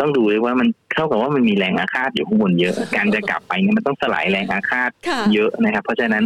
[0.00, 4.90] ต้องดูเลยว่ามันเท่ากับว่ามันมีแรงอาฆาตอยู่ข้างบนเยอะ การจะกลับไปเนี่ยมันต้องสลายแรงอาฆาต
[5.34, 6.24] เยอะนะครับ เพราะฉะนั้น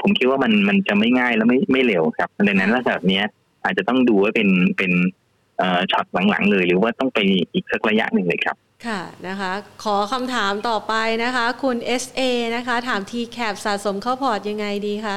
[0.00, 3.22] ผมคิดว่ามันมันจะไม่ง่ายแล้วไม่ไม่เร็วครับดังนั้นลักษณะแบบนี้
[3.64, 4.92] อาจจะต้องดูว่าเป็นเป็น
[5.90, 7.18] ช็อตหลังๆ เลยหรือว่าต้องไป
[7.54, 9.52] อีกสักระยะหนึ่งเลยครับค่ะนะคะ
[9.84, 10.94] ขอคำถามต่อไป
[11.24, 12.20] นะคะ คุณ SA
[12.56, 15.08] นะคะ ถาม T cap สะสมเข้าพอร์ตยังไงดีค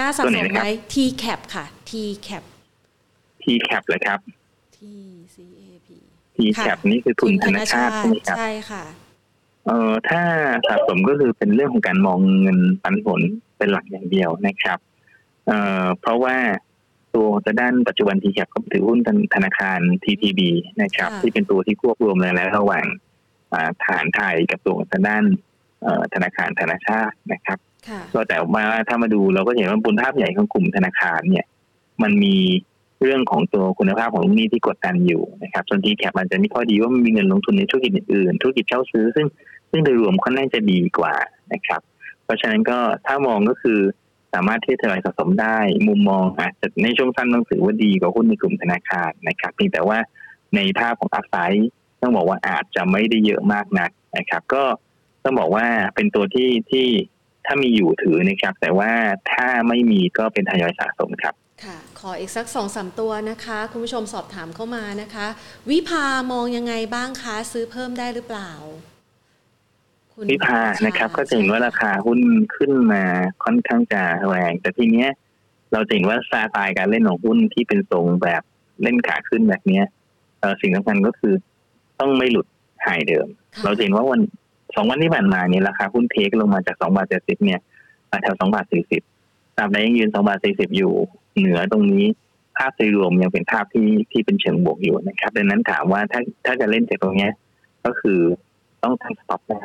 [0.00, 1.92] น่าสะสมไหม T cap ค่ะ T
[2.26, 2.42] cap
[3.42, 4.20] T cap เลยครับ
[4.76, 4.78] T
[5.34, 5.88] C A P
[6.36, 8.84] T cap นี่คือทุนธนาคารใช่ไหมครับใช่ค่ะ
[9.66, 10.22] เอ่อถ้า
[10.68, 13.20] สะสมก็คือเป็นเรื่องของการมองเงินปันผล
[13.58, 14.78] เป็นหลักอย่างเดียวนะครับ
[15.46, 16.36] เอ่อเพราะว่า
[17.14, 18.98] ตัวจะด้านปัจจุบัน T cap ก็ถือหุ้น
[19.34, 20.40] ธนาคาร TTB
[20.82, 22.86] นะครับ ที่เป็นตัวที่ควบรวมแล้ว ระหว่าง
[23.86, 25.24] ฐานไทยกับตัวทางด้าน
[26.14, 27.58] ธนาคารธนาชาตินะครับ
[28.14, 31.46] ก็แต่มาถ้ามาดูเราก็เห็นว่าบุญภาพใหญ่ของกลุ่มธนาคารเนี่ย
[32.02, 32.36] มันมี
[33.02, 39.26] เรื่องของตัวคุณภาพของลูกหนี้ที่กดดันอยู่นะครับส่วนที่แคปมันจะมีข้อดีว่ามันมีเงินลงทุนในธุรกิจอื่นๆธุรกิจเช่าซื้อ ซึ่ง
[39.70, 41.14] ซึ่งโดยรวมค่อนข้างจะดีกว่า
[41.52, 41.80] นะครับ
[42.24, 43.78] เพราะฉะนั้นก็ถ้ามองก็คือ
[44.34, 45.58] สามารถที่จะสะสมได้
[45.88, 49.98] มุมมองอาจจะในช่วงสั้นต้องถือว่าดีกว่าหุ้นในกลุ่มธนาคารนะครับเพียงแต่ว่า
[50.56, 51.68] ในภาพของอัพไซด์
[52.02, 54.62] ต้องบอกว่าอาจจะไม่ได้เยอะมากนักนะครับ ก็
[55.24, 56.86] ต้องบอกว่าเป็นตัวที่ที่
[57.48, 58.90] ถ้ามีอยู่ถือนะครับ แต่ว่า
[59.32, 61.34] ถ้าไม่มีก็เป็นทยอยสะสมครับ
[61.64, 65.26] ค่ะ ขออีกสักสองสามตัวนะคะ คุณผู้ชมสอบถามเข้ามานะคะ
[65.70, 68.52] วิภามองยังไงบ้างคะซื้อเพิ่มได้หรือเปล่า
[70.30, 72.20] วิภานะครับ ก็จะเห็นว่าราคาหุ้น
[72.56, 73.04] ขึ้นมา
[73.44, 75.10] ค่อนข้างจะแรง แต่ทีเนี้ย
[75.72, 78.42] เราเห็นว่าสไตล์การเล่นของหุ้นที่เป็นทรงแบบ
[78.82, 79.84] เล่นขาขึ้นแบบเนี้ย
[80.60, 81.34] สิ่งสำคัญก็คือ
[82.00, 82.46] ต้องไม่หลุด
[82.86, 83.26] หายเดิม
[83.64, 84.47] เราเห็นว่าวันส
[84.80, 87.60] องวันที่ผ่านมาเนี่ยราคาหุ้นเทคลงมาจากสองบาทเจ็ดสิบเนี่ย
[88.10, 89.02] มาแถวสองบาทสี่สิบ
[89.56, 90.92] ตราบใดยังยืนสองบาทสี่สิบอยู่
[91.38, 92.04] เหนือตรงนี้
[92.56, 97.32] ภาพโดยรวมยังเป็นภาพที่ที่เป็นเชิงบวกอยู่นะครับ ดังนั้นถามว่าถ้าถ้าจะเล่นจากตรงเนี้ย
[97.84, 98.20] ก็คือ
[98.82, 99.64] ต้องตั้ง stop ได้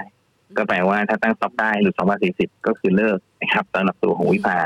[0.57, 4.57] ก็แปลว่าถ้าตั้ง stop ได้หรือสองบาทสี่สิบก็คือเลิกนะครับสำหรับตัวของ VIBHA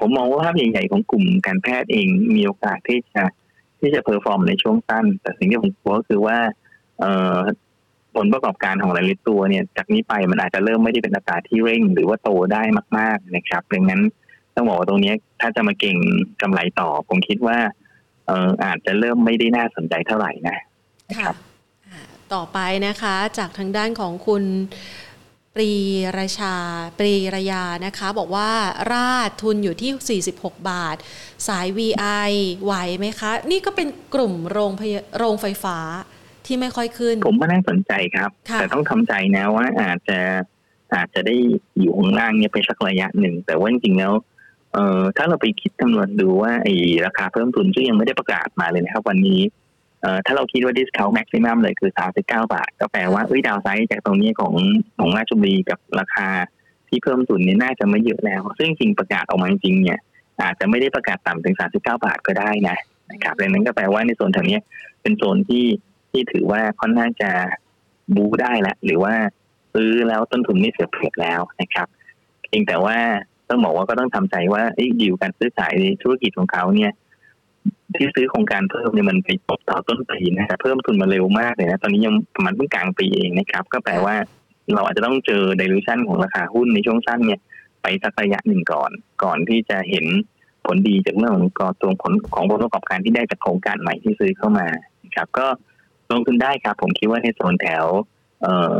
[0.00, 3.22] ผมมองว่าภาพใหญ่ๆของกลุ่มการแพทย์เองมีโอกาสที่จะ
[3.80, 6.38] ที่จะ perform ในช่วงสั้น แต่สิ่งที่ผมกลัวก็คือว่า
[8.16, 12.62] ผลประกอบการของหลายๆตัวเนี่ยจากนี้ไปมันอาจจะเริ่มไม่ได้เป็นอัตราที่เร่ง หรือว่าโตได้
[12.98, 14.00] มาก ๆนะครับดังนั้น
[14.54, 15.96] ต้องบอกว่าตรงนี้ถ้าจะมาเก็ง
[16.42, 17.58] กำไรต่อ ผมคิดว่า
[18.26, 20.58] เอออาจจะเริ่มไม่ได้น่าสนใจเท่าไหร่นะ
[21.18, 21.36] ครับ
[22.34, 24.44] ต่อไปนะคะ จากทางด้านของคุณ
[25.54, 25.72] ปรี
[26.18, 26.54] ราชา
[26.98, 28.50] ปรีรยานะคะ บอกว่า
[28.92, 30.96] ราดทุนอยู่ที่ 46 บาท
[31.48, 32.32] สาย VI
[32.64, 34.72] ไหวไหมคะ นี่ก็เป็นกลุ่มโรง
[35.18, 35.78] โรงไฟฟ้า
[36.46, 40.18] ที่ไม่ค่อยขึ้น ผมก็น่าสนใจครับ แต่ต้องทำใจนะว่าอาจจะ
[40.94, 41.36] อาจจะได้
[41.80, 44.12] อยู่ข้างล่างเนี่ยไปสักระยะหนึ่ง แต่ว่าจริงๆแล้ว
[44.72, 46.74] เอ่อถ้าเราไปคิดคำนวณดูว่าไอ้
[47.06, 49.40] ราคาเพิ่มทุนซึ่งยังไม่ได้ประกาศมาเลยนะครับ วันนี้
[50.02, 54.54] เอ่อถ้าเราคิดว่า discount maximum เลยคือ39บาท ก็แปลว่าเอ้ยดาวไซด์จากตรงนี้ของ
[54.98, 56.28] ของราชบุรีกับราคา
[56.88, 60.00] ที่เพิ่มทุนนี่น่าจะไม่เยอะแล้ว ซึ่งจริงประกาศออกมาจริงเนี่ย
[60.42, 62.76] อาจจะไม่ได้ประกาศต่ำถึง39บาทก็ได้นะ
[63.12, 64.58] นะครับดังนั้นก็แปลว่าในโซนแถวนี้
[65.02, 65.64] เป็นโซนที่
[66.14, 67.30] ที่ถือว่าค่อนข้างจะ
[68.14, 69.14] บูได้ละหรือว่า
[69.74, 71.86] ซื้อแล้วต้นทุนไม่เสียเปรียบแล้วนะครับ
[72.50, 72.96] เองแต่ว่า
[73.48, 74.62] ต้องบอกว่าก็ต้องทำใจว่า
[75.00, 76.92] ดิวการซื้อขายในธุรกิจของเขาเนี่ย
[77.94, 84.14] ที่ซื้อโครงการเพิ่มเนี่ยมันไปจบต่อต้นปีนะครับเพิ่มทุนมาเร็วมากเลยนะตอนนี้ยังประมาณเพิ่งกลางปีเองนะครับ ก็แปลว่า
[84.74, 87.40] เราอาจจะต้องเจอเดลิชันของราคาหุ้นในช่วงสั้นเนี่ย
[87.82, 88.90] ไปสักระยะหนึ่งก่อน
[89.22, 90.06] ก่อนที่จะเห็น
[90.66, 94.66] ผลดีจากเรื่องของกอตัวผลของผลประกอบการที่ได้จากโครงการใหม่ที่ซื้อเข้ามา
[95.16, 95.46] ครับ ก็
[96.12, 97.86] ลงทุนได้ครับ ผมคิดว่าในโซนแถว
[98.42, 98.74] เอ่อ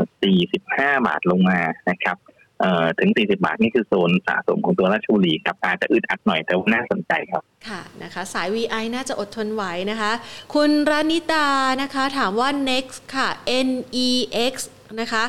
[0.51, 1.59] 45 บาทลงมา
[1.89, 2.17] นะครับ
[2.59, 10.11] เอ่อถึง 40 บาทนี่คือโซนสะสมของตัวราชบุรีครับอาจจะอึดอัดหน่อยแต่ว่าน่าสนใจครับ ค่ะนะคะ สาย VI น่าจะอดทนไหวนะคะ
[10.53, 11.47] คุณรานิตา
[11.81, 13.29] นะคะ ถามว่า next ค่ะ
[13.67, 14.53] NEX
[15.01, 15.23] นะคะ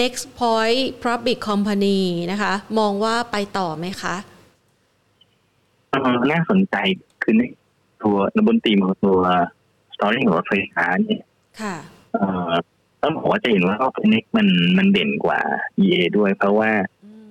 [0.00, 2.00] next point public company
[2.32, 4.16] นะคะ มองว่าไปต่อไหมคะ
[6.32, 6.76] น่าสนใจ
[7.22, 7.42] คือใน
[8.02, 8.16] ตัว
[8.46, 9.18] บนตีมของตัว
[9.94, 11.22] story ของรถไฟฟ้าเนี่ย
[11.60, 11.76] ค่ะ
[13.02, 14.48] ต้องบอกว่าจะเห็นว่าออฟเน็กมัน
[14.78, 15.40] มันเด่นกว่า
[15.84, 16.70] EA ด้วย เพราะว่า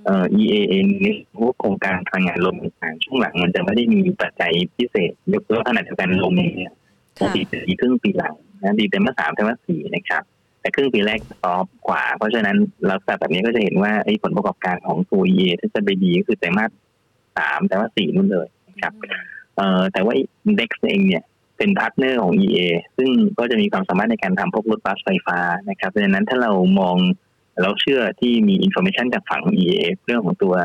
[0.06, 6.74] เอ่อ EA เองนี่พวกโครงการพลังงานลมต่างช่วงหลังมันจะไม่ได้มีปัจจัยพิเศษยกเว้นขณะเดียวกันลมเนี่ย
[7.18, 10.24] ปกติจะดีครึ่งปีหลังนะดีไตรมาสสามไตรมาสสี่นะครับ
[10.62, 12.58] แต่ครึ่งปีแรก soft กว่า เพราะฉะนั้น
[12.90, 16.66] ลักษณะแบบนี้ก็จะเห็นว่าไอ้ผลประกอบการของตัว EA ถ้าจะไปดีก็คือไตรมาส
[17.38, 18.48] สามไตรมาสสี่นู่นเลย
[18.82, 18.94] ครับ
[19.56, 20.14] เอ่อแต่ว่า
[20.48, 21.24] NEX เองเนี่ย
[21.60, 22.60] เป็น partner ของ EA
[22.98, 25.40] ซึ่งก็จะมีความสามารถในการทำพวกรถบัสไฟฟ้า
[25.70, 26.96] นะครับดังนั้นถ้าเรามอง
[27.62, 30.56] เราเชื่อที่มี information จากฝั่ง EA เรื่องของตัว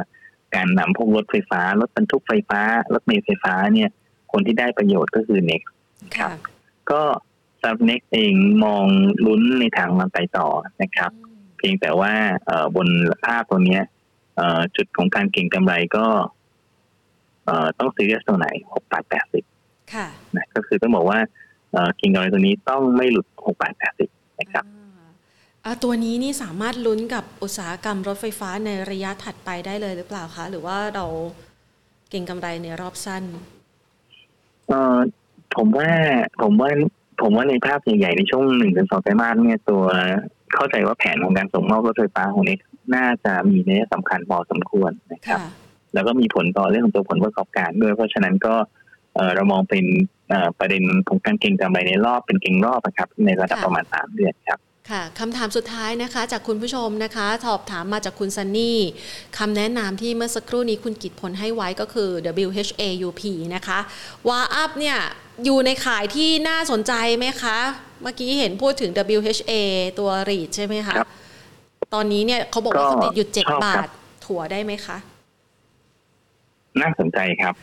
[0.55, 2.61] การนำพวกรถไฟฟ้า รถบรรทุกไฟฟ้า
[2.95, 3.91] รถเมล์ไฟฟ้าเนี่ย
[4.33, 5.69] คนที่ได้ประโยชน์ก็คือ NEX
[6.17, 6.37] ครับ
[6.91, 7.03] สำ
[7.63, 8.35] หรับ NEX เอง
[8.65, 8.85] มอง
[9.27, 10.49] ลุ้นในทางมันไปต่อ
[10.83, 11.11] นะครับ
[11.57, 12.13] เพียงแต่ว่า
[12.77, 12.89] บน
[13.25, 13.81] ภาพตัวนี้
[14.77, 16.07] จุดของการเก่งกำไรก็
[17.79, 19.54] ต้องซื้อตัวไหนหกบาทแปดสิบค่ะ
[20.37, 21.19] นะก็คือต้องบอกว่า
[22.01, 24.09] กิ่งกำไรตัวนี้ต้องไม่หลุดหกบาทแปดสิบ
[24.41, 24.65] นะครับ
[25.85, 31.07] ตัวนี้นี่สามารถลุ้นกับอุตสาหกรรมรถไฟฟ้าในระยะถัดไปได้เลยหรือเปล่าคะ หรือว่าเรา
[32.11, 33.23] เก่งกำไรในรอบสั้น
[34.69, 34.99] เออ
[35.57, 35.91] ผมว่า
[36.43, 36.71] ผมว่า
[37.23, 39.83] ผมว่าในภาพใหญ่ๆในช่วงหนึ่งถึงสองไตรมาสเนี่ยตัว
[40.55, 42.59] เข้าใจว่าแผนของการส่งมอบรถไฟฟ้าของเน็ก
[42.95, 45.41] น่าจะมีในสำคัญพอสมควรนะครับ
[45.95, 49.85] แล้วก็มีผลต่อเรื่องของตัวผลประกอบการด้วยเพราะฉะนั้นก็เรามองเป็น
[50.59, 54.59] ประเด็นของการเก็งกำไรในรอบเป็นเก็งรอบนะครับ ในระดับประมาณสามเดือนครับ
[54.91, 58.79] ค่ะคำถามสุดท้ายนะคะ จากคุณผู้ชมนะคะสอบถามมาจากคุณซันนี่
[59.39, 62.11] คำแนะนำที่เมื่อสักครู่นี้คุณกิตผลให้ไว้ก็คือ
[62.47, 63.23] WHAUP
[63.55, 63.79] นะคะ
[64.29, 64.99] วาอัพเนี่ย
[65.45, 67.59] อยู่ในขายที่น่าสนใจไหมคะ
[68.03, 69.53] เมื่อกี้เห็นพูดถึง WHA
[69.99, 70.95] ตัวรีดใช่ไหมคะ
[71.95, 73.89] ตอนนี้เนี่ยเขาบอกว่าเขาติดหยุดเจ็ดบาท
[74.25, 74.97] ถั่วได้ไหมคะ
[76.81, 77.55] น่าสนใจครับ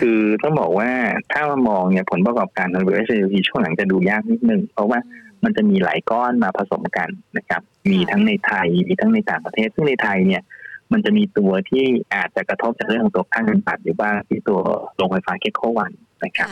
[0.00, 0.90] คือต้องบอกว่า
[1.32, 4.98] ถ้ามามองเนี่ยผลประกอบการของ WHP ช่วงหลังจะดูยากนิดนึง เพราะว่า
[5.44, 10.42] มันจะมีหลายก้อนมาผสมกันนะครับ มีทั้งในไทย มีทั้งในต่างประเทศ ซึ่งในไทยเนี่ย
[10.92, 14.60] มันจะมีตัวที่อาจจะกระทบจากเรื่องของตัวค่าเงินบาทอยู่บ้างที่ตัว
[14.96, 15.92] โรงไฟฟ้าเคโควัน
[16.24, 16.48] นะครับ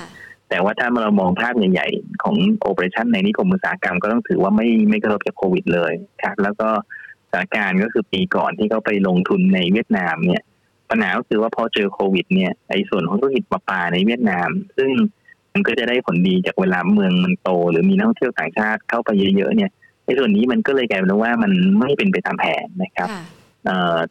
[0.48, 5.92] แต่ว่าถ้าเรามองภาพใหญ่ๆ ของโอเปอเรชันในนิคมอุตสาหกรรมก็ต้องถือว่าไม่ไม่กระทบจากโควิดเลย
[6.22, 6.68] ครับแล้วก็
[7.30, 10.42] สถานการณ์ก็คือปีก่อนที่เขาไปลงทุนในเวียดนามเนี่ย
[10.94, 14.90] ปัญหาก็คือว่าพอเจอโควิด เนี่ยไอ้ส่วนของธุรกิจปลาปลาในเวียดนาม ซึ่ง
[15.52, 19.70] มันก็จะได้ผลดีจากเวลาเมืองมันโต หรือมีนักท่องเที่ยวต่างชาติเข้าไปเยอะๆเนี่ย
[20.04, 23.08] ไอ้ส่วนนี้มันก็เลยกลายเป็นว่ามันไม่เป็นไปตามแผนนะครับ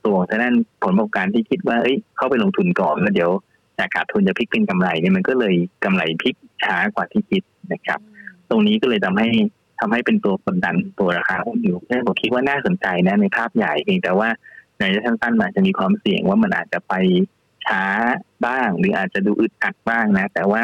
[0.06, 3.32] ตัวของนั้นผลประกอบการที่คิดว่าเอ้ยเข้าไปลงทุนก่อนแล้วเดี๋ยว
[3.78, 8.00] จากขาดทุนจะพลิกเป็นกำไรเนี่ยมันก็เลยกำไรพลิกช้ากว่าที่คิดนะครับ
[8.50, 9.30] ตรงนี้ก็เลยทำให้
[9.80, 11.78] ทำให้เป็นตัวกดดันตัวราคาหุ้นอยู่
[12.08, 14.30] ผมคิดว่าน่าสนใจนะในภาพใหญ่เพียงแต่ว่า
[14.84, 16.94] ในระยะสั้นๆมันจะมีความเสี่ยงว่ามันอาจจะไป
[17.66, 17.84] ช้า
[18.46, 20.62] บ้าง หรืออาจจะดูอึดอัดบ้างนะ แต่ว่า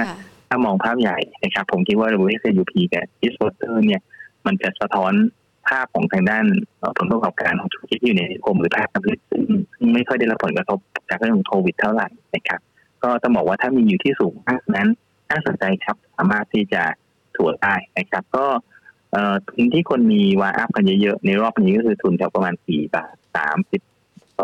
[0.47, 4.01] ถ้ามองภาพใหญ่นะครับ ผมคิดว่า WSUP กับ e s p o r t e r เนี่ย
[4.45, 5.13] มันจะสะท้อน
[5.67, 6.45] ภาพของทางด้าน
[6.97, 9.43] ผลประกอบการของธุรกิจที่อยู่ในกรมหรือภาคการผลิตซึ่ง
[9.93, 12.59] ไม่ค่อยได้รับผลกระทบจากเรื่องของโควิดเท่าไหร่นะครับ
[13.03, 14.87] ก็ต้องบอกว่าถ้ามีอยู่ที่สูงมากนั้น
[15.29, 16.83] น่าสนใจครับสามารถที่จะ
[17.35, 18.45] ถัวได้นะครับ ก็
[19.47, 23.37] ทุนที่คนมีวาอัพกันเยอะๆ ในรอบนี้ก็คือทุนแถวประมาณสี่บาทส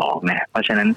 [0.00, 0.88] มสิบสองนะเพราะฉะนั้น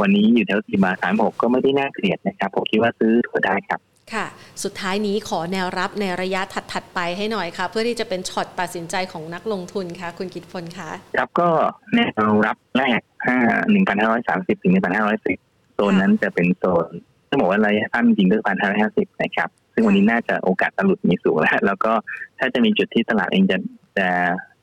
[0.00, 3.80] วันนี้อยู่แถวสี่บาทสามหกก็ไม่ได้น่าเกลียดนะครับ ผมคิดว่าซื้อถัวได้ครับ
[4.14, 4.26] ค่ะ
[4.64, 6.40] สุดท้ายนี้ขอแนวรับในระยะ
[6.72, 11.48] ถัด ๆ ไปให้หน่อยค่ะ เพื่อที่จะเป็นช็อตตัดสินใจของนักลงทุนค่ะ คุณกิตพลคะครับก็
[11.94, 13.36] แนวรับแรกห้า
[13.70, 15.38] หนึ่งพันห้าร้อยสามสิบถึงหนึ่งพันห้าร้อยสิบ
[15.74, 16.88] โซนนั้นจะเป็นโซน
[17.28, 21.92] ต้องบอกว่าระยะสั้นจริงก็พันห้าร้อยห้าสิบนะครับ ซึ่งวันนี้น่าจะโอกาสตลุดมีสูงแล้ว แล้วก็
[22.38, 23.58] ถ้าจะมีจุดที่ตลาดเองจะ
[23.98, 24.08] จะ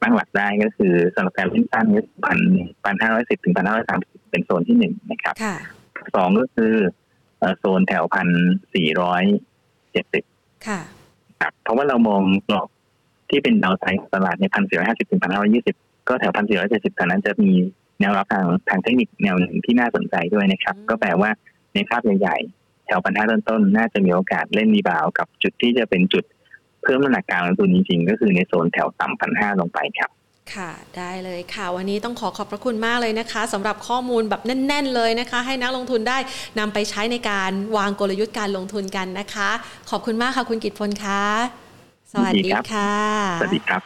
[0.02, 2.40] ตั้งหลักได้ก็คือสำหรับการเล่นสั้นก็พัน
[2.86, 5.36] พันห้าร้อยสิบถึงพันห้าร้อยสามสิบเป็นโซนที่หนึ่งนะครับ
[6.16, 6.74] สองก็คือ
[7.60, 8.28] โซนแถวพัน
[8.76, 9.24] สี่ร้อย
[9.92, 10.24] เจ็ดสิบ
[11.42, 12.68] ครับเพราะว่าเรามองกรอบ
[13.30, 15.76] ที่เป็นดาวไซด์ตลาดในพันสี่ร้อยห้าสิบถึงพันห้าร้อยี่สิบ
[16.10, 17.52] ก็แถวพันสี่ร้อยเจ็ดสิบตอนนั้นจะมี
[18.00, 21.30] แนวรับทางทางเทคนิคแนวหนึ่งที่น่าสนใจด้วยนะครับ ก็แปลว่า
[21.74, 26.24] ในภาพใหญ่ๆแถวพันห้าต้นๆน่าจะมีโอกาสเล่นรีบาวกับจุดที่จะเป็นจุด
[26.84, 30.10] เพิ่มน้ำหนักการลงทุนจริงๆ ก็คือในโซนแถวต่ำพันห้าลงไปครับ
[30.54, 36.18] ค่ะได้เลยค่ะ วันนี้ต้องขอขอบพระคุณมากเลยนะคะสำหรับข้อมูลแบบแน่น ๆ เลยนะคะ ให้นักลงทุนได้
[36.60, 39.50] นำไปใช้ในการวางกลยุทธ์การลงทุนกันนะคะ
[39.90, 41.24] ขอบคุณมากค่ะคุณกิตพลคะ
[42.12, 42.94] สวัสดีค่ะ
[43.42, 43.84] สวัสดีครับ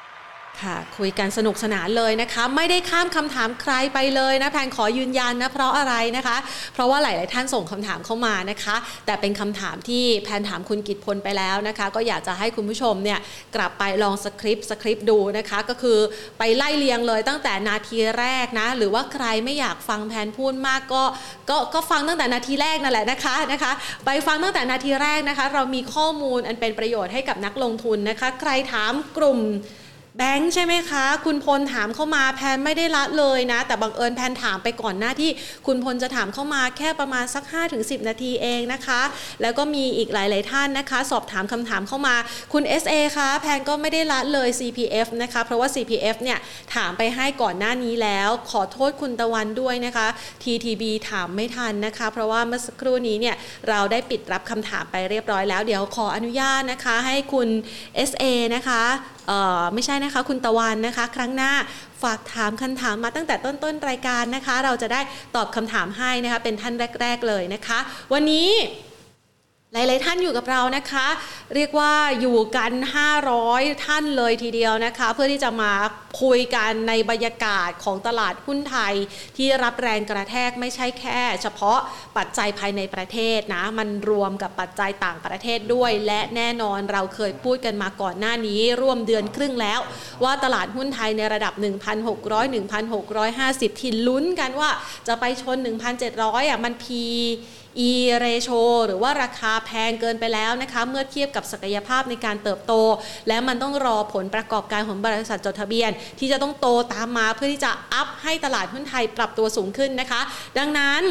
[0.63, 6.37] ค่ะ คุยกันสนุกสนานเลยนะคะ ไม่ได้ข้ามคำถามใครไปเลยนะแพนขอยืนยันนะเพราะอะไรนะคะ
[6.73, 13.19] เพราะว่าหลาย ๆ ท่านส่งคำถามเข้ามานะคะ แต่เป็นคำถามที่แพนถามคุณกิตพลไปแล้วนะคะ ก็อยากจะให้คุณผู้ชมเนี่ย
[13.55, 15.99] กลับไปลองสคริปต์สคริปต์ดูนะคะ ก็คือ
[16.39, 21.03] ไปไล่เลียงเลยตั้งแต่นาทีแรกนะ หรือว่าใครไม่อยากฟังแพนพูดมากก็
[21.49, 23.71] ก็ก็ฟังตั้งแต่นาทีแรกนั่นแหละนะคะนะคะ
[24.05, 29.39] ไปฟังตั้งแต่นาทีแรกนะคะ เรามีข้อมูลอันเป็นประโยชน์ให้กับนักลงทุนนะคะ ใครถามกลุ่ม
[30.17, 35.29] แบงค์ใช่ไหมคะ คุณพลถามเข้ามาแพนไม่ได้ละเลยนะ แต่บังเอิญแพนถามไปก่อนหน้าที่
[35.67, 37.43] คุณพลจะถามเข้ามาแค่ประมาณสัก
[37.75, 39.01] 5-10 นาทีเองนะคะ
[39.41, 42.15] แล้วก็มีอีกหลาย ๆ ท่านนะคะ สอบถามคำถามเข้ามา
[42.53, 46.39] คุณ SA คะแพนก็ไม่ได้ละเลย CPF นะคะ เพราะว่า CPF เนี่ย
[46.75, 50.07] ถามไปให้ก่อนหน้านี้แล้ว ขอโทษคุณตะวันด้วยนะคะ
[50.43, 53.35] TTB ถามไม่ทันนะคะ เพราะว่าเมื่อสักครู่นี้เนี่ย
[53.69, 57.49] เราได้ปิดรับคำถามไปเรียบร้อยแล้วเดี๋ยวขออนุญาตนะคะ ให้คุณ
[58.09, 58.23] SA
[58.57, 58.83] นะคะ
[59.73, 61.51] ไม่ใช่นะคะ คุณตะวันนะคะ ครั้งหน้า
[62.03, 65.01] ฝากถามคำถามมาตั้งแต่ต้นๆรายการนะคะ เราจะได้
[65.35, 67.79] ตอบคำถามให้นะคะ เป็นท่านแรก ๆเลยนะคะ
[68.13, 68.49] วันนี้
[69.73, 71.07] หลาย ๆ ท่านอยู่กับเรานะคะ
[71.55, 72.73] เรียกว่าอยู่กัน
[73.29, 75.71] 500 ท่านเลยทีเดียวนะคะ เพื่อที่จะมา
[76.21, 78.93] คุยกันในบรรยากาศของตลาดหุ้นไทย
[79.37, 81.79] ที่รับแรงกระแทกไม่ใช่แค่ เฉพาะ
[82.17, 89.79] ปัจจัยภายในประเทศนะ มันรวมกับปัจจัยต่างประเทศด้วย และแน่นอนเราเคยพูดกันมาก่อนหน้านี้ ร่วมเดือนครึ่งแล้ว
[90.23, 91.53] ว่าตลาดหุ้นไทยในระดับ
[92.03, 92.53] 1,600
[93.71, 94.69] 1,650 ที่ลุ้นกันว่า
[95.07, 95.57] จะไปชน
[96.03, 97.03] 1,700อะมันพี
[97.89, 97.91] E
[98.23, 102.73] ratio หรือว่าราคาแพงเกินไปแล้วนะคะ เมื่อเทียบกับศักยภาพในการเติบโต
[103.27, 110.21] และมันต้องรอผลประกอบการของบริษัทจดทะเบียน ที่จะต้องโตตามมาเพื่อที่จะอัพให้ตลาดหุ้นไทยปรับตัวสูงขึ้นนะคะ
[110.57, 111.03] ดังนั้น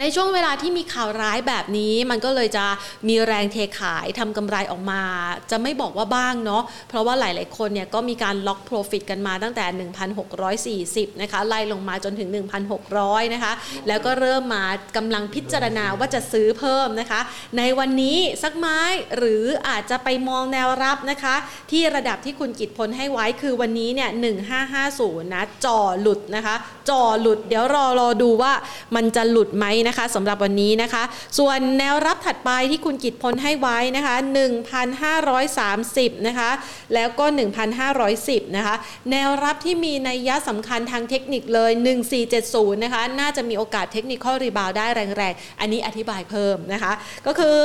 [0.00, 2.66] ในช่วงเวลาที่มีข่าวร้ายแบบนี้ มันก็เลยจะ
[3.08, 5.02] มีแรงเทขายทำกำไรออกมา
[5.50, 9.64] จะไม่บอกว่าบ้างเนาะเพราะว่าหลาย ๆ คนเนี่ยก็มีการล็อก Profit กันมาตั้งแต่
[11.08, 12.28] 1,640 นะคะ ไล่ลงมาจนถึง
[12.80, 13.52] 1,600 นะคะ
[13.88, 14.64] แล้วก็เริ่มมา
[14.96, 17.20] กำลังพิจารณาว่าจะซื้อเพิ่มนะคะ
[17.58, 18.80] ในวันนี้สักไม้
[19.16, 21.34] หรืออาจจะไปมองแนวรับนะคะ
[21.70, 24.10] ที่ระดับที่คุณกิตพลให้ไว้คือวันนี้เนี่ย
[24.70, 26.54] 1550 นะจ่อหลุดนะคะ
[26.90, 28.52] จ่อหลุดเดี๋ยวรอรอดูว่า
[28.96, 31.02] มันจะหลุดไหมนะคะสำหรับวันนี้นะคะ
[31.38, 34.16] ส่วนแนวรับถัดไปที่คุณกิตพลให้ไว้นะคะ
[35.06, 36.50] 1,530 นะคะ
[36.94, 37.24] แล้วก็
[37.90, 38.74] 1,510 นะคะ
[39.10, 41.72] แนวรับที่มีนัยยะสำคัญทางเทคนิคเลย
[42.28, 46.92] 1470 นะคะ น่าจะมีโอกาส technical rebound ได้แรงๆ อันนี้อธิบายเพิ่มนะคะ
[47.26, 47.60] ก็คือ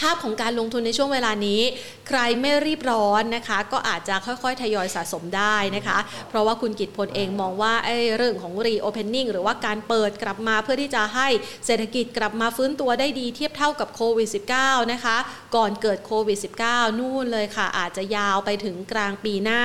[0.00, 1.60] ภาพของการลงทุนในช่วงเวลานี้
[2.08, 11.28] ใครไม่รีบร้อนนะคะ ก็อาจจะค่อยๆ ทยอยสะสมได้นะคะ เพราะว่าคุณกิตพลเองมองว่าไอ้เรื่องของ reopening หรือว่าการเปิดกลับมาเพื่อที่จะให้
[11.66, 14.28] เศรษฐกิจกลับมาฟื้นตัวได้ดีเทียบเท่ากับโควิด
[14.60, 15.16] -19 นะคะ
[15.56, 16.38] ก่อนเกิดโควิด
[16.68, 19.60] -19 นู่นเลยค่ะ อาจจะยาวไปถึงกลางปีหน้า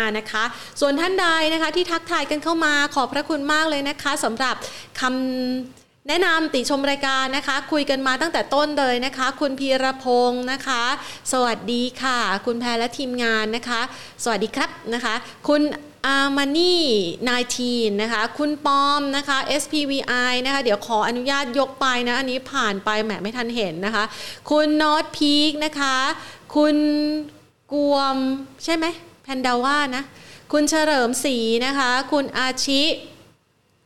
[0.00, 0.44] 2565 นะคะ
[0.80, 4.54] ส่วนท่านใดนะคะที่ทักทายกันเข้ามาขอบพระคุณมากเลยนะคะสำหรับ
[5.00, 5.79] คำ
[6.12, 10.84] แนะนำติชมรายการนะคะ คุยกันมาตั้งแต่ต้นเลยนะคะ คุณพีรพงศ์นะคะ
[11.32, 13.80] สวัสดีค่ะ คุณแพรและทีมงานนะคะ
[14.24, 15.14] สวัสดีครับนะคะ
[15.48, 15.62] คุณ
[16.06, 16.84] อามานี่
[17.28, 24.04] นายทีนนะคะ คุณปอมนะคะ SPVI นะคะ เดี๋ยวขออนุญาตยกไปนะ อันนี้ผ่านไปแหมไม่ทันเห็นนะคะ
[24.50, 25.96] คุณนอตพีคนะคะ
[26.56, 26.76] คุณ
[27.72, 28.16] กวม
[28.64, 28.86] ใช่ไหม
[29.22, 30.02] แพนดาว่านะ
[30.52, 31.36] คุณเฉลิมศรี
[31.66, 32.82] นะคะ คุณอาชิ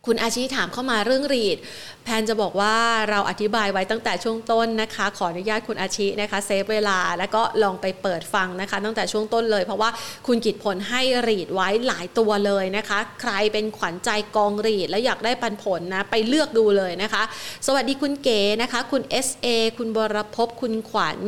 [0.09, 1.57] คุณอาชิถามเข้ามาเรื่อง REIT
[2.05, 2.76] แพนจะบอกว่า
[3.10, 9.90] เราอธิบายไว้ตั้งแต่ช่วงต้นนะคะ ขออนุญาตคุณอาชินะคะ save เวลาแล้วก็ลองไปเปิดฟังนะคะ ตั้งแต่ช่วงต้นเลย เพราะว่า
[10.26, 17.22] คุณกิตพลให้ REIT ไว้หลายตัวเลยนะคะ ใครเป็นขวัญใจกอง REIT แล้วอยากได้ปันผลนะไปเลือกดูเลยนะคะ
[17.66, 19.47] สวัสดีคุณเก๋นะคะ คุณ SA
[19.78, 21.18] คุณบรพคุณขวัญ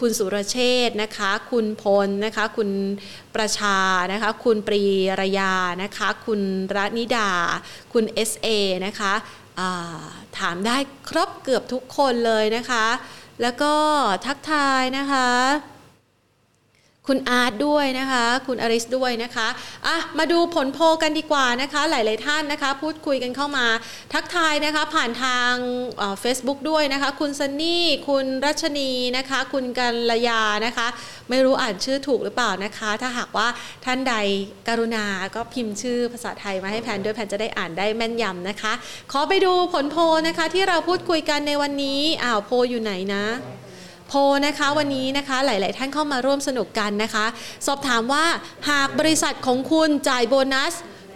[0.00, 0.56] คุณสุรเช
[0.88, 2.70] ษนะคะ คุณพลนะคะ คุณ
[3.34, 3.78] ประชา
[4.12, 4.82] นะคะ คุณปรี
[5.20, 6.40] รยานะคะ คุณ
[6.76, 7.30] รนิดา
[7.92, 8.48] คุณ SA
[8.86, 9.14] นะคะ
[10.38, 10.76] ถามได้
[11.08, 12.86] ครบเกือบทุกคนเลยนะคะ
[13.42, 13.74] แล้วก็
[14.26, 15.30] ทักทายนะคะ
[17.08, 19.48] คุณอาร์ตด้วยนะคะ คุณอริสด้วยนะคะ
[19.86, 23.66] อะมาดูผลโพกันดีกว่านะคะ หลาย ๆ ท่านนะคะ พูดคุยกันเข้ามา
[24.12, 25.52] ทักทายนะคะ ผ่านทาง
[26.20, 30.86] เฟซบุ๊กด้วยนะคะ คุณซันนี่ คุณรัชนีนะคะ คุณกัลยานะคะ
[31.30, 33.48] ไม่รู้อ่านชื่อถูกหรือเปล่านะคะ ถ้าหากว่า
[33.84, 34.14] ท่านใด
[34.68, 35.04] กรุณา
[35.34, 38.72] ก็พิมพ์ชื่อภาษาไทยมาให้แพนด้วยแพนจะได้อ่านได้แม่นยำนะคะ
[39.12, 39.96] ขอไปดูผลโพ
[40.28, 43.24] นะคะที่เราพูดคุยกันในวันนี้อ้าวโพอยู่ไหนนะ
[44.14, 47.26] โพนะคะวันนี้นะคะหลาย ๆ ท่านเข้ามาร่วมสนุกกันนะคะ
[47.66, 48.24] สอบถามว่า
[48.70, 50.74] หากบริษัทของคุณจ่ายโบนัส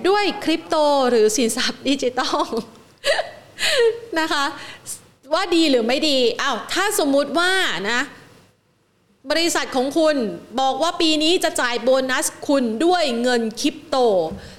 [0.08, 0.76] ด้วยคริปโต
[1.10, 2.46] หรือสินทรัพย์ดิจิตอล
[4.20, 4.44] นะคะ
[5.34, 7.52] ว่าดีหรือไม่ดีอ้าวถ้าสมมุติว่า
[7.90, 8.00] นะ
[9.30, 10.16] บริษัทของคุณ
[10.60, 13.96] บอกว่าปีนี้จะจ่ายโบนัสคุณด้วยเงินคริปโต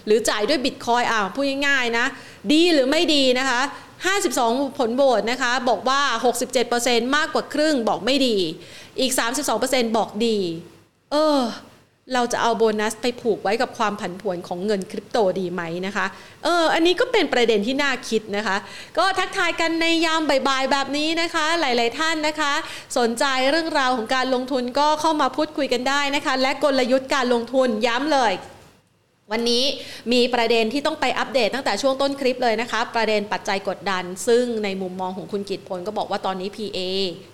[0.06, 2.06] หรือจ่ายด้วยบิตคอยอ้าวพูดง่ายๆนะ
[2.54, 3.62] ดีหรือไม่ดีนะคะ
[4.06, 6.02] 52 ผลโหวตนะคะ บอกว่า
[6.60, 8.38] 67%มากกว่าครึ่งบอกไม่ดี
[9.00, 9.12] อีก
[9.56, 10.38] 32%บอกดี
[11.12, 11.40] เออ
[12.14, 16.06] เราจะเอาโบนัสไปผูกไว้กับความผันผวนของเงินคริปโตดีไหมนะคะ
[16.44, 18.58] เออ อันนี้ก็เป็นประเด็นที่น่าคิดนะคะ
[18.98, 22.54] ก็ทักทายกันในยามบ่ายๆแบบนี้นะคะ หลายๆท่านนะคะ
[22.98, 28.34] สนใจเรื่องราวของการลงทุนก็เข้ามาพูดคุยกันได้นะคะ และกลยุทธ์การลงทุนย้ำเลย
[29.32, 29.64] วันนี้
[30.14, 36.80] มีประเด็นที่ต้องไปอัปเดตตั้งแต่ช่วงต้นคลิปเลยนะคะประเด็นปัจจัยกดดัน ซึ่งในมุมมองของคุณกิตพลก็บอกว่าตอนนี้ PA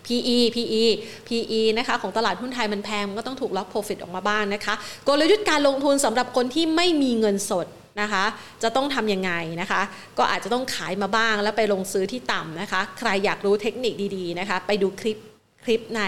[0.08, 0.84] PE PE
[1.28, 4.74] PE นะคะของตลาดหุ้นไทยมันแพงมันก็ต้องถูกล็อก profit ออกมาบ้างนะคะ
[5.08, 7.68] กลยุทธ์การลงทุนสำหรับคนที่ไม่มีเงินสด
[8.02, 8.24] นะคะ
[8.64, 9.82] จะต้องทำยังไงนะคะ
[10.18, 15.18] ก็อาจจะต้องขายมาบ้างแล้วไปลงซื้อที่ต่ำนะคะ ใครอยากรู้เทคนิคดีๆนะคะ ไปดูคลิป
[15.64, 16.04] คลิปใน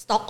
[0.00, 0.24] Stock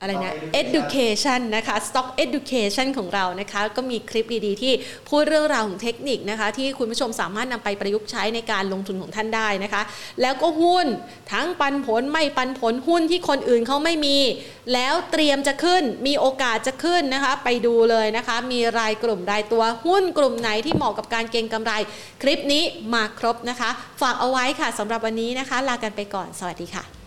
[0.00, 4.72] อะไรนะ education นะคะ stock education ของเรานะคะ ก็มีคลิปดีๆ ที่
[5.08, 9.82] พูดเรื่องราวของเทคนิคนะคะ ที่คุณผู้ชมสามารถนำไปประยุกต์ใช้ในการลงทุนของท่านได้นะคะ
[10.22, 10.86] แล้วก็หุ้น
[11.32, 14.18] ทั้งปันผลไม่ปันผลหุ้นที่คนอื่นเขาไม่มี
[14.72, 21.72] แล้วเตรียมจะขึ้นมีโอกาสจะขึ้นนะคะ ไปดูเลยนะคะ มีรายกลุ่มรายตัวหุ้นกลุ่มไหนที่เหมาะกับการเก็งกำไร
[22.22, 22.62] คลิปนี้
[22.94, 23.70] มาครบนะคะ
[24.00, 26.99] ฝากเอาไว้ค่ะสำหรับวันนี้นะคะ ลากันไปก่อน สวัสดีค่ะ